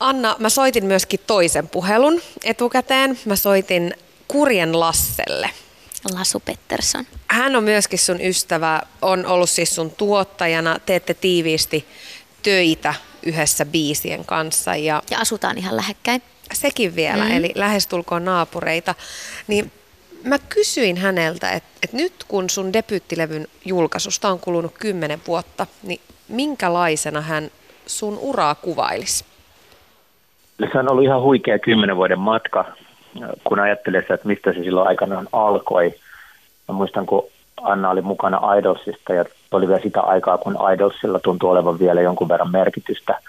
Anna, 0.00 0.36
mä 0.38 0.48
soitin 0.48 0.86
myöskin 0.86 1.20
toisen 1.26 1.68
puhelun 1.68 2.22
etukäteen. 2.44 3.18
Mä 3.24 3.36
soitin 3.36 3.94
Kurjen 4.28 4.80
Lasselle. 4.80 5.50
Lasu 6.14 6.40
Pettersson. 6.40 7.06
Hän 7.28 7.56
on 7.56 7.64
myöskin 7.64 7.98
sun 7.98 8.20
ystävä, 8.20 8.82
on 9.02 9.26
ollut 9.26 9.50
siis 9.50 9.74
sun 9.74 9.90
tuottajana. 9.90 10.78
Teette 10.86 11.14
tiiviisti 11.14 11.86
töitä 12.42 12.94
yhdessä 13.22 13.66
biisien 13.66 14.24
kanssa. 14.24 14.76
Ja, 14.76 15.02
ja 15.10 15.18
asutaan 15.18 15.58
ihan 15.58 15.76
lähekkäin. 15.76 16.22
Sekin 16.54 16.96
vielä, 16.96 17.24
mm. 17.24 17.36
eli 17.36 17.52
lähestulkoon 17.54 18.24
naapureita. 18.24 18.94
Niin 19.46 19.72
mä 20.26 20.36
kysyin 20.48 20.96
häneltä, 20.96 21.50
että, 21.50 21.68
että 21.82 21.96
nyt 21.96 22.12
kun 22.28 22.50
sun 22.50 22.72
debyyttilevyn 22.72 23.46
julkaisusta 23.64 24.28
on 24.28 24.40
kulunut 24.40 24.72
kymmenen 24.80 25.20
vuotta, 25.26 25.66
niin 25.82 26.00
minkälaisena 26.28 27.20
hän 27.20 27.50
sun 27.86 28.18
uraa 28.18 28.54
kuvailisi? 28.54 29.24
Se 30.72 30.78
on 30.78 30.90
ollut 30.90 31.04
ihan 31.04 31.22
huikea 31.22 31.58
kymmenen 31.58 31.96
vuoden 31.96 32.18
matka, 32.18 32.64
kun 33.44 33.60
ajattelee 33.60 34.00
että 34.00 34.18
mistä 34.24 34.52
se 34.52 34.62
silloin 34.62 34.88
aikanaan 34.88 35.28
alkoi. 35.32 35.94
Mä 36.68 36.74
muistan, 36.74 37.06
kun 37.06 37.24
Anna 37.62 37.90
oli 37.90 38.02
mukana 38.02 38.54
Idolsista 38.54 39.12
ja 39.12 39.24
oli 39.50 39.68
vielä 39.68 39.80
sitä 39.82 40.00
aikaa, 40.00 40.38
kun 40.38 40.56
Idolsilla 40.74 41.18
tuntui 41.18 41.50
olevan 41.50 41.78
vielä 41.78 42.00
jonkun 42.00 42.28
verran 42.28 42.50
merkitystä 42.50 43.20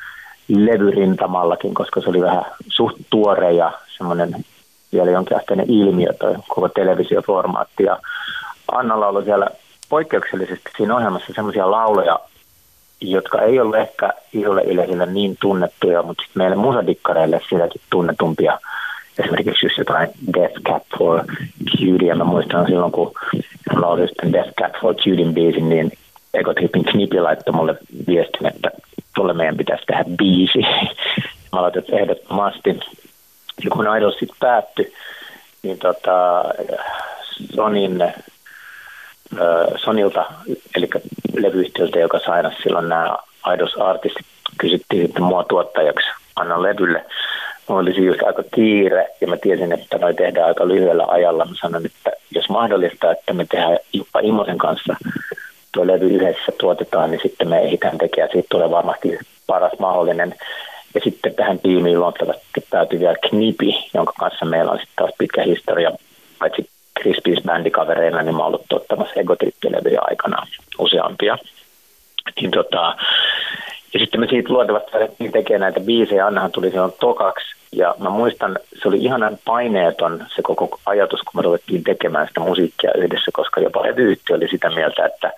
levyrintamallakin, 0.47 1.73
koska 1.73 2.01
se 2.01 2.09
oli 2.09 2.21
vähän 2.21 2.45
suht 2.69 2.97
tuore 3.09 3.51
ja 3.51 3.71
semmoinen 3.97 4.45
vielä 4.93 5.11
jonkinasteinen 5.11 5.69
ilmiö 5.69 6.13
toi 6.13 6.35
koko 6.47 6.69
televisioformaatti. 6.69 7.83
Ja 7.83 7.97
Annalla 8.71 9.07
oli 9.07 9.23
siellä 9.23 9.47
poikkeuksellisesti 9.89 10.71
siinä 10.77 10.95
ohjelmassa 10.95 11.33
semmoisia 11.35 11.71
lauloja, 11.71 12.19
jotka 13.01 13.41
ei 13.41 13.59
ole 13.59 13.81
ehkä 13.81 14.13
isolle 14.33 14.61
yleisölle 14.61 15.05
niin 15.05 15.37
tunnettuja, 15.41 16.03
mutta 16.03 16.23
sitten 16.23 16.41
meille 16.41 16.55
musadikkareille 16.55 17.41
sitäkin 17.49 17.81
tunnetumpia. 17.89 18.59
Esimerkiksi 19.19 19.65
just 19.65 19.77
jotain 19.77 20.09
Death 20.33 20.61
Cap 20.61 20.83
for 20.97 21.23
Cutie, 21.71 22.15
mä 22.15 22.23
muistan 22.23 22.65
silloin, 22.65 22.91
kun 22.91 23.11
laulin 23.75 24.07
sitten 24.07 24.33
Death 24.33 24.53
Cap 24.61 24.71
for 24.81 24.95
Cutien 24.95 25.33
biisin, 25.33 25.69
niin 25.69 25.91
Egotripin 26.33 26.85
Knipi 26.85 27.19
laittoi 27.19 27.53
mulle 27.53 27.75
viestin, 28.07 28.47
että 28.47 28.71
tuolle 29.15 29.33
meidän 29.33 29.57
pitäisi 29.57 29.85
tehdä 29.85 30.03
biisi. 30.17 30.59
Mä 31.53 31.61
laitin 31.61 31.83
ehdottomasti 31.91 32.79
ja 33.63 33.69
kun 33.69 33.97
Idol 33.97 34.11
sitten 34.11 34.37
päättyi, 34.39 34.93
niin 35.63 35.79
tota, 35.79 36.43
Sonin, 37.55 38.13
Sonilta, 39.75 40.25
eli 40.75 40.89
levyyhtiöltä, 41.33 41.99
joka 41.99 42.19
saina 42.19 42.51
silloin 42.63 42.89
nämä 42.89 43.17
Idols-artistit, 43.53 44.25
kysyttiin 44.57 45.05
sitten 45.05 45.23
mua 45.23 45.43
tuottajaksi 45.43 46.07
Anna 46.35 46.61
levylle. 46.61 47.05
Mulla 47.67 47.81
olisi 47.81 48.05
just 48.05 48.23
aika 48.23 48.43
kiire 48.55 49.07
ja 49.21 49.27
mä 49.27 49.37
tiesin, 49.37 49.71
että 49.71 49.97
noi 49.97 50.13
tehdään 50.13 50.47
aika 50.47 50.67
lyhyellä 50.67 51.05
ajalla. 51.07 51.45
Mä 51.45 51.51
sanoin, 51.61 51.85
että 51.85 52.11
jos 52.31 52.49
mahdollista, 52.49 53.11
että 53.11 53.33
me 53.33 53.45
tehdään 53.45 53.77
Jukka 53.93 54.19
Immosen 54.19 54.57
kanssa 54.57 54.95
tuo 55.71 55.87
levy 55.87 56.07
yhdessä 56.07 56.51
tuotetaan, 56.59 57.11
niin 57.11 57.21
sitten 57.23 57.49
me 57.49 57.59
ehditään 57.59 57.97
tekemään. 57.97 58.29
Siitä 58.31 58.47
tulee 58.51 58.71
varmasti 58.71 59.19
paras 59.47 59.79
mahdollinen. 59.79 60.35
Ja 60.95 61.01
sitten 61.03 61.35
tähän 61.35 61.59
tiimiin 61.59 61.99
luontevasti 61.99 62.65
päätyi 62.69 62.99
vielä 62.99 63.15
Knipi, 63.29 63.89
jonka 63.93 64.13
kanssa 64.19 64.45
meillä 64.45 64.71
on 64.71 64.77
sitten 64.77 64.95
taas 64.95 65.11
pitkä 65.17 65.43
historia. 65.43 65.91
Paitsi 66.39 66.69
Crispies 66.99 67.43
bändikavereilla, 67.43 68.21
niin 68.21 68.35
mä 68.35 68.43
oon 68.43 68.47
ollut 68.47 68.65
tuottamassa 68.69 69.19
egotrippilevyjä 69.19 69.99
aikana 70.01 70.47
useampia. 70.79 71.37
Niin 72.41 72.51
tota, 72.51 72.95
ja 73.93 73.99
sitten 73.99 74.19
me 74.19 74.27
siitä 74.27 74.53
luontevasti 74.53 74.91
alettiin 74.93 75.31
tekemään 75.31 75.61
näitä 75.61 75.79
biisejä. 75.79 76.25
Annahan 76.25 76.51
tuli 76.51 76.69
silloin 76.69 76.93
tokaksi. 76.99 77.45
Ja 77.71 77.95
mä 77.99 78.09
muistan, 78.09 78.59
se 78.81 78.87
oli 78.87 78.97
ihanan 79.03 79.37
paineeton 79.45 80.25
se 80.35 80.41
koko 80.41 80.79
ajatus, 80.85 81.21
kun 81.21 81.31
me 81.33 81.41
ruvettiin 81.41 81.83
tekemään 81.83 82.27
sitä 82.27 82.39
musiikkia 82.39 82.91
yhdessä, 82.97 83.31
koska 83.33 83.61
jopa 83.61 83.83
levyyhtiö 83.83 84.35
oli 84.35 84.47
sitä 84.47 84.69
mieltä, 84.69 85.05
että 85.05 85.33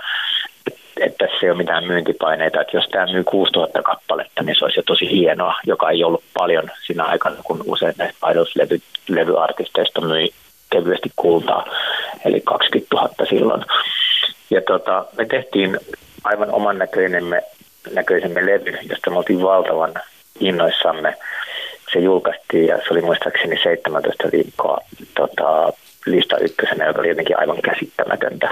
että 0.98 1.26
tässä 1.26 1.46
ei 1.46 1.50
ole 1.50 1.58
mitään 1.58 1.84
myyntipaineita, 1.88 2.62
että 2.62 2.78
jos 2.78 2.88
tämä 2.88 3.12
myy 3.12 3.24
6000 3.24 3.82
kappaletta, 3.82 4.44
niin 4.44 4.56
se 4.60 4.66
olisi 4.66 4.80
jo 4.80 4.84
tosi 4.84 5.12
hienoa, 5.12 5.56
joka 5.66 5.90
ei 5.90 6.04
ollut 6.04 6.24
paljon 6.34 6.72
siinä 6.86 7.04
aikana, 7.04 7.36
kun 7.44 7.64
usein 7.66 7.94
näistä 7.98 8.28
Idols-levyartisteista 8.28 10.02
myi 10.02 10.34
kevyesti 10.70 11.12
kultaa, 11.16 11.66
eli 12.26 12.42
20 12.42 12.96
000 12.96 13.10
silloin. 13.30 13.66
Ja 14.50 14.62
tota, 14.62 15.06
me 15.18 15.26
tehtiin 15.26 15.80
aivan 16.24 16.52
oman 16.52 16.78
näköisemme, 16.78 17.42
näköisemme 17.94 18.46
levy, 18.46 18.78
josta 18.90 19.10
me 19.10 19.18
oltiin 19.18 19.42
valtavan 19.42 19.94
innoissamme. 20.40 21.18
Se 21.94 22.00
julkaistiin 22.00 22.68
ja 22.68 22.78
se 22.78 22.84
oli 22.92 23.02
muistaakseni 23.02 23.58
17 23.64 24.30
viikkoa 24.32 24.78
tota, 25.16 25.74
lista 26.06 26.38
ykkösenä, 26.38 26.86
joka 26.86 27.00
oli 27.00 27.10
jotenkin 27.10 27.40
aivan 27.40 27.62
käsittämätöntä. 27.62 28.50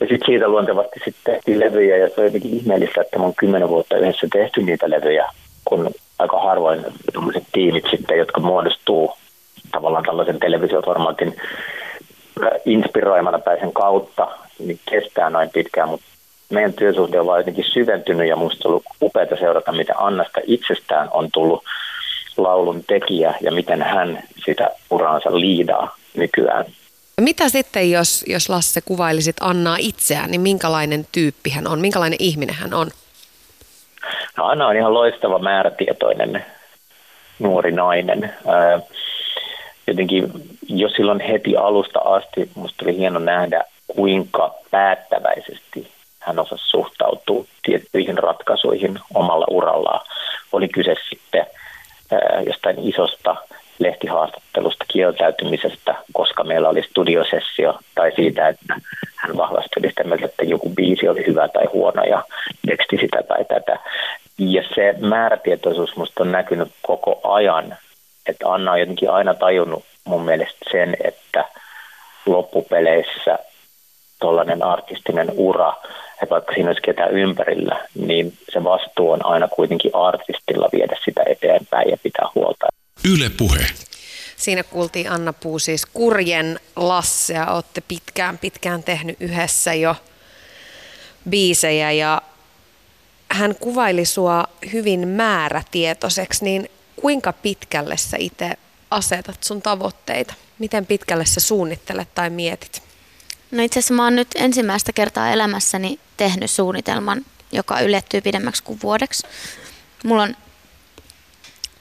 Ja 0.00 0.06
sitten 0.06 0.26
siitä 0.26 0.48
luontevasti 0.48 1.00
sitten 1.04 1.34
tehtiin 1.34 1.60
levyjä 1.60 1.96
ja 1.96 2.08
se 2.08 2.14
on 2.18 2.24
jotenkin 2.24 2.54
ihmeellistä, 2.54 3.00
että 3.00 3.20
oon 3.20 3.34
kymmenen 3.34 3.68
vuotta 3.68 3.96
yhdessä 3.96 4.26
tehty 4.32 4.62
niitä 4.62 4.90
levyjä, 4.90 5.30
kun 5.64 5.90
aika 6.18 6.40
harvoin 6.40 6.84
tiimit 7.52 7.84
sitten, 7.90 8.18
jotka 8.18 8.40
muodostuu 8.40 9.12
tavallaan 9.72 10.04
tällaisen 10.04 10.40
televisioformaatin 10.40 11.36
inspiroimana 12.64 13.38
päisen 13.38 13.72
kautta, 13.72 14.28
niin 14.58 14.80
kestää 14.90 15.30
noin 15.30 15.50
pitkään, 15.50 15.88
mutta 15.88 16.06
meidän 16.50 16.72
työsuhde 16.72 17.20
on 17.20 17.26
vaan 17.26 17.40
jotenkin 17.40 17.64
syventynyt 17.64 18.28
ja 18.28 18.36
minusta 18.36 18.68
on 18.68 18.70
ollut 18.70 18.84
upeaa 19.02 19.36
seurata, 19.38 19.72
miten 19.72 20.00
Annasta 20.00 20.40
itsestään 20.46 21.08
on 21.12 21.28
tullut 21.32 21.64
laulun 22.36 22.84
tekijä 22.86 23.34
ja 23.40 23.52
miten 23.52 23.82
hän 23.82 24.22
sitä 24.44 24.70
uraansa 24.90 25.40
liidaa 25.40 25.97
nykyään. 26.16 26.64
Mitä 27.20 27.48
sitten, 27.48 27.90
jos, 27.90 28.24
jos 28.26 28.48
Lasse 28.48 28.80
kuvailisit 28.80 29.36
Annaa 29.40 29.76
itseään, 29.80 30.30
niin 30.30 30.40
minkälainen 30.40 31.06
tyyppi 31.12 31.50
hän 31.50 31.66
on, 31.66 31.80
minkälainen 31.80 32.18
ihminen 32.22 32.54
hän 32.54 32.74
on? 32.74 32.90
No 34.36 34.44
Anna 34.46 34.66
on 34.66 34.76
ihan 34.76 34.94
loistava 34.94 35.38
määrätietoinen 35.38 36.44
nuori 37.38 37.72
nainen. 37.72 38.34
Jotenkin 39.86 40.32
jo 40.68 40.88
silloin 40.88 41.20
heti 41.20 41.56
alusta 41.56 41.98
asti 41.98 42.50
minusta 42.54 42.84
oli 42.84 42.96
hieno 42.96 43.18
nähdä, 43.18 43.64
kuinka 43.86 44.54
päättäväisesti 44.70 45.88
hän 46.18 46.38
osasi 46.38 46.64
suhtautua 46.66 47.44
tiettyihin 47.62 48.18
ratkaisuihin 48.18 48.98
omalla 49.14 49.46
urallaan. 49.50 50.06
Oli 50.52 50.68
kyse 50.68 50.94
sitten 51.08 51.46
jostain 52.46 52.88
isosta 52.88 53.36
lehtihaastattelusta, 53.78 54.84
kieltäytymisestä, 54.88 55.94
koska 56.12 56.44
meillä 56.44 56.68
oli 56.68 56.82
studiosessio, 56.82 57.78
tai 57.94 58.12
siitä, 58.16 58.48
että 58.48 58.74
hän 59.16 59.36
vahvasti 59.36 59.70
oli 59.78 59.88
sitä 59.88 60.04
mieltä, 60.04 60.26
että 60.26 60.44
joku 60.44 60.70
biisi 60.70 61.08
oli 61.08 61.26
hyvä 61.26 61.48
tai 61.48 61.66
huono 61.72 62.02
ja 62.02 62.24
teksti 62.66 62.96
sitä 63.00 63.22
tai 63.28 63.44
tätä. 63.44 63.78
Ja 64.38 64.62
se 64.74 64.94
määrätietoisuus 65.00 65.96
musta 65.96 66.22
on 66.22 66.32
näkynyt 66.32 66.68
koko 66.82 67.20
ajan, 67.24 67.76
että 68.26 68.52
Anna 68.52 68.72
on 68.72 68.80
jotenkin 68.80 69.10
aina 69.10 69.34
tajunnut 69.34 69.84
mun 70.04 70.24
mielestä 70.24 70.70
sen, 70.70 70.96
että 71.04 71.44
loppupeleissä 72.26 73.38
tuollainen 74.20 74.62
artistinen 74.62 75.28
ura, 75.36 75.72
että 76.22 76.30
vaikka 76.34 76.54
siinä 76.54 76.68
olisi 76.68 76.82
ketään 76.82 77.12
ympärillä, 77.12 77.80
niin 77.94 78.32
se 78.52 78.64
vastuu 78.64 79.10
on 79.10 79.26
aina 79.26 79.48
kuitenkin 79.48 79.94
artistilla 79.94 80.68
viedä 80.72 80.96
sitä 81.04 81.22
eteenpäin 81.26 81.90
ja 81.90 81.96
pitää 82.02 82.28
huolta. 82.34 82.66
Yle 83.04 83.30
Puhe. 83.30 83.66
Siinä 84.36 84.62
kuultiin 84.62 85.10
Anna 85.10 85.32
Puu 85.32 85.58
siis 85.58 85.86
Kurjen 85.86 86.60
Lasse 86.76 87.34
ja 87.34 87.46
olette 87.46 87.80
pitkään 87.80 88.38
pitkään 88.38 88.82
tehnyt 88.82 89.16
yhdessä 89.20 89.74
jo 89.74 89.96
biisejä 91.30 91.92
ja 91.92 92.22
hän 93.28 93.54
kuvaili 93.54 94.04
sua 94.04 94.44
hyvin 94.72 95.08
määrätietoiseksi, 95.08 96.44
niin 96.44 96.70
kuinka 96.96 97.32
pitkälle 97.32 97.96
sä 97.96 98.16
itse 98.20 98.52
asetat 98.90 99.44
sun 99.44 99.62
tavoitteita? 99.62 100.34
Miten 100.58 100.86
pitkälle 100.86 101.26
sä 101.26 101.40
suunnittelet 101.40 102.14
tai 102.14 102.30
mietit? 102.30 102.82
No 103.50 103.62
itse 103.62 103.78
asiassa 103.78 103.94
mä 103.94 104.04
oon 104.04 104.16
nyt 104.16 104.28
ensimmäistä 104.34 104.92
kertaa 104.92 105.32
elämässäni 105.32 106.00
tehnyt 106.16 106.50
suunnitelman, 106.50 107.26
joka 107.52 107.80
ylettyy 107.80 108.20
pidemmäksi 108.20 108.62
kuin 108.62 108.78
vuodeksi. 108.82 109.26
Mulla 110.04 110.22
on, 110.22 110.36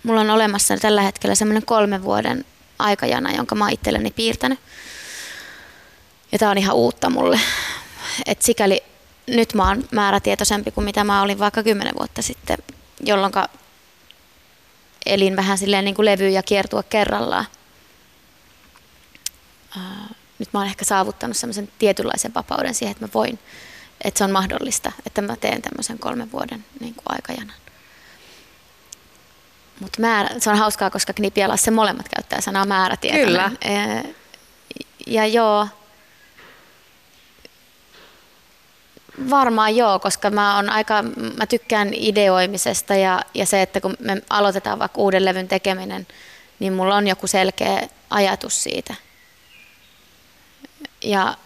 mulla 0.08 0.22
on 0.22 0.30
olemassa 0.30 0.78
tällä 0.78 1.02
hetkellä 1.02 1.36
semmoinen 1.36 1.66
kolmen 1.66 2.04
vuoden 2.04 2.46
aikajana, 2.80 3.32
jonka 3.32 3.56
mä 3.56 3.64
oon 3.64 3.74
itselleni 3.74 4.12
piirtänyt. 4.12 4.60
Ja 6.32 6.38
tää 6.38 6.50
on 6.50 6.58
ihan 6.58 6.76
uutta 6.76 7.10
mulle. 7.10 7.40
Et 8.26 8.42
sikäli 8.42 8.84
nyt 9.28 9.54
mä 9.54 9.68
oon 9.68 9.88
määrätietoisempi 9.92 10.72
kuin 10.72 10.86
mitä 10.86 11.04
mä 11.04 11.22
olin 11.22 11.40
vaikka 11.40 11.64
kymmenen 11.64 11.96
vuotta 11.98 12.22
sitten, 12.22 12.58
jolloin 13.04 13.34
elin 15.06 15.36
vähän 15.36 15.58
silleen 15.58 15.86
niin 15.86 15.96
kuin 15.96 16.06
levy 16.06 16.30
ja 16.30 16.44
kiertua 16.44 16.84
kerrallaan. 16.84 17.46
Nyt 20.40 20.50
mä 20.54 20.60
oon 20.60 20.68
ehkä 20.68 20.86
saavuttanut 20.86 21.38
semmoisen 21.38 21.70
tietynlaisen 21.80 22.34
vapauden 22.34 22.76
siihen, 22.76 22.92
että 22.92 23.06
mä 23.06 23.10
voin, 23.14 23.40
että 24.04 24.18
se 24.18 24.24
on 24.24 24.32
mahdollista, 24.32 24.92
että 25.06 25.22
mä 25.22 25.36
teen 25.36 25.62
tämmöisen 25.62 26.00
kolmen 26.00 26.32
vuoden 26.32 26.66
niin 26.80 26.96
kuin 26.96 27.06
aikajanan. 27.10 27.56
Mutta 29.80 30.02
se 30.40 30.50
on 30.50 30.58
hauskaa, 30.58 30.90
koska 30.90 31.14
Knipi 31.14 31.42
ja 31.42 31.48
Lasse 31.48 31.72
molemmat 31.72 32.10
käyttää 32.16 32.42
sanaa 32.42 32.66
määrätietoinen. 32.66 33.58
Kyllä. 33.62 34.04
Ja 35.08 35.26
joo, 35.26 35.68
Varmaan 39.30 39.76
joo, 39.76 40.00
koska 40.00 40.30
mä, 40.30 40.58
on 40.58 40.70
aika, 40.70 41.04
mä 41.38 41.46
tykkään 41.46 41.94
ideoimisesta 41.94 42.96
ja, 42.96 43.22
ja 43.34 43.46
se, 43.46 43.62
että 43.62 43.82
kun 43.82 43.98
me 44.00 44.22
aloitetaan 44.30 44.80
vaikka 44.80 45.02
uuden 45.02 45.26
levyn 45.26 45.48
tekeminen, 45.48 46.08
niin 46.60 46.74
mulla 46.74 46.96
on 46.96 47.08
joku 47.08 47.28
selkeä 47.28 47.88
ajatus 48.10 48.64
siitä. 48.64 48.96
Ja, 51.02 51.38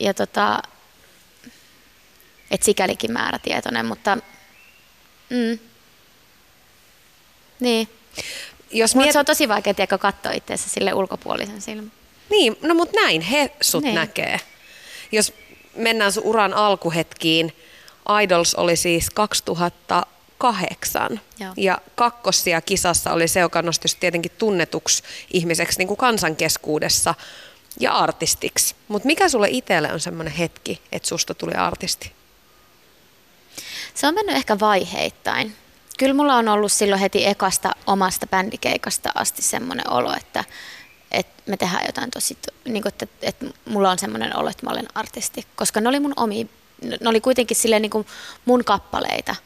ja 0.00 0.14
tota, 0.14 0.62
et 2.50 2.62
sikälikin 2.62 3.12
määrätietoinen, 3.12 3.86
mutta 3.86 4.18
mm, 5.30 5.58
niin. 7.60 7.88
Jos 8.70 8.96
miet... 8.96 9.12
se 9.12 9.18
on 9.18 9.24
tosi 9.24 9.48
vaikea 9.48 9.74
tiedä, 9.74 9.98
katsoa 9.98 10.32
itseänsä 10.32 10.68
sille 10.68 10.94
ulkopuolisen 10.94 11.60
silmän. 11.60 11.92
Niin, 12.30 12.56
no 12.62 12.74
mutta 12.74 13.00
näin 13.00 13.20
he 13.20 13.50
sut 13.60 13.84
niin. 13.84 13.94
näkee. 13.94 14.40
Jos 15.12 15.32
mennään 15.76 16.12
sun 16.12 16.24
uran 16.24 16.54
alkuhetkiin. 16.54 17.52
Idols 18.22 18.54
oli 18.54 18.76
siis 18.76 19.10
2008 19.10 21.20
Joo. 21.40 21.52
ja 21.56 21.78
kakkossia 21.94 22.60
kisassa 22.60 23.12
oli 23.12 23.28
se, 23.28 23.40
joka 23.40 23.62
nosti 23.62 23.88
tietenkin 24.00 24.32
tunnetuksi 24.38 25.02
ihmiseksi 25.32 25.78
niin 25.78 25.88
kuin 25.88 25.98
kansankeskuudessa 25.98 27.14
ja 27.80 27.92
artistiksi. 27.92 28.74
Mutta 28.88 29.06
mikä 29.06 29.28
sulle 29.28 29.48
itselle 29.50 29.92
on 29.92 30.00
semmoinen 30.00 30.34
hetki, 30.34 30.80
että 30.92 31.08
susta 31.08 31.34
tuli 31.34 31.54
artisti? 31.54 32.12
Se 33.94 34.06
on 34.06 34.14
mennyt 34.14 34.36
ehkä 34.36 34.60
vaiheittain. 34.60 35.56
Kyllä 35.98 36.14
mulla 36.14 36.34
on 36.34 36.48
ollut 36.48 36.72
silloin 36.72 37.00
heti 37.00 37.26
ekasta 37.26 37.72
omasta 37.86 38.26
bändikeikasta 38.26 39.10
asti 39.14 39.42
semmoinen 39.42 39.90
olo, 39.90 40.14
että 40.16 40.44
että 41.10 41.42
me 41.46 41.56
tehdään 41.56 41.86
jotain 41.86 42.10
tosi, 42.10 42.38
niin 42.64 42.82
kuin, 42.82 42.92
että, 42.92 43.06
että 43.22 43.46
mulla 43.64 43.90
on 43.90 43.98
semmoinen 43.98 44.36
olo, 44.36 44.48
että 44.48 44.66
mä 44.66 44.72
olen 44.72 44.88
artisti, 44.94 45.46
koska 45.56 45.80
ne 45.80 45.88
oli 45.88 46.00
mun 46.00 46.12
omi, 46.16 46.50
ne 47.00 47.08
oli 47.08 47.20
kuitenkin 47.20 47.56
silleen 47.56 47.82
niin 47.82 47.90
kuin 47.90 48.06
mun 48.44 48.64
kappaleita, 48.64 49.36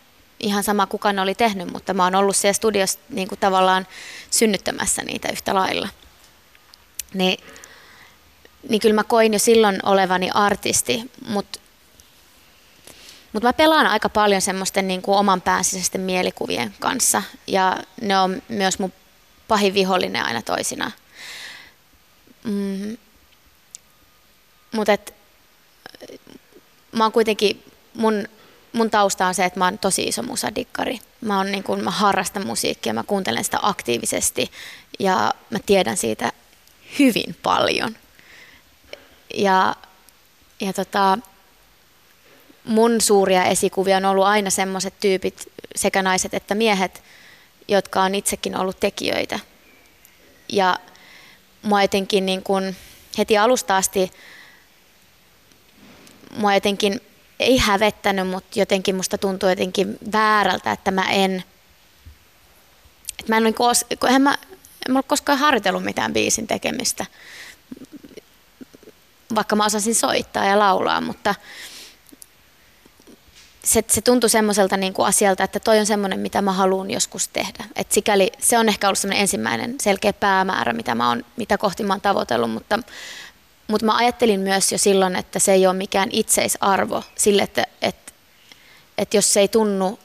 ihan 0.40 0.64
sama 0.64 0.86
kuka 0.86 1.12
ne 1.12 1.20
oli 1.20 1.34
tehnyt, 1.34 1.72
mutta 1.72 1.94
mä 1.94 2.04
oon 2.04 2.14
ollut 2.14 2.36
siellä 2.36 2.52
studiossa 2.52 2.98
niin 3.08 3.28
kuin 3.28 3.38
tavallaan 3.38 3.86
synnyttämässä 4.30 5.02
niitä 5.02 5.28
yhtä 5.32 5.54
lailla. 5.54 5.88
Niin, 7.14 7.44
niin 8.68 8.80
kyllä 8.80 8.94
mä 8.94 9.04
koin 9.04 9.32
jo 9.32 9.38
silloin 9.38 9.78
olevani 9.82 10.30
artisti, 10.34 11.10
mutta 11.28 11.58
mutta 13.32 13.48
mä 13.48 13.52
pelaan 13.52 13.86
aika 13.86 14.08
paljon 14.08 14.42
semmoisten 14.42 14.88
niin 14.88 15.02
kuin 15.02 15.18
oman 15.18 15.40
pääsisäisten 15.40 16.00
mielikuvien 16.00 16.74
kanssa 16.80 17.22
ja 17.46 17.76
ne 18.00 18.18
on 18.18 18.42
myös 18.48 18.78
mun 18.78 18.92
pahin 19.48 19.74
vihollinen 19.74 20.24
aina 20.24 20.42
toisinaan. 20.42 20.92
Mm, 22.44 22.96
mutta 24.72 24.92
mä 26.92 27.04
oon 27.04 27.12
kuitenkin, 27.12 27.64
mun, 27.94 28.28
mun 28.72 28.90
tausta 28.90 29.26
on 29.26 29.34
se, 29.34 29.44
että 29.44 29.58
mä 29.58 29.64
oon 29.64 29.78
tosi 29.78 30.02
iso 30.02 30.22
musadikkari. 30.22 31.00
Mä, 31.20 31.36
oon, 31.36 31.52
niin 31.52 31.62
kun, 31.64 31.84
mä 31.84 31.90
harrastan 31.90 32.46
musiikkia, 32.46 32.94
mä 32.94 33.04
kuuntelen 33.04 33.44
sitä 33.44 33.58
aktiivisesti 33.62 34.50
ja 34.98 35.34
mä 35.50 35.58
tiedän 35.66 35.96
siitä 35.96 36.32
hyvin 36.98 37.36
paljon. 37.42 37.96
Ja, 39.34 39.76
ja 40.60 40.72
tota, 40.72 41.18
mun 42.68 43.00
suuria 43.00 43.44
esikuvia 43.44 43.96
on 43.96 44.04
ollut 44.04 44.24
aina 44.24 44.50
semmoiset 44.50 44.94
tyypit, 45.00 45.52
sekä 45.76 46.02
naiset 46.02 46.34
että 46.34 46.54
miehet, 46.54 47.02
jotka 47.68 48.02
on 48.02 48.14
itsekin 48.14 48.56
ollut 48.56 48.80
tekijöitä. 48.80 49.40
Ja 50.48 50.78
mua 51.62 51.82
jotenkin 51.82 52.26
niin 52.26 52.42
kuin 52.42 52.76
heti 53.18 53.38
alusta 53.38 53.76
asti 53.76 54.10
mua 56.36 56.54
jotenkin 56.54 57.00
ei 57.40 57.58
hävettänyt, 57.58 58.28
mutta 58.28 58.58
jotenkin 58.58 58.96
musta 58.96 59.18
tuntuu 59.18 59.48
jotenkin 59.48 59.98
väärältä, 60.12 60.72
että 60.72 60.90
mä 60.90 61.10
en, 61.10 61.44
että 63.18 63.32
mä 63.32 63.36
en, 63.36 63.42
niin 63.42 63.54
en, 64.08 64.22
mä, 64.22 64.38
en 64.86 64.92
mä 64.92 65.02
koskaan 65.02 65.38
harjoitellut 65.38 65.84
mitään 65.84 66.12
biisin 66.12 66.46
tekemistä, 66.46 67.06
vaikka 69.34 69.56
mä 69.56 69.64
osasin 69.64 69.94
soittaa 69.94 70.44
ja 70.44 70.58
laulaa, 70.58 71.00
mutta 71.00 71.34
se, 73.68 73.84
se 73.88 74.00
tuntui 74.00 74.30
semmoiselta 74.30 74.76
niin 74.76 74.92
kuin 74.92 75.08
asialta, 75.08 75.44
että 75.44 75.60
toi 75.60 75.78
on 75.78 75.86
semmoinen, 75.86 76.20
mitä 76.20 76.42
mä 76.42 76.52
haluan 76.52 76.90
joskus 76.90 77.28
tehdä. 77.28 77.64
Et 77.76 77.92
sikäli 77.92 78.32
se 78.38 78.58
on 78.58 78.68
ehkä 78.68 78.88
ollut 78.88 78.98
semmoinen 78.98 79.20
ensimmäinen 79.20 79.76
selkeä 79.80 80.12
päämäärä, 80.12 80.72
mitä, 80.72 80.94
mä 80.94 81.10
on, 81.10 81.24
mitä 81.36 81.58
kohti 81.58 81.82
mä 81.82 81.92
oon 81.92 82.00
tavoitellut, 82.00 82.50
mutta, 82.50 82.78
mutta 83.68 83.86
mä 83.86 83.96
ajattelin 83.96 84.40
myös 84.40 84.72
jo 84.72 84.78
silloin, 84.78 85.16
että 85.16 85.38
se 85.38 85.52
ei 85.52 85.66
ole 85.66 85.76
mikään 85.76 86.08
itseisarvo 86.12 87.04
sille, 87.14 87.42
että, 87.42 87.66
että, 87.82 88.12
että 88.98 89.16
jos 89.16 89.32
se 89.32 89.40
ei 89.40 89.48
tunnu 89.48 89.98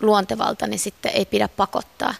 luontevalta, 0.00 0.66
niin 0.66 0.80
sitten 0.80 1.12
ei 1.12 1.24
pidä 1.24 1.48
pakottaa. 1.48 2.14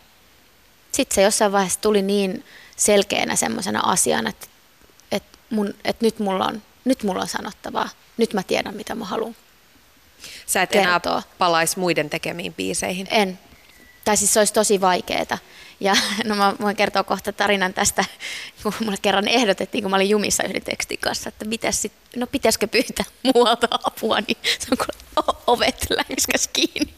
Sitten 0.92 1.14
se 1.14 1.22
jossain 1.22 1.52
vaiheessa 1.52 1.80
tuli 1.80 2.02
niin 2.02 2.44
selkeänä 2.76 3.36
semmoisena 3.36 3.80
asiana, 3.80 4.30
että, 4.30 4.46
että, 5.12 5.38
mun, 5.50 5.74
että 5.84 6.06
nyt, 6.06 6.18
mulla 6.18 6.46
on, 6.46 6.62
nyt 6.84 7.02
mulla 7.02 7.22
on 7.22 7.28
sanottavaa. 7.28 7.88
Nyt 8.16 8.34
mä 8.34 8.42
tiedän, 8.42 8.76
mitä 8.76 8.94
mä 8.94 9.04
haluan 9.04 9.36
Sä 10.48 10.62
et 10.62 10.70
kertoo. 10.70 11.12
enää 11.12 11.22
palaisi 11.38 11.78
muiden 11.78 12.10
tekemiin 12.10 12.54
biiseihin. 12.54 13.08
En. 13.10 13.38
Tai 14.04 14.16
siis 14.16 14.34
se 14.34 14.40
olisi 14.40 14.52
tosi 14.52 14.80
vaikeeta. 14.80 15.38
Ja 15.80 15.94
no 16.24 16.34
mä 16.34 16.54
voin 16.60 16.76
kertoa 16.76 17.04
kohta 17.04 17.32
tarinan 17.32 17.74
tästä, 17.74 18.04
kun 18.62 18.74
mulle 18.84 18.96
kerran 19.02 19.28
ehdotettiin, 19.28 19.82
kun 19.82 19.90
mä 19.90 19.96
olin 19.96 20.10
jumissa 20.10 20.42
yhden 20.42 20.62
tekstin 20.62 20.98
kanssa, 20.98 21.28
että 21.28 21.44
mitäs 21.44 21.82
sit, 21.82 21.92
no 22.16 22.26
pitäisikö 22.26 22.66
pyytää 22.66 23.04
muualta 23.34 23.68
apua, 23.84 24.20
niin 24.20 24.36
se 24.42 24.66
on 24.70 24.78
kun 24.78 24.86
ovet 25.46 25.86
läiskäs 25.90 26.48
kiinni. 26.52 26.94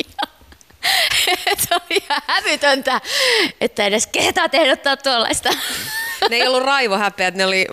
se 1.68 1.74
oli 1.74 1.98
ihan 2.02 2.22
hävytöntä, 2.26 3.00
että 3.60 3.86
edes 3.86 4.06
kehtaa 4.06 4.48
ehdottaa 4.52 4.96
tuollaista. 4.96 5.50
Ne 6.30 6.36
ei 6.36 6.46
ollut 6.46 6.62
raivohäpeät, 6.62 7.34
ne 7.34 7.46
oli 7.46 7.66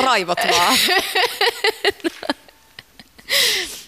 raivot 0.00 0.38
vaan. 0.50 0.78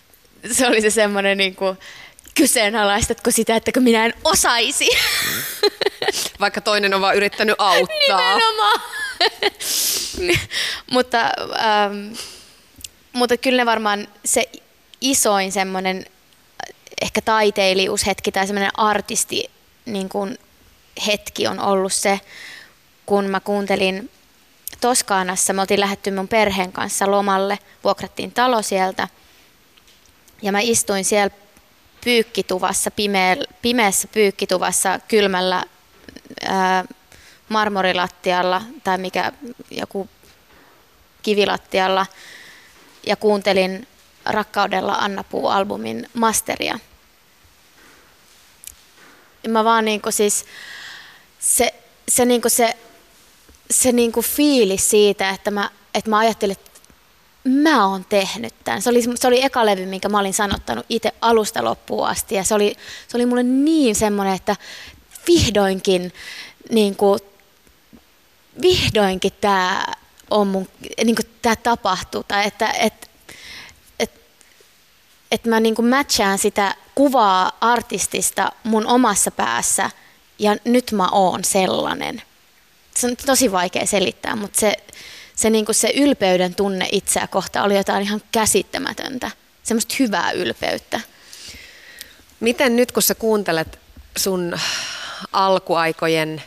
se 0.53 0.67
oli 0.67 0.81
se 0.81 0.91
semmoinen 0.91 1.39
niin 1.39 1.55
kuin, 1.55 1.79
kyseenalaistatko 2.35 3.31
sitä, 3.31 3.57
että 3.57 3.81
minä 3.81 4.07
en 4.07 4.15
osaisi. 4.25 4.89
Vaikka 6.41 6.61
toinen 6.61 6.95
on 6.95 7.01
vaan 7.01 7.17
yrittänyt 7.17 7.57
auttaa. 7.59 7.97
Nimenomaan. 7.99 8.81
mutta, 10.91 11.19
ähm, 11.59 12.15
mutta 13.13 13.37
kyllä 13.37 13.63
ne 13.63 13.67
varmaan 13.67 14.09
se 14.25 14.49
isoin 15.01 15.53
semmoinen 15.53 16.07
ehkä 17.03 17.21
taiteilijuushetki 17.21 18.33
tai 18.33 18.47
semmoinen 18.47 18.79
artisti 18.79 19.51
niin 19.87 20.09
kuin 20.09 20.39
hetki 21.07 21.47
on 21.47 21.61
ollut 21.61 21.93
se, 21.93 22.21
kun 23.07 23.25
mä 23.25 23.41
kuuntelin 23.41 24.11
Toskaanassa, 24.81 25.53
me 25.53 25.61
oltiin 25.61 25.81
lähetty 25.81 26.11
mun 26.11 26.29
perheen 26.29 26.73
kanssa 26.73 27.11
lomalle, 27.11 27.59
vuokrattiin 27.85 28.33
talo 28.33 28.63
sieltä– 28.63 29.09
ja 30.43 30.53
mä 30.53 30.61
istuin 30.61 31.05
siellä 31.05 31.37
pyykkituvassa, 32.05 32.91
pimeä, 32.91 33.37
pimeässä 33.63 34.09
pyykkituvassa 34.09 34.99
kylmällä 35.09 35.65
ää, 36.49 36.85
marmorilattialla 37.49 38.63
tai 38.85 38.99
mikä 38.99 39.33
joku 39.71 40.09
kivilattialla 41.23 42.07
ja 43.07 43.17
kuuntelin 43.17 43.87
Rakkaudella 44.25 44.93
Anna 44.93 45.25
Puu-albumin 45.25 46.11
masteria. 46.15 46.79
Mä 49.49 49.65
vaan 49.65 49.85
niinku 49.85 50.11
siis, 50.11 50.45
se, 51.39 51.75
se, 52.09 52.25
niinku 52.25 52.49
se, 52.49 52.77
se 53.71 53.93
niinku 53.93 54.23
fiilis 54.23 54.91
siitä, 54.91 55.31
että 55.31 55.51
mä, 55.51 55.71
että 55.95 56.11
mä 56.11 56.19
ajattelin, 56.19 56.57
että 56.59 56.74
mä 57.45 57.87
oon 57.87 58.05
tehnyt 58.05 58.55
tämän. 58.65 58.83
Se 58.83 58.91
oli, 58.91 59.03
se 59.03 59.27
oli 59.27 59.45
eka 59.45 59.67
levy, 59.67 59.87
minkä 59.87 60.09
mä 60.09 60.19
olin 60.19 60.35
sanottanut 60.35 60.87
itse 60.89 61.13
alusta 61.21 61.65
loppuun 61.65 62.07
asti. 62.07 62.35
Ja 62.35 62.45
se 62.45 62.55
oli, 62.55 62.77
se 63.09 63.17
oli 63.17 63.27
mulle 63.27 63.43
niin 63.43 63.95
semmoinen, 63.95 64.35
että 64.35 64.57
vihdoinkin, 65.27 66.13
niin 66.71 66.97
kuin, 66.97 67.21
vihdoinkin 68.63 69.33
tämä 69.41 69.85
on 70.31 70.47
mun, 70.47 70.69
niin 71.05 71.17
kuin 71.17 71.27
tämä 71.43 71.57
tapahtuu. 71.57 72.23
Tai 72.23 72.47
että, 72.47 72.71
että, 72.71 73.07
että, 75.31 75.51
mä 75.51 75.61
niin 75.61 75.89
matchaan 75.89 76.39
sitä 76.39 76.75
kuvaa 76.95 77.53
artistista 77.61 78.53
mun 78.65 78.87
omassa 78.87 79.31
päässä 79.31 79.91
ja 80.39 80.57
nyt 80.65 80.93
mä 80.93 81.09
oon 81.13 81.45
sellainen. 81.45 82.23
Se 82.97 83.07
on 83.07 83.17
tosi 83.27 83.53
vaikea 83.53 83.87
selittää, 83.87 84.37
mutta 84.37 84.61
se, 84.61 84.77
se, 85.37 85.51
niin 85.51 85.65
kuin 85.65 85.75
se 85.75 85.93
ylpeyden 85.97 86.55
tunne 86.55 86.89
itseä 86.93 87.27
kohtaan 87.27 87.67
oli 87.67 87.77
jotain 87.77 88.03
ihan 88.03 88.23
käsittämätöntä. 88.33 89.31
Semmoista 89.63 89.95
hyvää 89.99 90.33
ylpeyttä. 90.33 91.01
Miten 92.41 92.77
nyt 92.77 92.93
kun 92.93 93.03
sä 93.03 93.15
kuuntelet 93.15 93.79
sun 94.17 94.59
alkuaikojen 95.33 96.43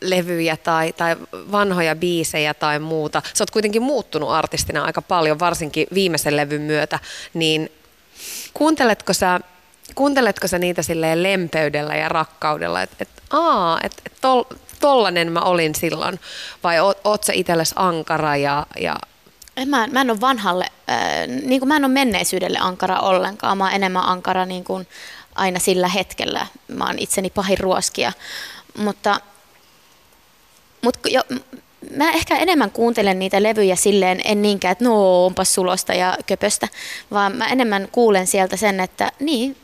levyjä 0.00 0.56
tai, 0.56 0.92
tai 0.92 1.16
vanhoja 1.32 1.96
biisejä 1.96 2.54
tai 2.54 2.78
muuta, 2.78 3.22
sä 3.34 3.42
oot 3.42 3.50
kuitenkin 3.50 3.82
muuttunut 3.82 4.30
artistina 4.30 4.84
aika 4.84 5.02
paljon, 5.02 5.38
varsinkin 5.38 5.86
viimeisen 5.94 6.36
levyn 6.36 6.62
myötä, 6.62 6.98
niin 7.34 7.72
kuunteletko 8.54 9.12
sä, 9.12 9.40
kuunteletko 9.94 10.48
sä 10.48 10.58
niitä 10.58 10.82
silleen 10.82 11.22
lempeydellä 11.22 11.96
ja 11.96 12.08
rakkaudella, 12.08 12.82
että 12.82 12.96
et, 13.00 13.08
aa, 13.30 13.80
että 13.82 14.02
et 14.06 14.12
tol, 14.20 14.44
tollanen 14.82 15.32
mä 15.32 15.40
olin 15.40 15.74
silloin, 15.74 16.20
vai 16.64 16.80
oot, 17.04 17.24
sä 17.24 17.32
itsellesi 17.32 17.74
ankara 17.76 18.36
ja, 18.36 18.66
ja 18.80 18.96
en 19.56 19.68
mä, 19.68 19.86
mä 19.86 20.00
en 20.00 20.10
ole 20.10 20.20
vanhalle, 20.20 20.66
äh, 20.90 21.26
niin 21.26 21.60
kuin 21.60 21.68
mä 21.68 21.76
en 21.76 21.84
ole 21.84 21.92
menneisyydelle 21.92 22.58
ankara 22.58 23.00
ollenkaan, 23.00 23.58
mä 23.58 23.64
oon 23.64 23.74
enemmän 23.74 24.04
ankara 24.04 24.46
niin 24.46 24.64
kuin 24.64 24.86
aina 25.34 25.58
sillä 25.58 25.88
hetkellä. 25.88 26.46
Mä 26.68 26.86
oon 26.86 26.98
itseni 26.98 27.30
pahin 27.30 27.58
ruoskia, 27.58 28.12
mutta, 28.78 29.20
mutta 30.82 31.08
jo, 31.08 31.22
mä 31.96 32.10
ehkä 32.10 32.36
enemmän 32.36 32.70
kuuntelen 32.70 33.18
niitä 33.18 33.42
levyjä 33.42 33.76
silleen, 33.76 34.20
en 34.24 34.42
niinkään, 34.42 34.72
että 34.72 34.84
no 34.84 35.26
onpas 35.26 35.54
sulosta 35.54 35.94
ja 35.94 36.16
köpöstä, 36.26 36.68
vaan 37.10 37.36
mä 37.36 37.46
enemmän 37.46 37.88
kuulen 37.92 38.26
sieltä 38.26 38.56
sen, 38.56 38.80
että 38.80 39.12
niin, 39.20 39.56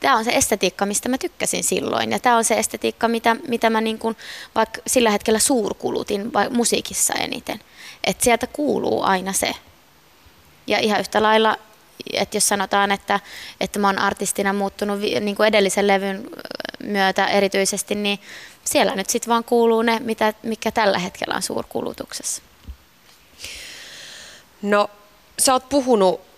tämä 0.00 0.16
on 0.16 0.24
se 0.24 0.30
estetiikka, 0.30 0.86
mistä 0.86 1.08
mä 1.08 1.18
tykkäsin 1.18 1.64
silloin. 1.64 2.12
Ja 2.12 2.18
tämä 2.18 2.36
on 2.36 2.44
se 2.44 2.58
estetiikka, 2.58 3.08
mitä, 3.08 3.36
mitä 3.48 3.70
mä 3.70 3.80
niin 3.80 3.98
kuin, 3.98 4.16
vaikka 4.54 4.80
sillä 4.86 5.10
hetkellä 5.10 5.38
suurkulutin 5.38 6.32
vaikka 6.32 6.54
musiikissa 6.54 7.14
eniten. 7.14 7.60
Että 8.04 8.24
sieltä 8.24 8.46
kuuluu 8.46 9.02
aina 9.02 9.32
se. 9.32 9.54
Ja 10.66 10.78
ihan 10.78 11.00
yhtä 11.00 11.22
lailla, 11.22 11.56
että 12.12 12.36
jos 12.36 12.48
sanotaan, 12.48 12.92
että, 12.92 13.20
että 13.60 13.78
mä 13.78 13.88
oon 13.88 13.98
artistina 13.98 14.52
muuttunut 14.52 15.00
niin 15.00 15.36
kuin 15.36 15.46
edellisen 15.46 15.86
levyn 15.86 16.30
myötä 16.82 17.26
erityisesti, 17.26 17.94
niin 17.94 18.18
siellä 18.64 18.94
nyt 18.94 19.10
sitten 19.10 19.30
vaan 19.30 19.44
kuuluu 19.44 19.82
ne, 19.82 19.98
mitä, 19.98 20.34
mikä 20.42 20.70
tällä 20.70 20.98
hetkellä 20.98 21.34
on 21.34 21.42
suurkulutuksessa. 21.42 22.42
No, 24.62 24.90
sä 25.38 25.52
oot 25.52 25.68
puhunut 25.68 26.29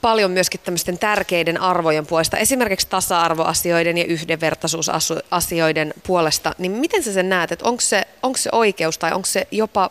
paljon 0.00 0.30
myöskin 0.30 0.60
tämmöisten 0.60 0.98
tärkeiden 0.98 1.60
arvojen 1.60 2.06
puolesta, 2.06 2.36
esimerkiksi 2.36 2.86
tasa-arvoasioiden 2.86 3.98
ja 3.98 4.04
yhdenvertaisuusasioiden 4.04 5.94
puolesta, 6.06 6.54
niin 6.58 6.72
miten 6.72 7.02
sä 7.02 7.12
sen 7.12 7.28
näet, 7.28 7.52
että 7.52 7.68
onko 7.68 7.80
se, 7.80 8.06
onko 8.22 8.38
se 8.38 8.48
oikeus 8.52 8.98
tai 8.98 9.12
onko 9.12 9.26
se 9.26 9.46
jopa 9.50 9.90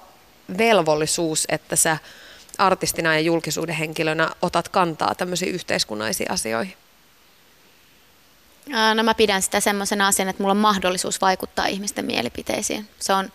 velvollisuus, 0.57 1.45
että 1.49 1.75
sä 1.75 1.97
artistina 2.57 3.13
ja 3.13 3.19
julkisuuden 3.19 3.75
henkilönä 3.75 4.29
otat 4.41 4.69
kantaa 4.69 5.15
tämmöisiin 5.15 5.55
yhteiskunnallisiin 5.55 6.31
asioihin? 6.31 6.73
No 8.95 9.03
mä 9.03 9.13
pidän 9.13 9.41
sitä 9.41 9.59
semmoisena 9.59 10.07
asiana, 10.07 10.29
että 10.29 10.43
mulla 10.43 10.51
on 10.51 10.57
mahdollisuus 10.57 11.21
vaikuttaa 11.21 11.65
ihmisten 11.65 12.05
mielipiteisiin. 12.05 12.89
Se 12.99 13.13
on 13.13 13.31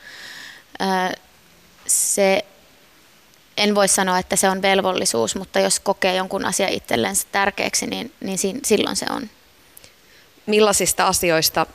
se 1.86 2.44
en 3.57 3.74
voi 3.74 3.88
sanoa, 3.88 4.18
että 4.18 4.36
se 4.36 4.48
on 4.48 4.62
velvollisuus, 4.62 5.36
mutta 5.36 5.61
jos 5.61 5.80
kokee 5.80 6.16
jonkun 6.16 6.44
asian 6.44 6.72
itsellensä 6.72 7.26
tärkeäksi, 7.32 7.86
niin, 7.86 8.12
niin 8.20 8.38
silloin 8.64 8.96
se 8.96 9.07
on. 9.11 9.30
Millaisista 10.46 11.07
asioista 11.07 11.66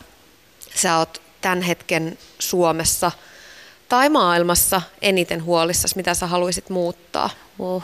sä 0.76 0.98
oot 0.98 1.22
tämän 1.42 1.62
hetken 1.62 2.18
Suomessa 2.40 3.12
tai 3.90 4.10
maailmassa 4.10 4.82
eniten 5.02 5.44
huolissasi, 5.44 5.96
mitä 5.96 6.14
sä 6.14 6.28
haluaisit 6.28 6.70
muuttaa? 6.70 7.30
Uh. 7.60 7.84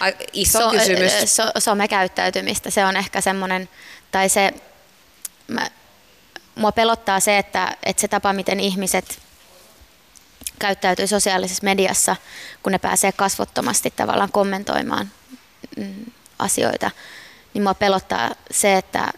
Ai, 0.00 0.14
iso 0.32 0.58
so, 0.58 0.70
kysymys. 0.70 1.36
So, 1.36 1.42
somekäyttäytymistä, 1.58 2.70
se 2.70 2.84
on 2.84 2.96
ehkä 2.96 3.20
semmoinen, 3.20 3.68
tai 4.10 4.28
se, 4.28 4.52
mä, 5.48 5.70
mua 6.54 6.72
pelottaa 6.72 7.20
se, 7.20 7.38
että, 7.38 7.76
että 7.82 8.00
se 8.00 8.08
tapa, 8.08 8.32
miten 8.32 8.60
ihmiset 8.60 9.18
käyttäytyy 10.58 11.06
sosiaalisessa 11.06 11.64
mediassa, 11.64 12.16
kun 12.62 12.72
ne 12.72 12.78
pääsee 12.78 13.12
kasvottomasti 13.12 13.92
tavallaan 13.96 14.32
kommentoimaan 14.32 15.10
mm, 15.76 16.04
asioita, 16.38 16.90
niin 17.54 17.62
mua 17.62 17.74
pelottaa 17.74 18.30
se, 18.50 18.76
että 18.76 19.12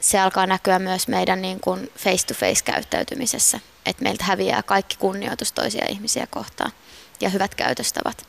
se 0.00 0.18
alkaa 0.18 0.46
näkyä 0.46 0.78
myös 0.78 1.08
meidän 1.08 1.42
niin 1.42 1.60
kuin 1.60 1.92
face-to-face 1.98 2.64
käyttäytymisessä, 2.64 3.60
että 3.86 4.02
meiltä 4.02 4.24
häviää 4.24 4.62
kaikki 4.62 4.96
kunnioitus 4.96 5.52
toisia 5.52 5.86
ihmisiä 5.88 6.26
kohtaan 6.30 6.72
ja 7.20 7.28
hyvät 7.28 7.54
käytöstavat. 7.54 8.26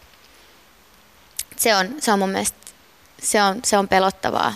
Se 1.57 1.75
on, 1.75 1.95
se 1.99 2.11
on 2.11 2.19
mun 2.19 2.29
mielestä 2.29 2.67
se 3.21 3.43
on, 3.43 3.59
se 3.63 3.77
on 3.77 3.87
pelottavaa. 3.87 4.53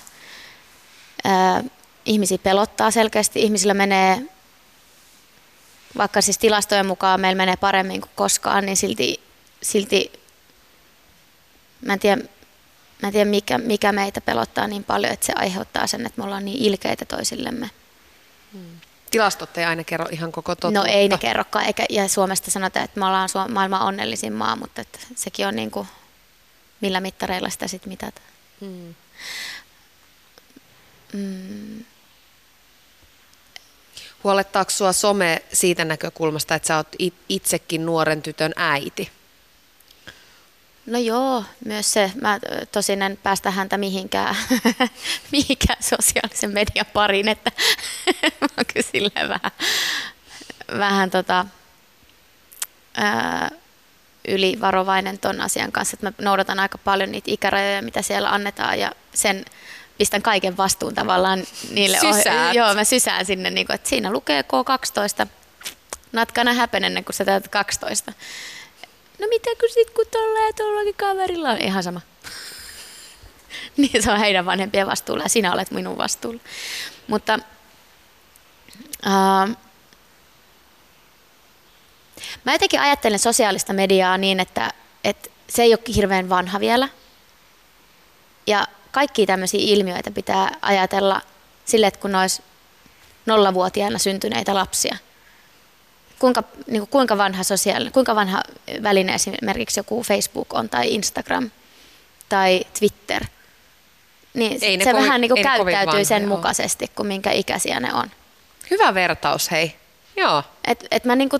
Ihmisiä 2.05 2.37
pelottaa 2.37 2.91
selkeästi. 2.91 3.41
Ihmisillä 3.41 3.73
menee, 3.73 4.21
vaikka 5.97 6.21
siis 6.21 6.37
tilastojen 6.37 6.85
mukaan 6.85 7.21
meillä 7.21 7.37
menee 7.37 7.55
paremmin 7.55 8.01
kuin 8.01 8.11
koskaan, 8.15 8.65
niin 8.65 8.77
silti, 8.77 9.21
silti 9.61 10.11
mä 11.85 11.93
en 11.93 11.99
tiedä, 11.99 12.21
mä 13.01 13.07
en 13.07 13.11
tiedä 13.11 13.29
mikä, 13.29 13.57
mikä 13.57 13.91
meitä 13.91 14.21
pelottaa 14.21 14.67
niin 14.67 14.83
paljon, 14.83 15.13
että 15.13 15.25
se 15.25 15.33
aiheuttaa 15.35 15.87
sen, 15.87 16.05
että 16.05 16.21
me 16.21 16.23
ollaan 16.23 16.45
niin 16.45 16.57
ilkeitä 16.57 17.05
toisillemme. 17.05 17.69
Tilastot 19.11 19.57
ei 19.57 19.65
aina 19.65 19.83
kerro 19.83 20.05
ihan 20.11 20.31
koko 20.31 20.55
totuutta. 20.55 20.79
No 20.79 20.85
ei 20.85 21.07
ne 21.07 21.17
kerrokaan, 21.17 21.65
eikä, 21.65 21.85
ja 21.89 22.09
Suomesta 22.09 22.51
sanotaan, 22.51 22.85
että 22.85 22.99
me 22.99 23.05
ollaan 23.05 23.29
Suom- 23.29 23.51
maailman 23.51 23.81
onnellisin 23.81 24.33
maa, 24.33 24.55
mutta 24.55 24.81
että 24.81 24.99
sekin 25.15 25.47
on 25.47 25.55
niin 25.55 25.71
kuin, 25.71 25.87
millä 26.81 26.99
mittareilla 26.99 27.49
sitä 27.49 27.67
sitten 27.67 27.89
mitataan. 27.89 28.27
Hmm. 28.61 28.95
Mm. 31.13 31.83
Huolettaako 34.23 34.71
sua 34.71 34.93
some 34.93 35.41
siitä 35.53 35.85
näkökulmasta, 35.85 36.55
että 36.55 36.67
sä 36.67 36.77
oot 36.77 36.87
it- 36.99 37.13
itsekin 37.29 37.85
nuoren 37.85 38.21
tytön 38.21 38.51
äiti? 38.55 39.11
No 40.85 40.99
joo, 40.99 41.43
myös 41.65 41.93
se. 41.93 42.11
Mä 42.21 42.39
tosin 42.71 43.01
en 43.01 43.19
päästä 43.23 43.51
häntä 43.51 43.77
mihinkään, 43.77 44.35
mihinkään 45.31 45.83
sosiaalisen 45.83 46.51
median 46.51 46.85
pariin, 46.93 47.27
että 47.27 47.51
mä 48.41 48.47
oon 48.57 48.65
kyllä 48.73 49.29
vähän, 49.29 49.51
vähän 50.79 51.11
tota, 51.11 51.45
ää, 52.97 53.51
ylivarovainen 54.27 55.19
ton 55.19 55.41
asian 55.41 55.71
kanssa. 55.71 55.95
Että 55.95 56.07
mä 56.07 56.29
noudatan 56.29 56.59
aika 56.59 56.77
paljon 56.77 57.11
niitä 57.11 57.31
ikärajoja, 57.31 57.81
mitä 57.81 58.01
siellä 58.01 58.29
annetaan 58.29 58.79
ja 58.79 58.91
sen 59.13 59.45
pistän 60.01 60.21
kaiken 60.21 60.57
vastuun 60.57 60.95
tavallaan 60.95 61.43
niille. 61.69 61.97
Sysäät. 61.97 62.55
Joo, 62.55 62.73
mä 62.73 62.83
sysään 62.83 63.25
sinne, 63.25 63.49
niin 63.49 63.67
kuin, 63.67 63.75
että 63.75 63.89
siinä 63.89 64.11
lukee 64.11 64.41
K12. 64.41 65.27
Natkana 66.11 66.53
häpenen, 66.53 67.05
kun 67.05 67.13
sä 67.13 67.25
täytät 67.25 67.51
12. 67.51 68.13
No 69.19 69.27
mitä 69.29 69.49
kun 69.59 69.69
sit 69.73 69.89
kun 69.89 70.05
tolla 70.11 70.39
ja 70.39 70.53
tollakin 70.53 70.95
kaverilla 70.95 71.49
on 71.49 71.57
ihan 71.57 71.83
sama. 71.83 72.01
niin 73.77 74.03
se 74.03 74.11
on 74.11 74.19
heidän 74.19 74.45
vanhempien 74.45 74.87
vastuulla 74.87 75.23
ja 75.23 75.29
sinä 75.29 75.53
olet 75.53 75.71
minun 75.71 75.97
vastuulla. 75.97 76.41
Mutta 77.07 77.39
uh, 79.05 79.55
mä 82.45 82.51
jotenkin 82.51 82.79
ajattelen 82.79 83.19
sosiaalista 83.19 83.73
mediaa 83.73 84.17
niin, 84.17 84.39
että, 84.39 84.71
että 85.03 85.29
se 85.49 85.63
ei 85.63 85.73
ole 85.73 85.95
hirveän 85.95 86.29
vanha 86.29 86.59
vielä. 86.59 86.89
Ja 88.47 88.67
kaikki 88.91 89.25
tämmöisiä 89.25 89.61
ilmiöitä 89.63 90.11
pitää 90.11 90.51
ajatella 90.61 91.21
sille, 91.65 91.87
että 91.87 91.99
kun 91.99 92.11
ne 92.11 92.17
olisi 92.17 92.41
nollavuotiaana 93.25 93.97
syntyneitä 93.97 94.55
lapsia– 94.55 94.97
kuinka, 96.21 96.43
niin 96.67 96.81
kuin, 96.81 96.89
kuinka 96.89 97.17
vanha 97.17 97.43
sosiaalinen, 97.43 97.93
kuinka 97.93 98.15
vanha 98.15 98.41
väline 98.83 99.13
esimerkiksi 99.13 99.79
joku 99.79 100.03
Facebook 100.03 100.53
on 100.53 100.69
tai 100.69 100.93
Instagram 100.93 101.51
tai 102.29 102.61
Twitter, 102.79 103.25
niin 104.33 104.57
Ei 104.61 104.77
se 104.77 104.91
kovin- 104.91 104.95
vähän 104.95 105.21
niin 105.21 105.29
kuin 105.29 105.43
käyttäytyy 105.43 106.05
sen 106.05 106.27
mukaisesti 106.27 106.91
kuin 106.95 107.07
minkä 107.07 107.31
ikäisiä 107.31 107.79
ne 107.79 107.93
on. 107.93 108.11
Hyvä 108.71 108.93
vertaus, 108.93 109.51
hei. 109.51 109.75
Joo. 110.17 110.43
Et, 110.67 110.87
et 110.91 111.05
mä 111.05 111.15
niinku, 111.15 111.37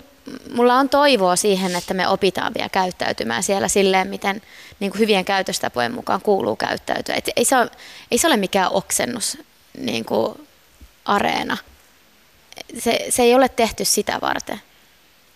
mulla 0.53 0.75
on 0.75 0.89
toivoa 0.89 1.35
siihen, 1.35 1.75
että 1.75 1.93
me 1.93 2.07
opitaan 2.07 2.53
vielä 2.53 2.69
käyttäytymään 2.69 3.43
siellä 3.43 3.67
silleen, 3.67 4.07
miten 4.07 4.41
niinku 4.81 4.97
hyvien 4.97 5.25
käytöstapojen 5.25 5.93
mukaan 5.93 6.21
kuuluu 6.21 6.55
käyttäytyä. 6.55 7.15
Et 7.15 7.29
ei, 7.35 7.45
se 7.45 7.57
ole, 7.57 7.69
ei 8.11 8.17
se 8.17 8.27
ole 8.27 8.37
mikään 8.37 8.71
oksennus 8.71 9.37
niinku, 9.77 10.47
areena. 11.05 11.57
Se, 12.79 13.05
se 13.09 13.21
ei 13.21 13.35
ole 13.35 13.49
tehty 13.49 13.85
sitä 13.85 14.21
varten. 14.21 14.61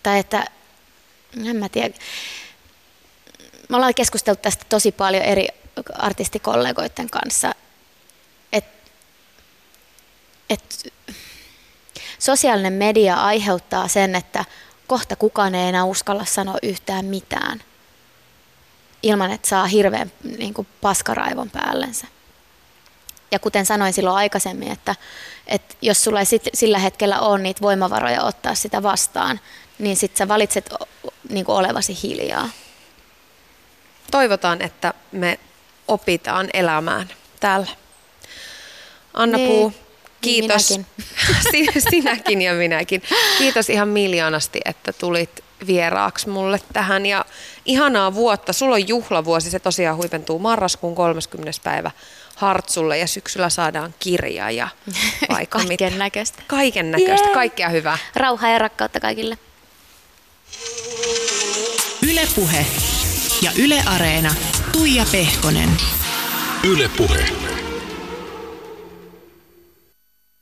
Tai 0.02 0.18
että, 0.18 0.44
en 1.44 1.56
mä 1.56 1.68
tiedä. 1.68 1.94
Me 3.68 3.76
ollaan 3.76 3.94
keskustellut 3.94 4.42
tästä 4.42 4.64
tosi 4.68 4.92
paljon 4.92 5.22
eri 5.22 5.48
artistikollegoiden 5.92 7.10
kanssa, 7.10 7.54
että 8.52 8.90
et, 10.50 10.92
sosiaalinen 12.18 12.72
media 12.72 13.14
aiheuttaa 13.14 13.88
sen, 13.88 14.14
että 14.14 14.44
kohta 14.86 15.16
kukaan 15.16 15.54
ei 15.54 15.68
enää 15.68 15.84
uskalla 15.84 16.24
sanoa 16.24 16.56
yhtään 16.62 17.04
mitään 17.04 17.62
ilman, 19.02 19.30
että 19.32 19.48
saa 19.48 19.66
hirveän 19.66 20.12
niin 20.38 20.54
kuin, 20.54 20.66
paskaraivon 20.80 21.50
päällensä. 21.50 22.06
Ja 23.30 23.38
kuten 23.38 23.66
sanoin 23.66 23.92
silloin 23.92 24.16
aikaisemmin, 24.16 24.72
että, 24.72 24.94
että 25.46 25.74
jos 25.82 26.04
sulla 26.04 26.20
ei 26.20 26.26
sit, 26.26 26.42
sillä 26.54 26.78
hetkellä 26.78 27.20
ole 27.20 27.38
niitä 27.38 27.60
voimavaroja 27.60 28.22
ottaa 28.22 28.54
sitä 28.54 28.82
vastaan, 28.82 29.40
niin 29.78 29.96
sitten 29.96 30.18
sä 30.18 30.28
valitset 30.28 30.74
niin 31.28 31.44
kuin 31.44 31.56
olevasi 31.56 31.98
hiljaa. 32.02 32.48
Toivotaan, 34.10 34.62
että 34.62 34.94
me 35.12 35.38
opitaan 35.88 36.48
elämään 36.54 37.08
täällä. 37.40 37.66
Anna 39.14 39.38
Niin, 39.38 39.48
Puu, 39.48 39.68
niin 39.70 39.80
kiitos. 40.20 40.70
minäkin. 40.70 40.86
Si- 41.50 41.80
Sinäkin 41.90 42.42
ja 42.42 42.54
minäkin. 42.54 43.02
Kiitos 43.38 43.70
ihan 43.70 43.88
miljoonasti, 43.88 44.60
että 44.64 44.92
tulit 44.92 45.44
vieraaksi 45.66 46.28
mulle 46.28 46.60
tähän. 46.72 47.06
Ja 47.06 47.24
ihanaa 47.64 48.14
vuotta. 48.14 48.52
Sulla 48.52 48.74
on 48.74 48.88
juhlavuosi. 48.88 49.50
Se 49.50 49.58
tosiaan 49.58 49.96
huipentuu 49.96 50.38
marraskuun 50.38 50.94
30. 50.94 51.60
päivä 51.64 51.90
Hartsulle 52.36 52.98
ja 52.98 53.06
syksyllä 53.06 53.50
saadaan 53.50 53.94
kirja 53.98 54.50
ja 54.50 54.68
vaikka. 55.36 55.58
Kaiken 55.58 55.98
näköistä. 55.98 56.42
Kaiken 56.46 56.90
näköistä. 56.90 57.28
Kaikkea 57.28 57.68
hyvää. 57.68 57.98
Rauhaa 58.16 58.50
ja 58.50 58.58
rakkautta 58.58 59.00
kaikille. 59.00 59.38
Ylepuhe 62.10 62.66
ja 63.42 63.50
Yle 63.58 63.82
Areena. 63.86 64.34
Tuija 64.72 65.06
Pehkonen. 65.12 65.68
Yle 66.64 66.90
Puhe. 66.96 67.26